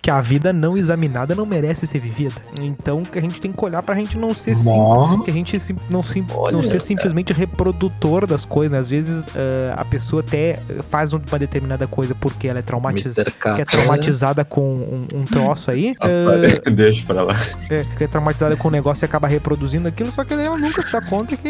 que 0.00 0.10
a 0.10 0.18
vida 0.22 0.54
não 0.54 0.74
examinada 0.74 1.34
não 1.34 1.44
merece 1.44 1.86
ser 1.86 1.98
vivida. 1.98 2.36
Então 2.62 3.02
que 3.02 3.18
a 3.18 3.20
gente 3.20 3.38
tem 3.38 3.52
que 3.52 3.62
olhar 3.62 3.82
pra 3.82 3.94
gente 3.96 4.16
não 4.16 4.32
ser 4.34 4.54
sim, 4.54 5.20
que 5.26 5.30
a 5.30 5.34
gente 5.34 5.60
sim- 5.60 5.76
não, 5.90 6.02
sim, 6.02 6.24
Olha, 6.32 6.52
não 6.56 6.62
ser 6.62 6.80
simplesmente 6.80 7.34
reprodutor 7.34 8.26
das 8.26 8.46
coisas. 8.46 8.72
né? 8.72 8.78
Às 8.78 8.88
vezes 8.88 9.26
ah, 9.36 9.45
a 9.76 9.84
pessoa 9.84 10.20
até 10.20 10.58
faz 10.90 11.12
uma 11.12 11.38
determinada 11.38 11.86
coisa 11.86 12.14
porque 12.14 12.48
ela 12.48 12.58
é. 12.58 12.62
Que 13.56 13.62
é 13.62 13.64
traumatizada 13.64 14.44
com 14.44 14.76
um, 14.76 15.06
um 15.20 15.24
troço 15.24 15.70
aí. 15.70 15.94
ah, 16.00 16.70
Deixa 16.70 17.06
pra 17.06 17.22
lá. 17.22 17.36
é, 17.70 17.84
que 17.96 18.04
é 18.04 18.06
traumatizada 18.06 18.56
com 18.56 18.68
o 18.68 18.70
negócio 18.70 19.04
e 19.04 19.06
acaba 19.06 19.28
reproduzindo 19.28 19.88
aquilo, 19.88 20.10
só 20.10 20.24
que 20.24 20.34
daí 20.34 20.46
ela 20.46 20.58
nunca 20.58 20.82
se 20.82 20.92
dá 20.92 21.00
conta 21.00 21.36
que 21.36 21.48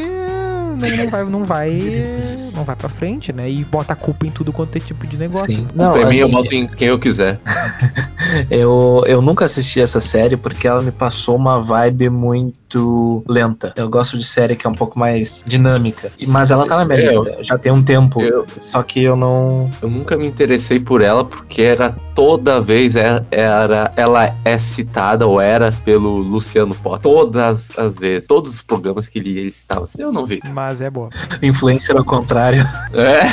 não, 0.77 0.89
não 0.97 1.09
vai, 1.11 1.25
não 1.25 1.45
vai, 1.45 2.51
não 2.55 2.65
vai 2.65 2.77
pra 2.77 2.89
frente, 2.89 3.33
né? 3.33 3.51
E 3.51 3.65
bota 3.65 3.93
a 3.93 3.97
culpa 3.97 4.27
em 4.27 4.31
tudo 4.31 4.53
quanto 4.53 4.77
é 4.77 4.81
tipo 4.81 5.07
de 5.07 5.17
negócio. 5.17 5.47
Sim. 5.47 5.67
Não, 5.75 5.93
pra 5.93 6.07
mim, 6.09 6.17
eu 6.19 6.27
assim, 6.27 6.35
boto 6.37 6.55
em 6.55 6.67
quem 6.67 6.89
eu 6.89 6.99
quiser. 6.99 7.41
Eu, 8.51 9.05
eu 9.07 9.23
nunca 9.23 9.45
assisti 9.45 9.81
essa 9.81 10.01
série 10.01 10.37
porque 10.37 10.67
ela 10.67 10.83
me 10.83 10.91
passou 10.91 11.37
uma 11.37 11.63
vibe 11.63 12.11
muito 12.11 13.23
lenta. 13.29 13.73
Eu 13.77 13.89
gosto 13.89 14.19
de 14.19 14.25
série 14.25 14.57
que 14.57 14.67
é 14.67 14.71
um 14.71 14.75
pouco 14.75 14.99
mais 14.99 15.43
dinâmica. 15.47 16.11
E- 16.19 16.27
Mas 16.27 16.51
ela 16.51 16.67
tá 16.67 16.77
na 16.77 16.85
minha 16.85 16.99
Eu- 17.01 17.23
lista. 17.23 17.39
Já 17.43 17.57
tem 17.57 17.71
um 17.73 17.83
tempo. 17.83 18.21
eu- 18.21 18.45
Só 18.59 18.83
que 18.83 19.01
eu 19.03 19.15
não. 19.17 19.71
Eu 19.81 19.89
nunca 19.89 20.17
me 20.17 20.27
interessei 20.27 20.81
por 20.81 21.03
ela 21.03 21.25
porque 21.25 21.63
era 21.63 21.95
toda 22.15 22.61
vez 22.61 22.97
é- 22.97 23.23
era, 23.31 23.93
ela 23.97 24.35
é 24.45 24.59
citada 24.59 25.27
ou 25.27 25.41
era 25.41 25.71
pelo 25.85 26.17
Luciano 26.19 26.75
Potter. 26.75 27.03
Todas 27.03 27.69
as 27.79 27.95
vezes, 27.97 28.27
todos 28.27 28.55
os 28.55 28.63
programas 28.63 29.07
que 29.09 29.19
ele, 29.21 29.31
ele 29.39 29.49
estava. 29.49 29.89
Eu 29.97 30.11
não 30.13 30.27
vi. 30.27 30.41
Mas 30.53 30.66
é 30.81 30.91
boa. 30.91 31.11
Influencer 31.43 31.97
ao 31.97 32.05
contrário. 32.05 32.67
É, 32.93 33.31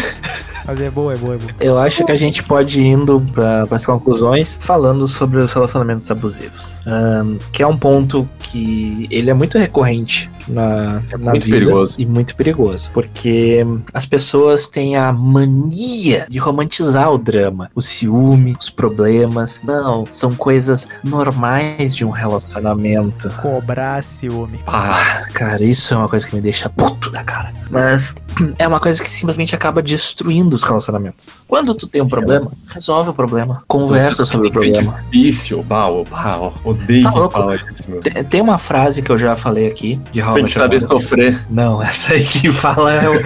Mas 0.66 0.80
é 0.80 0.90
boa, 0.90 1.14
é 1.14 1.18
boa, 1.18 1.36
é 1.36 1.38
boa. 1.38 1.52
Eu 1.60 1.78
acho 1.78 2.06
que 2.06 2.12
a 2.12 2.16
gente 2.16 2.42
pode 2.44 2.82
ir 2.82 2.88
indo 2.88 3.20
para 3.34 3.68
as 3.70 3.86
conclusões 3.86 4.58
falando 4.62 5.08
sobre 5.08 5.40
os 5.40 5.52
relacionamentos 5.52 6.10
abusivos. 6.10 6.82
Ahn, 6.86 7.38
que 7.52 7.62
é 7.62 7.68
um 7.68 7.78
ponto 7.78 8.28
que 8.40 9.08
ele 9.12 9.30
é 9.30 9.34
muito 9.34 9.58
recorrente 9.58 10.30
na, 10.48 11.02
na 11.20 11.32
muito 11.32 11.44
vida 11.46 11.58
perigoso. 11.58 11.96
e 11.98 12.06
muito 12.06 12.36
perigoso. 12.36 12.90
Porque 12.94 13.66
as 13.94 14.06
pessoas 14.06 14.68
têm 14.68 14.96
a 14.96 15.12
mania 15.12 16.28
de 16.30 16.38
romantizar 16.40 17.10
o 17.12 17.18
drama, 17.18 17.70
o 17.76 17.82
ciúme, 17.82 18.56
os 18.60 18.70
problemas. 18.70 19.62
Não, 19.64 20.06
são 20.10 20.32
coisas 20.34 20.88
normais 21.04 21.96
de 21.96 22.06
um 22.06 22.10
relacionamento. 22.10 23.30
Cobrar 23.42 24.02
ciúme. 24.02 24.60
Ah, 24.68 25.26
cara, 25.34 25.64
isso 25.64 25.94
é 25.94 25.98
uma 25.98 26.08
coisa 26.08 26.28
que 26.28 26.36
me 26.36 26.42
deixa 26.42 26.70
puto 26.70 27.10
da 27.10 27.23
cara. 27.24 27.52
Mas 27.70 28.16
é 28.60 28.68
uma 28.68 28.80
coisa 28.80 29.02
que 29.02 29.10
simplesmente 29.10 29.56
acaba 29.56 29.82
destruindo 29.82 30.56
os 30.56 30.64
relacionamentos. 30.64 31.46
Quando 31.48 31.74
tu 31.74 31.88
tem 31.88 32.02
um 32.02 32.08
problema, 32.08 32.52
resolve 32.74 33.10
o 33.10 33.14
problema. 33.14 33.64
Conversa 33.68 34.26
sobre 34.26 34.50
o 34.50 34.52
problema. 34.52 35.02
difícil. 35.06 35.64
Pau, 35.68 36.04
pau, 36.10 36.54
odeio 36.64 37.04
Tá 37.04 37.12
que 37.12 37.18
louco. 37.20 37.34
fala 37.40 37.58
disso. 37.58 37.84
Tem- 38.02 38.24
Tem 38.24 38.42
uma 38.42 38.58
frase 38.58 39.02
que 39.02 39.12
eu 39.12 39.18
já 39.18 39.36
falei 39.36 39.68
aqui, 39.68 40.00
de 40.12 40.20
I 40.22 40.34
Tem 40.34 40.46
que 40.46 40.52
saber 40.52 40.82
sofrer. 40.82 41.46
Não, 41.50 41.82
essa 41.84 42.14
aí 42.14 42.24
que 42.26 42.52
fala 42.52 42.94
é 42.94 43.10
o, 43.10 43.14
é. 43.16 43.22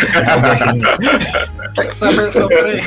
Tem 1.76 1.88
que 1.88 1.94
saber 1.96 2.34
sofrer. 2.34 2.84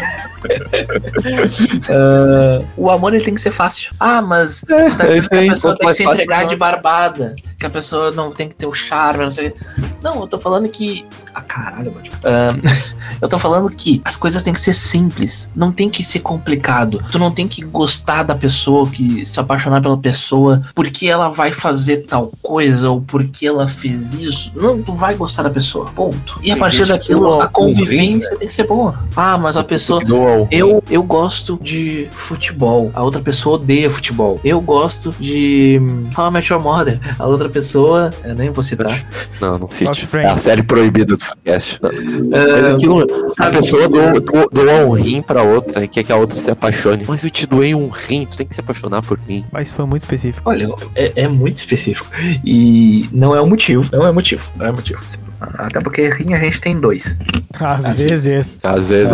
Ah, 1.88 2.62
o 2.76 2.90
amor 2.90 3.14
ele 3.14 3.24
tem 3.24 3.34
que 3.34 3.40
ser 3.40 3.50
fácil. 3.50 3.90
Ah, 3.98 4.20
mas 4.22 4.61
tá 4.62 4.76
é 4.76 4.84
dizendo 4.90 5.16
isso 5.16 5.28
que 5.30 5.36
a 5.36 5.40
aí, 5.40 5.48
pessoa 5.48 5.74
tem 5.76 5.86
que 5.88 5.94
se 5.94 6.04
entregar 6.04 6.46
de 6.46 6.56
barbada. 6.56 7.36
Que 7.61 7.66
a 7.66 7.70
pessoa 7.70 8.11
não 8.11 8.32
tem 8.32 8.48
que 8.48 8.54
ter 8.54 8.66
o 8.66 8.72
charme, 8.72 9.22
não 9.22 9.30
sei. 9.30 9.52
Não, 10.02 10.20
eu 10.20 10.26
tô 10.26 10.38
falando 10.38 10.66
que. 10.66 11.04
Ah, 11.34 11.42
caralho, 11.42 11.92
mano. 11.92 12.06
Ah, 12.24 12.56
eu 13.20 13.28
tô 13.28 13.38
falando 13.38 13.68
que 13.68 14.00
as 14.02 14.16
coisas 14.16 14.42
têm 14.42 14.54
que 14.54 14.61
ser 14.61 14.72
simples. 14.72 15.50
Não 15.54 15.70
tem 15.70 15.90
que 15.90 16.02
ser 16.02 16.20
complicado. 16.20 17.04
Tu 17.12 17.18
não 17.18 17.30
tem 17.30 17.46
que 17.46 17.62
gostar 17.62 18.22
da 18.22 18.34
pessoa, 18.34 18.88
que 18.88 19.26
se 19.26 19.38
apaixonar 19.38 19.82
pela 19.82 19.98
pessoa 19.98 20.58
porque 20.74 21.06
ela 21.06 21.28
vai 21.28 21.52
fazer 21.52 21.98
tal 22.06 22.32
coisa 22.40 22.88
ou 22.88 23.02
porque 23.02 23.46
ela 23.46 23.68
fez 23.68 24.14
isso. 24.14 24.50
Não, 24.54 24.80
tu 24.80 24.94
vai 24.94 25.14
gostar 25.14 25.42
da 25.42 25.50
pessoa. 25.50 25.90
Ponto. 25.90 26.40
E 26.42 26.50
a 26.50 26.56
partir 26.56 26.86
daquilo, 26.86 27.42
a 27.42 27.44
um 27.44 27.48
convivência 27.48 28.36
tem 28.38 28.48
que 28.48 28.54
ser 28.54 28.66
boa. 28.66 28.98
Ah, 29.14 29.36
mas 29.36 29.58
a 29.58 29.62
pessoa. 29.62 30.02
Eu, 30.50 30.82
eu 30.90 31.02
gosto 31.02 31.58
de 31.62 32.08
futebol. 32.11 32.90
A 32.94 33.02
outra 33.02 33.20
pessoa 33.20 33.56
odeia 33.56 33.90
futebol. 33.90 34.40
Eu 34.42 34.62
gosto 34.62 35.14
de 35.20 35.78
hum, 35.82 36.08
How 36.16 36.28
I 36.28 36.30
Met 36.30 36.50
Your 36.50 36.62
Mother. 36.62 36.98
A 37.18 37.26
outra 37.26 37.49
pessoa, 37.51 38.11
eu 38.24 38.34
nem 38.34 38.51
vou 38.51 38.62
citar. 38.62 38.98
Não, 39.40 39.59
não 39.59 39.70
cite. 39.70 40.09
É 40.16 40.26
a 40.26 40.36
série 40.36 40.62
proibida 40.62 41.16
do 41.16 41.24
podcast. 41.24 41.78
Mas 41.82 41.92
Ah, 42.32 42.72
aquilo, 42.74 43.07
a 43.38 43.51
pessoa 43.51 43.88
doa, 43.88 44.20
doa- 44.20 44.48
doa 44.53 44.86
um 44.86 44.92
rim 44.92 45.20
pra 45.22 45.42
outra 45.42 45.84
e 45.84 45.88
quer 45.88 46.03
que 46.05 46.12
a 46.12 46.16
outra 46.16 46.36
se 46.36 46.51
apaixone. 46.51 47.05
Mas 47.07 47.22
eu 47.24 47.30
te 47.30 47.46
doei 47.46 47.74
um 47.74 47.88
rim, 47.88 48.26
tu 48.30 48.36
tem 48.36 48.46
que 48.46 48.55
se 48.55 48.61
apaixonar 48.61 49.03
por 49.03 49.18
mim. 49.28 49.44
Mas 49.53 49.70
foi 49.70 49.84
muito 49.86 50.03
específico. 50.03 50.48
Olha, 50.48 50.68
é, 50.94 51.12
é 51.22 51.28
muito 51.28 51.57
específico. 51.59 52.09
E 52.44 53.09
não 53.12 53.34
é 53.34 53.40
um 53.42 53.46
motivo. 53.48 53.88
Não 53.92 54.07
é 54.07 54.12
motivo. 54.12 54.42
Não 54.57 54.66
é 54.66 54.72
motivo. 54.72 55.01
Até 55.41 55.80
porque 55.80 56.09
rim 56.11 56.34
a 56.34 56.36
gente 56.36 56.61
tem 56.61 56.76
dois. 56.76 57.18
Às 57.59 57.99
vezes. 57.99 58.61
Às 58.62 58.88
vezes, 58.88 59.12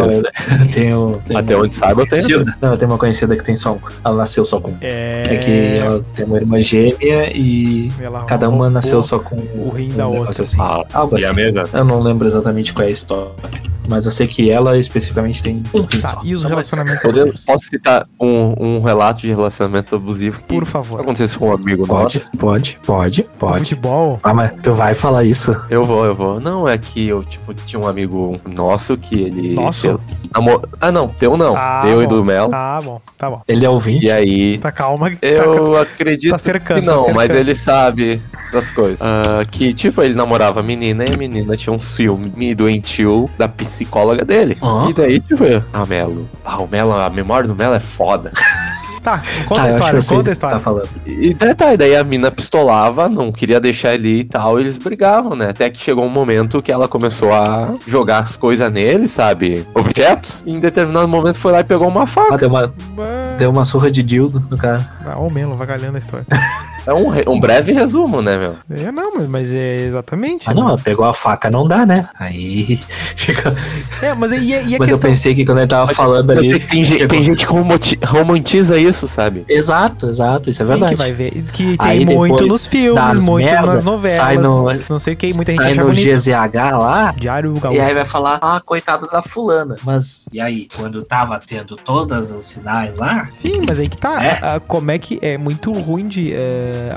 Tem 0.75 0.93
o. 0.93 1.21
Tem 1.27 1.37
até 1.37 1.57
uma 1.57 1.65
onde 1.65 1.75
saiba, 1.75 2.03
eu 2.03 2.07
tenho. 2.07 2.45
Não, 2.61 2.73
eu 2.73 2.77
tenho 2.77 2.91
uma 2.91 2.99
conhecida 2.99 3.37
que 3.37 3.45
tem 3.45 3.57
só 3.57 3.75
um. 3.75 3.79
Ela 4.05 4.17
nasceu 4.17 4.45
só 4.45 4.61
com 4.61 4.73
um. 4.73 4.77
É. 4.81 5.25
É 5.29 5.37
que 5.37 5.79
ela 5.79 6.05
tem 6.15 6.27
uma 6.27 6.37
irmã 6.39 6.61
gêmea 6.61 7.31
e 7.35 7.93
ela 8.01 8.25
cada 8.25 8.49
uma 8.49 8.69
nasceu 8.69 9.03
só 9.03 9.19
com 9.19 9.37
o 9.37 9.71
rim 9.71 9.93
um 9.93 9.97
da 9.97 10.07
outra. 10.09 10.43
Assim. 10.43 10.57
Ah, 10.61 10.85
Algo 10.93 11.19
e 11.19 11.25
a 11.25 11.29
assim. 11.31 11.37
mesa? 11.37 11.65
Eu 11.73 11.85
não 11.85 12.01
lembro 12.01 12.27
exatamente 12.27 12.73
qual 12.73 12.85
é 12.85 12.89
a 12.89 12.93
história. 12.93 13.33
Mas 13.89 14.05
eu 14.07 14.11
sei 14.13 14.27
que 14.27 14.51
ela 14.51 14.79
especificamente 14.79 15.43
tem 15.43 15.63
rim 15.73 15.87
Tá, 16.01 16.21
e 16.23 16.35
os 16.35 16.45
relacionamentos 16.45 17.03
Podendo- 17.03 17.23
abusivos? 17.29 17.45
posso 17.45 17.65
citar 17.65 18.07
um, 18.21 18.55
um 18.77 18.81
relato 18.83 19.21
de 19.21 19.29
relacionamento 19.29 19.95
abusivo 19.97 20.43
Por 20.43 20.65
favor. 20.65 21.01
aconteceu 21.01 21.39
com 21.39 21.49
um 21.51 21.55
amigo 21.55 21.87
Pode, 21.87 22.19
nosso. 22.19 22.31
pode, 22.39 22.79
pode, 22.85 23.23
pode. 23.39 23.59
Futebol? 23.61 24.21
Ah, 24.23 24.35
mas 24.35 24.53
tu 24.63 24.73
vai 24.73 24.95
falar 24.95 25.25
isso. 25.25 25.57
Eu 25.71 25.85
vou, 25.85 26.05
eu 26.05 26.15
vou. 26.15 26.41
Não, 26.41 26.69
é 26.69 26.77
que 26.79 27.09
eu, 27.09 27.23
tipo, 27.25 27.55
tinha 27.55 27.81
um 27.81 27.87
amigo 27.87 28.41
nosso 28.47 28.97
que 28.97 29.15
ele. 29.23 29.55
Nosso? 29.55 29.87
ele 29.87 29.99
namor- 30.35 30.69
Ah, 30.81 30.91
não, 30.93 31.09
teu 31.09 31.37
não. 31.37 31.55
Ah, 31.57 31.81
teu 31.85 32.03
e 32.03 32.07
bom. 32.07 32.17
do 32.17 32.25
Mel. 32.25 32.49
Tá 32.49 32.81
bom, 32.83 33.01
tá 33.17 33.31
bom. 33.31 33.43
Ele 33.47 33.65
é 33.65 33.69
ouvinte. 33.71 34.07
E 34.07 34.11
aí. 34.11 34.59
Tá 34.59 34.73
calma. 34.73 35.11
Tá, 35.11 35.17
Eu 35.27 35.77
acredito 35.79 36.31
tá 36.33 36.39
cercando. 36.39 36.81
que 36.81 36.87
não, 36.87 36.95
tá 36.95 37.05
cercando. 37.05 37.17
mas 37.17 37.31
ele 37.35 37.55
sabe 37.55 38.21
das 38.53 38.71
coisas. 38.71 38.99
Ah, 39.01 39.45
que, 39.51 39.73
tipo, 39.75 40.03
ele 40.03 40.15
namorava 40.15 40.61
a 40.61 40.63
menina 40.63 41.05
e 41.05 41.15
a 41.15 41.17
menina 41.17 41.57
tinha 41.57 41.73
um 41.75 41.81
ciúme 41.81 42.55
doentio 42.55 43.29
da 43.39 43.49
psicóloga 43.77 44.25
dele. 44.25 44.57
Ó. 44.61 44.89
E 44.89 44.93
daí, 44.95 45.21
tipo, 45.21 45.45
ah, 45.73 45.85
Melo. 45.87 46.29
Ah, 46.45 46.61
o 46.63 46.67
Melo, 46.67 46.93
a 46.93 47.11
memória 47.11 47.47
do 47.47 47.55
Melo 47.55 47.75
é 47.75 47.81
foda. 47.81 48.33
Tá, 49.07 49.23
conta 49.47 49.61
Tá, 49.61 49.67
a 49.69 49.71
história, 49.71 50.01
conta 50.09 50.31
a 50.31 50.33
história. 50.33 50.57
Tá 50.57 50.61
falando. 50.61 50.89
E 51.07 51.33
daí, 51.33 51.55
tá, 51.55 51.73
e 51.75 51.77
daí 51.77 51.95
a 51.95 52.03
mina 52.03 52.29
pistolava, 52.29 53.09
não 53.09 53.31
queria 53.31 53.61
deixar 53.61 53.95
ele 53.95 54.09
ir 54.09 54.19
e 54.19 54.25
tal, 54.25 54.59
e 54.59 54.63
eles 54.65 54.77
brigavam, 54.79 55.37
né? 55.37 55.51
Até 55.51 55.71
que 55.71 55.79
chegou 55.79 56.05
um 56.05 56.09
momento 56.09 56.61
que 56.61 56.73
ela 56.73 56.89
começou 56.89 57.33
a 57.33 57.69
jogar 57.87 58.19
as 58.19 58.37
coisas 58.37 58.69
nele, 58.69 59.07
sabe? 59.07 59.65
Objetos. 59.77 60.43
E 60.45 60.53
em 60.53 60.59
determinado 60.59 61.07
momento 61.07 61.39
foi 61.39 61.53
lá 61.53 61.61
e 61.61 61.65
pegou 61.65 61.87
uma 61.87 62.03
Ah, 62.03 62.07
faca. 62.09 62.37
deu 62.37 62.49
uma, 62.49 62.65
Ah, 62.99 63.37
deu 63.39 63.49
uma 63.53 63.65
surra 63.65 63.93
de 63.93 64.03
dildo 64.03 64.43
no 64.51 64.59
cara. 64.59 64.85
Ó, 65.15 65.29
o 65.29 65.31
Melo, 65.33 65.55
vagalhando 65.55 65.95
a 65.95 66.01
história. 66.01 66.27
É 66.87 66.95
um, 66.95 67.09
re- 67.09 67.25
um 67.27 67.41
breve 67.41 67.73
resumo, 67.73 68.23
né, 68.23 68.37
meu? 68.39 68.55
É, 68.71 68.93
não, 68.93 69.17
mas, 69.17 69.29
mas 69.29 69.55
é 69.55 69.77
exatamente. 69.87 70.49
Ah, 70.49 70.55
não, 70.55 70.69
ela 70.69 70.79
pegou 70.79 71.05
a 71.05 71.13
faca, 71.13 71.51
não 71.51 71.67
dá, 71.67 71.85
né? 71.85 72.09
Aí 72.19 72.77
fica. 73.17 73.55
É, 74.01 74.15
mas 74.15 74.33
e, 74.33 74.37
e 74.51 74.55
a 74.55 74.61
Mas 74.61 74.71
eu 74.73 74.79
questão... 74.79 75.11
pensei 75.11 75.35
que 75.35 75.45
quando 75.45 75.59
ele 75.59 75.67
tava 75.69 75.93
falando 75.93 76.33
Eu 76.33 76.39
ali. 76.39 76.59
tem, 76.61 76.85
gente- 76.85 77.07
tem 77.09 77.23
gente 77.23 77.47
que 77.47 77.53
romantiza 78.07 78.79
isso, 78.79 79.09
sabe? 79.09 79.45
Exato, 79.49 80.09
exato, 80.09 80.51
isso 80.51 80.63
é 80.63 80.65
Sim, 80.65 80.71
verdade. 80.73 80.93
que 80.93 80.99
vai 80.99 81.13
ver. 81.13 81.31
Que 81.53 81.77
tem 81.77 81.77
Aí 81.79 82.05
muito 82.07 82.47
nos 82.47 82.67
filmes, 82.67 83.23
muito 83.25 83.45
merda, 83.45 83.67
nas 83.75 83.83
novelas. 83.83 84.17
sai 84.17 84.39
no- 84.39 84.67
Não 84.89 84.99
sei 84.99 85.15
o 85.15 85.17
que, 85.17 85.33
muita 85.35 85.53
gente 85.53 85.63
Sai 85.63 85.73
acha 85.73 85.81
no 85.83 85.89
bonito. 85.89 86.05
GZH 86.05 86.79
lá, 86.79 87.15
Diário 87.19 87.55
E 87.57 87.61
Gaúcho. 87.61 87.81
aí 87.81 87.95
vai 87.95 88.05
falar, 88.05 88.39
ah, 88.41 88.61
coitada 88.65 89.07
da 89.07 89.21
fulana. 89.23 89.77
Mas, 89.85 90.27
e 90.33 90.41
aí, 90.41 90.69
quando 90.77 91.03
tava 91.03 91.41
tendo 91.45 91.77
todos 91.77 92.31
os 92.31 92.45
sinais 92.45 92.97
lá? 92.97 93.27
Sim, 93.31 93.63
mas 93.67 93.79
aí 93.79 93.89
que 93.89 93.97
tá. 93.97 94.25
É. 94.25 94.39
Ah, 94.43 94.61
como 94.61 94.91
é 94.91 94.99
que 94.99 95.19
é 95.23 95.37
muito 95.37 95.73
ruim 95.73 96.07
de. 96.07 96.33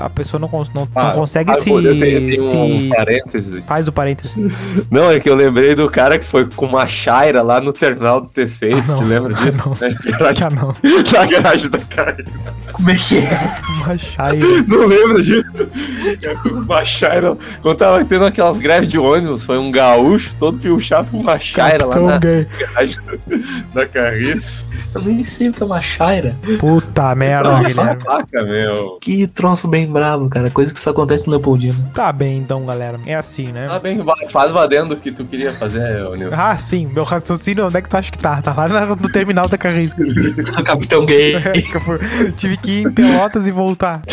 A 0.00 0.08
pessoa 0.10 0.40
não, 0.40 0.48
cons- 0.48 0.70
não, 0.74 0.82
não 0.82 0.88
Ah, 0.94 1.10
consegue 1.12 1.50
ah, 1.52 1.54
se. 1.54 1.70
eu 1.70 1.80
tenho- 1.82 1.94
eu 1.94 2.00
tenho 2.00 2.64
um 2.64 2.78
se- 2.80 2.88
parêntese. 2.88 3.62
Faz 3.66 3.88
o 3.88 3.92
parênteses. 3.92 4.36
Não, 4.90 5.10
é 5.10 5.20
que 5.20 5.28
eu 5.28 5.34
lembrei 5.36 5.74
do 5.74 5.88
cara 5.90 6.18
que 6.18 6.24
foi 6.24 6.44
com 6.46 6.66
uma 6.66 6.86
chaira 6.86 7.42
lá 7.42 7.60
no 7.60 7.72
terminal 7.72 8.20
do 8.20 8.28
T6, 8.28 8.72
Ah, 8.72 8.92
não. 8.92 8.98
te 8.98 9.04
lembra 9.04 9.34
Ah, 9.36 9.44
disso? 9.44 9.58
não. 9.58 9.88
Né? 9.88 9.94
Garagem- 10.18 10.36
Já 10.36 10.50
não. 10.50 10.74
Na 11.12 11.26
garagem 11.26 11.70
da 11.70 11.78
cara. 11.78 12.16
Como 12.72 12.90
é 12.90 12.94
que 12.96 13.18
é? 13.18 13.50
Uma 13.84 13.98
chaira. 13.98 14.46
Não 14.66 14.86
lembra 14.86 15.22
disso? 15.22 15.44
Uma 16.52 16.84
chaira. 16.84 17.36
Quando 17.62 17.76
tava 17.76 18.04
tendo 18.04 18.24
aquelas 18.26 18.58
greves 18.58 18.88
de 18.88 18.98
ônibus, 18.98 19.42
foi 19.42 19.58
um 19.58 19.70
gaúcho 19.70 20.34
todo 20.38 20.58
piochado 20.58 21.10
com 21.10 21.18
uma 21.18 21.38
chaira 21.38 21.84
lá 21.86 21.98
na 22.00 22.18
gay. 22.18 22.46
garagem 22.58 22.98
da 23.74 23.86
Carriço. 23.86 24.68
Eu 24.94 25.02
nem 25.02 25.24
sei 25.24 25.48
o 25.48 25.52
que 25.52 25.62
é 25.62 25.66
uma 25.66 25.78
chaira. 25.80 26.34
Puta 26.58 27.14
merda, 27.14 27.60
Guilherme. 27.62 28.02
faca, 28.02 28.42
meu. 28.42 28.98
Que 29.00 29.26
troço 29.28 29.68
bem 29.70 29.88
bravo, 29.88 30.28
cara. 30.28 30.50
Coisa 30.50 30.74
que 30.74 30.80
só 30.80 30.90
acontece 30.90 31.26
no 31.26 31.32
Leopoldino. 31.32 31.90
Tá 31.94 32.12
bem, 32.12 32.38
então, 32.38 32.64
galera. 32.66 32.98
É 33.06 33.14
assim, 33.14 33.52
né? 33.52 33.68
Tá 33.68 33.78
bem, 33.78 33.98
faz 34.30 34.50
vadendo 34.52 34.94
o 34.94 34.96
que 34.96 35.10
tu 35.12 35.24
queria 35.24 35.52
fazer, 35.54 35.80
Nilson. 36.16 36.34
Ah, 36.36 36.56
sim. 36.56 36.86
Meu 36.92 37.04
raciocínio, 37.04 37.66
onde 37.66 37.76
é 37.78 37.82
que 37.82 37.88
tu 37.88 37.96
acha 37.96 38.10
que 38.10 38.18
tá? 38.18 38.42
Tá 38.42 38.52
lá 38.52 38.68
no 38.86 39.08
terminal 39.10 39.48
da 39.48 39.56
Carrisca. 39.56 40.02
Capitão 40.64 41.06
gay. 41.06 41.34
Fui- 41.80 42.32
tive 42.36 42.56
que 42.56 42.70
ir 42.80 42.86
em 42.86 42.90
Pelotas 42.90 43.46
e 43.46 43.50
voltar. 43.50 44.02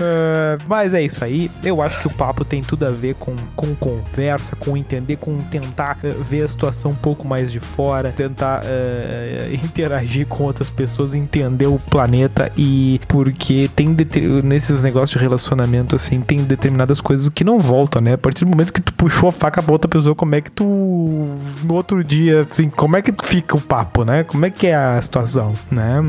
É, 0.00 0.58
mas 0.66 0.94
é 0.94 1.02
isso 1.02 1.24
aí. 1.24 1.50
Eu 1.62 1.82
acho 1.82 2.00
que 2.00 2.06
o 2.06 2.10
papo 2.10 2.44
tem 2.44 2.62
tudo 2.62 2.86
a 2.86 2.90
ver 2.90 3.14
com, 3.14 3.34
com 3.56 3.74
conversa, 3.74 4.56
com 4.56 4.76
entender, 4.76 5.16
com 5.16 5.36
tentar 5.36 5.98
eh, 6.02 6.14
ver 6.20 6.42
a 6.42 6.48
situação 6.48 6.92
um 6.92 6.96
pouco 6.96 7.26
mais 7.26 7.50
de 7.50 7.60
fora, 7.60 8.12
tentar 8.12 8.62
eh, 8.64 9.50
interagir 9.62 10.26
com 10.26 10.44
outras 10.44 10.70
pessoas, 10.70 11.14
entender 11.14 11.66
o 11.66 11.78
planeta 11.78 12.50
e 12.56 13.00
porque 13.08 13.70
tem 13.74 13.96
nesses 14.44 14.82
negócios 14.82 15.18
de 15.18 15.18
relacionamento 15.18 15.96
assim, 15.96 16.20
tem 16.20 16.38
determinadas 16.44 17.00
coisas 17.00 17.28
que 17.28 17.44
não 17.44 17.58
voltam, 17.58 18.02
né? 18.02 18.14
A 18.14 18.18
partir 18.18 18.44
do 18.44 18.50
momento 18.50 18.72
que 18.72 18.82
tu 18.82 18.92
puxou 18.94 19.28
a 19.28 19.32
faca 19.32 19.62
pra 19.62 19.72
outra 19.72 19.88
pessoa, 19.88 20.14
como 20.14 20.34
é 20.34 20.40
que 20.40 20.50
tu 20.50 20.64
no 20.64 21.74
outro 21.74 22.02
dia, 22.02 22.46
assim, 22.50 22.68
como 22.68 22.96
é 22.96 23.02
que 23.02 23.12
fica 23.24 23.56
o 23.56 23.60
papo, 23.60 24.04
né? 24.04 24.24
Como 24.24 24.44
é 24.44 24.50
que 24.50 24.66
é 24.66 24.74
a 24.74 25.00
situação, 25.00 25.54
né? 25.70 26.00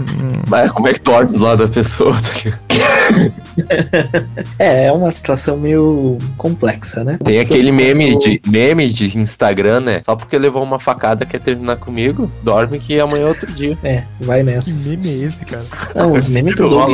Mas 0.48 0.72
como 0.72 0.88
é 0.88 0.94
que 0.94 1.00
dorme 1.00 1.38
do 1.38 1.44
lado 1.44 1.66
da 1.66 1.74
pessoa? 1.74 2.16
tá? 3.64 4.24
É, 4.60 4.86
é 4.86 4.92
uma 4.92 5.12
situação 5.12 5.58
meio 5.58 6.18
complexa, 6.38 7.04
né? 7.04 7.18
Tem 7.24 7.40
aquele 7.40 7.72
meme 7.72 8.18
de, 8.18 8.42
meme 8.48 8.90
de 8.90 9.18
Instagram, 9.18 9.80
né? 9.82 10.02
Só 10.04 10.16
porque 10.16 10.38
levou 10.38 10.64
uma 10.64 10.80
facada 10.80 11.26
quer 11.26 11.40
terminar 11.40 11.78
comigo, 11.78 12.32
dorme 12.42 12.80
que 12.80 13.00
amanhã 13.00 13.24
é 13.24 13.28
outro 13.28 13.52
dia. 13.52 13.78
É, 13.84 14.04
vai 14.22 14.40
Que 14.40 14.52
nessas. 14.52 14.88
meme 14.88 15.10
é 15.10 15.26
esse, 15.26 15.46
cara? 15.46 15.66
Não, 15.96 16.14
os 16.14 16.28
memes 16.28 16.56
do 16.56 16.68
Doug. 16.70 16.92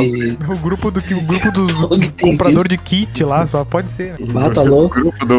O 0.48 0.56
grupo 0.58 0.90
do 0.90 1.00
o 1.00 1.20
grupo 1.22 1.50
dos 1.50 1.82
comprador 2.20 2.68
de 2.68 2.78
kit 2.78 3.24
lá, 3.24 3.46
só 3.46 3.64
pode 3.64 3.90
ser. 3.90 4.12
né? 4.18 4.26
Mata 4.32 4.62
louco. 4.62 5.00
Grupo 5.00 5.26
do 5.26 5.34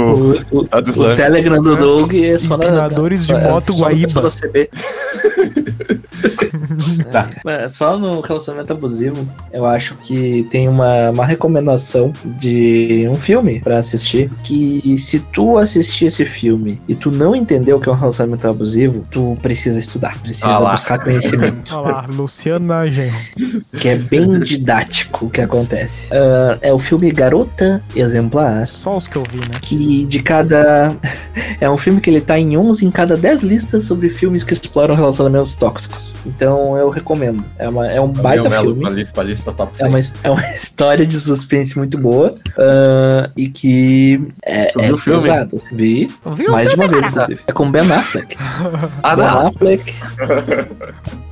O, 0.51 0.59
o, 0.59 0.63
Estado 0.63 0.91
o. 0.91 1.15
Telegram 1.15 1.61
do 1.61 1.75
Doug 1.75 2.13
é 2.13 2.37
só 2.37 2.57
na. 2.57 2.65
Empinadores 2.65 3.27
de 3.27 3.33
é 3.33 3.39
moto 3.49 3.73
Guaíba. 3.73 4.21
Tá. 7.11 7.29
Só 7.69 7.97
no 7.97 8.21
relacionamento 8.21 8.73
abusivo, 8.73 9.27
eu 9.51 9.65
acho 9.65 9.95
que 9.97 10.47
tem 10.49 10.67
uma, 10.67 11.09
uma 11.21 11.27
recomendação 11.27 12.11
de 12.25 13.07
um 13.09 13.15
filme 13.15 13.59
pra 13.59 13.77
assistir. 13.77 14.31
Que 14.43 14.95
se 14.97 15.19
tu 15.19 15.57
assistir 15.57 16.05
esse 16.05 16.25
filme 16.25 16.81
e 16.87 16.95
tu 16.95 17.11
não 17.11 17.35
entendeu 17.35 17.77
o 17.77 17.81
que 17.81 17.87
é 17.89 17.91
um 17.91 17.95
relacionamento 17.95 18.47
abusivo, 18.47 19.05
tu 19.11 19.37
precisa 19.41 19.77
estudar, 19.79 20.17
precisa 20.19 20.47
Ah 20.47 20.59
lá. 20.59 20.71
buscar 20.71 20.99
conhecimento. 20.99 21.73
Olha 21.75 21.91
lá, 21.93 22.05
Luciana 22.11 22.89
Genro. 22.89 23.15
que 23.79 23.87
é 23.87 23.95
bem 23.95 24.39
didático 24.39 25.25
o 25.25 25.29
que 25.29 25.41
acontece. 25.41 26.07
Ah, 26.11 26.57
é 26.61 26.73
o 26.73 26.79
filme 26.79 27.11
Garota 27.11 27.81
Exemplar. 27.95 28.65
Só 28.67 28.97
os 28.97 29.07
que 29.07 29.15
eu 29.15 29.23
vi, 29.31 29.37
né? 29.37 29.59
Que 29.61 30.05
de 30.05 30.21
cada. 30.21 30.95
É 31.59 31.69
um 31.69 31.77
filme 31.77 32.01
que 32.01 32.09
ele 32.09 32.19
tá 32.21 32.39
em 32.39 32.57
11 32.57 32.85
em 32.85 32.89
cada 32.89 33.15
10 33.15 33.43
listas 33.43 33.83
sobre 33.85 34.09
filmes 34.09 34.43
que 34.43 34.51
exploram 34.51 34.95
relacionamentos 34.95 35.55
tóxicos. 35.55 36.15
Então 36.25 36.75
eu 36.75 36.89
recomendo. 36.89 37.43
É, 37.59 37.69
uma, 37.69 37.87
é 37.87 38.01
um 38.01 38.07
baita 38.07 38.41
Meu 38.49 38.51
Melo, 38.51 38.65
filme. 38.67 38.81
pra 38.81 38.89
lista, 38.89 39.13
pra 39.13 39.23
lista 39.23 39.51
top 39.51 39.71
É 39.75 39.77
100. 39.77 39.89
uma, 39.89 39.99
é 40.23 40.29
uma 40.31 40.41
história 40.55 41.05
de 41.11 41.19
suspense 41.19 41.77
muito 41.77 41.97
boa. 41.97 42.35
ah, 42.57 43.29
e 43.37 43.47
que 43.49 44.21
é, 44.43 44.65
Tu 44.65 44.79
é 44.79 44.85
viu 44.85 44.95
o 44.95 44.97
filme? 44.97 45.21
pesado. 45.21 45.57
Vi 45.71 46.09
Viu? 46.35 46.51
mais 46.51 46.69
de 46.69 46.75
uma 46.75 46.87
vez, 46.87 47.05
inclusive. 47.05 47.39
É 47.47 47.51
com 47.51 47.69
Ben 47.71 47.91
Affleck. 47.91 48.35
Ah, 49.03 49.15
Ben. 49.15 49.25
Affleck. 49.25 49.93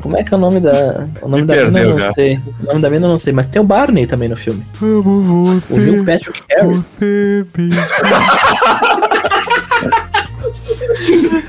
Como 0.01 0.15
é 0.17 0.23
que 0.23 0.33
é 0.33 0.37
o 0.37 0.39
nome 0.39 0.59
da. 0.59 1.07
O 1.21 1.27
nome 1.27 1.41
Me 1.43 1.47
da 1.47 1.55
mina 1.55 1.67
eu 1.67 1.71
perdeu, 1.73 1.89
não 1.91 1.99
já. 1.99 2.13
sei. 2.13 2.39
O 2.61 2.65
nome 2.67 2.81
da 2.81 2.89
mina 2.89 3.05
eu 3.05 3.09
não 3.09 3.17
sei, 3.19 3.33
mas 3.33 3.47
tem 3.47 3.61
o 3.61 3.65
Barney 3.65 4.05
também 4.07 4.29
no 4.29 4.35
filme. 4.35 4.63
Amo 4.81 5.43
O 5.43 5.77
Neil 5.77 6.03
você. 6.03 6.11
Patrick 6.11 6.43
Harris. 6.49 6.77
Você 6.77 7.45
me 7.57 7.69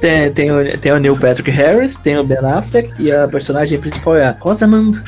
Tem, 0.00 0.30
tem, 0.32 0.50
o, 0.50 0.78
tem 0.78 0.92
o 0.92 0.98
Neil 0.98 1.16
Patrick 1.16 1.50
Harris, 1.50 1.96
tem 1.96 2.16
o 2.18 2.24
Ben 2.24 2.38
Affleck 2.38 2.92
e 2.98 3.10
a 3.12 3.26
personagem 3.28 3.78
principal 3.78 4.16
é 4.16 4.26
a 4.26 4.36
Rosamund 4.40 4.98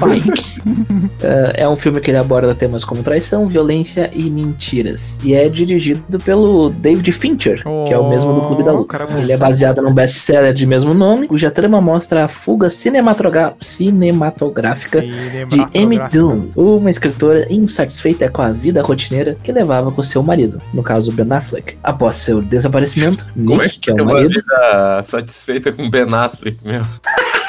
Pike. 0.00 0.52
É, 1.24 1.62
é 1.62 1.68
um 1.68 1.76
filme 1.76 2.00
que 2.00 2.10
ele 2.10 2.18
aborda 2.18 2.52
temas 2.54 2.84
como 2.84 3.02
traição, 3.02 3.46
violência 3.46 4.10
e 4.12 4.28
mentiras. 4.28 5.16
E 5.22 5.34
é 5.34 5.48
dirigido 5.48 6.18
pelo 6.18 6.68
David 6.70 7.10
Fincher, 7.12 7.62
que 7.86 7.92
é 7.92 7.98
o 7.98 8.08
mesmo 8.08 8.32
do 8.34 8.40
Clube 8.42 8.64
da 8.64 8.72
Oh, 8.72 8.78
Luta. 8.78 8.98
cara, 8.98 9.20
Ele 9.20 9.30
é 9.32 9.36
baseado 9.36 9.80
num 9.82 9.92
best-seller 9.94 10.52
de 10.52 10.66
mesmo 10.66 10.92
nome, 10.94 11.28
cuja 11.28 11.48
trama 11.50 11.80
mostra 11.80 12.24
a 12.24 12.28
fuga 12.28 12.68
cinematogra- 12.70 13.54
cinematográfica 13.60 15.00
de 15.02 15.80
Amy 15.80 16.00
Doon, 16.12 16.46
uma 16.56 16.90
escritora 16.90 17.46
insatisfeita 17.52 18.28
com 18.28 18.42
a 18.42 18.50
vida 18.50 18.82
rotineira 18.82 19.36
que 19.42 19.52
levava 19.52 19.90
com 19.92 20.02
seu 20.02 20.22
marido, 20.22 20.60
no 20.74 20.82
caso 20.82 21.12
Ben 21.12 21.26
Affleck. 21.30 21.76
Após 21.82 22.16
seu 22.16 22.42
desaparecimento, 22.42 23.26
é 23.36 23.40
Nick, 23.40 23.91
o 24.00 24.04
uma 24.04 24.14
marido, 24.14 24.34
vida 24.34 25.02
satisfeita 25.08 25.72
com 25.72 25.88
Ben 25.90 26.06
Affleck, 26.12 26.58
meu? 26.64 26.82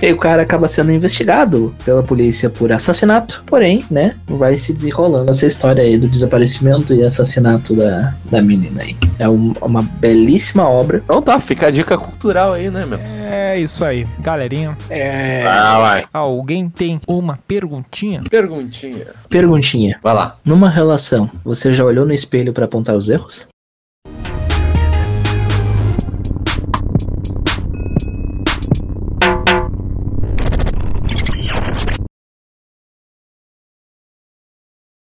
e 0.00 0.12
o 0.12 0.16
cara 0.16 0.42
acaba 0.42 0.68
sendo 0.68 0.92
investigado 0.92 1.74
pela 1.84 2.02
polícia 2.02 2.48
por 2.48 2.70
assassinato, 2.72 3.42
porém, 3.46 3.84
né, 3.90 4.14
vai 4.26 4.56
se 4.56 4.72
desenrolando 4.72 5.30
essa 5.30 5.46
história 5.46 5.82
aí 5.82 5.98
do 5.98 6.08
desaparecimento 6.08 6.94
e 6.94 7.02
assassinato 7.02 7.74
da, 7.74 8.14
da 8.30 8.40
menina 8.40 8.82
aí. 8.82 8.96
É 9.18 9.28
um- 9.28 9.52
uma 9.60 9.82
belíssima 9.82 10.68
obra. 10.68 11.02
Então 11.04 11.20
tá, 11.20 11.38
fica 11.40 11.66
a 11.66 11.70
dica 11.70 11.98
cultural 11.98 12.52
aí, 12.52 12.70
né, 12.70 12.86
meu? 12.86 12.98
É 13.02 13.58
isso 13.58 13.84
aí, 13.84 14.06
galerinha. 14.20 14.76
É... 14.88 15.44
Ah, 15.46 15.78
vai. 15.78 16.04
Alguém 16.12 16.68
tem 16.68 17.00
uma 17.06 17.38
perguntinha? 17.46 18.22
Perguntinha. 18.30 19.08
Perguntinha. 19.28 19.98
Vai 20.02 20.14
lá. 20.14 20.36
Numa 20.44 20.68
relação, 20.70 21.28
você 21.44 21.72
já 21.72 21.84
olhou 21.84 22.06
no 22.06 22.12
espelho 22.14 22.52
pra 22.52 22.64
apontar 22.64 22.94
os 22.96 23.10
erros? 23.10 23.48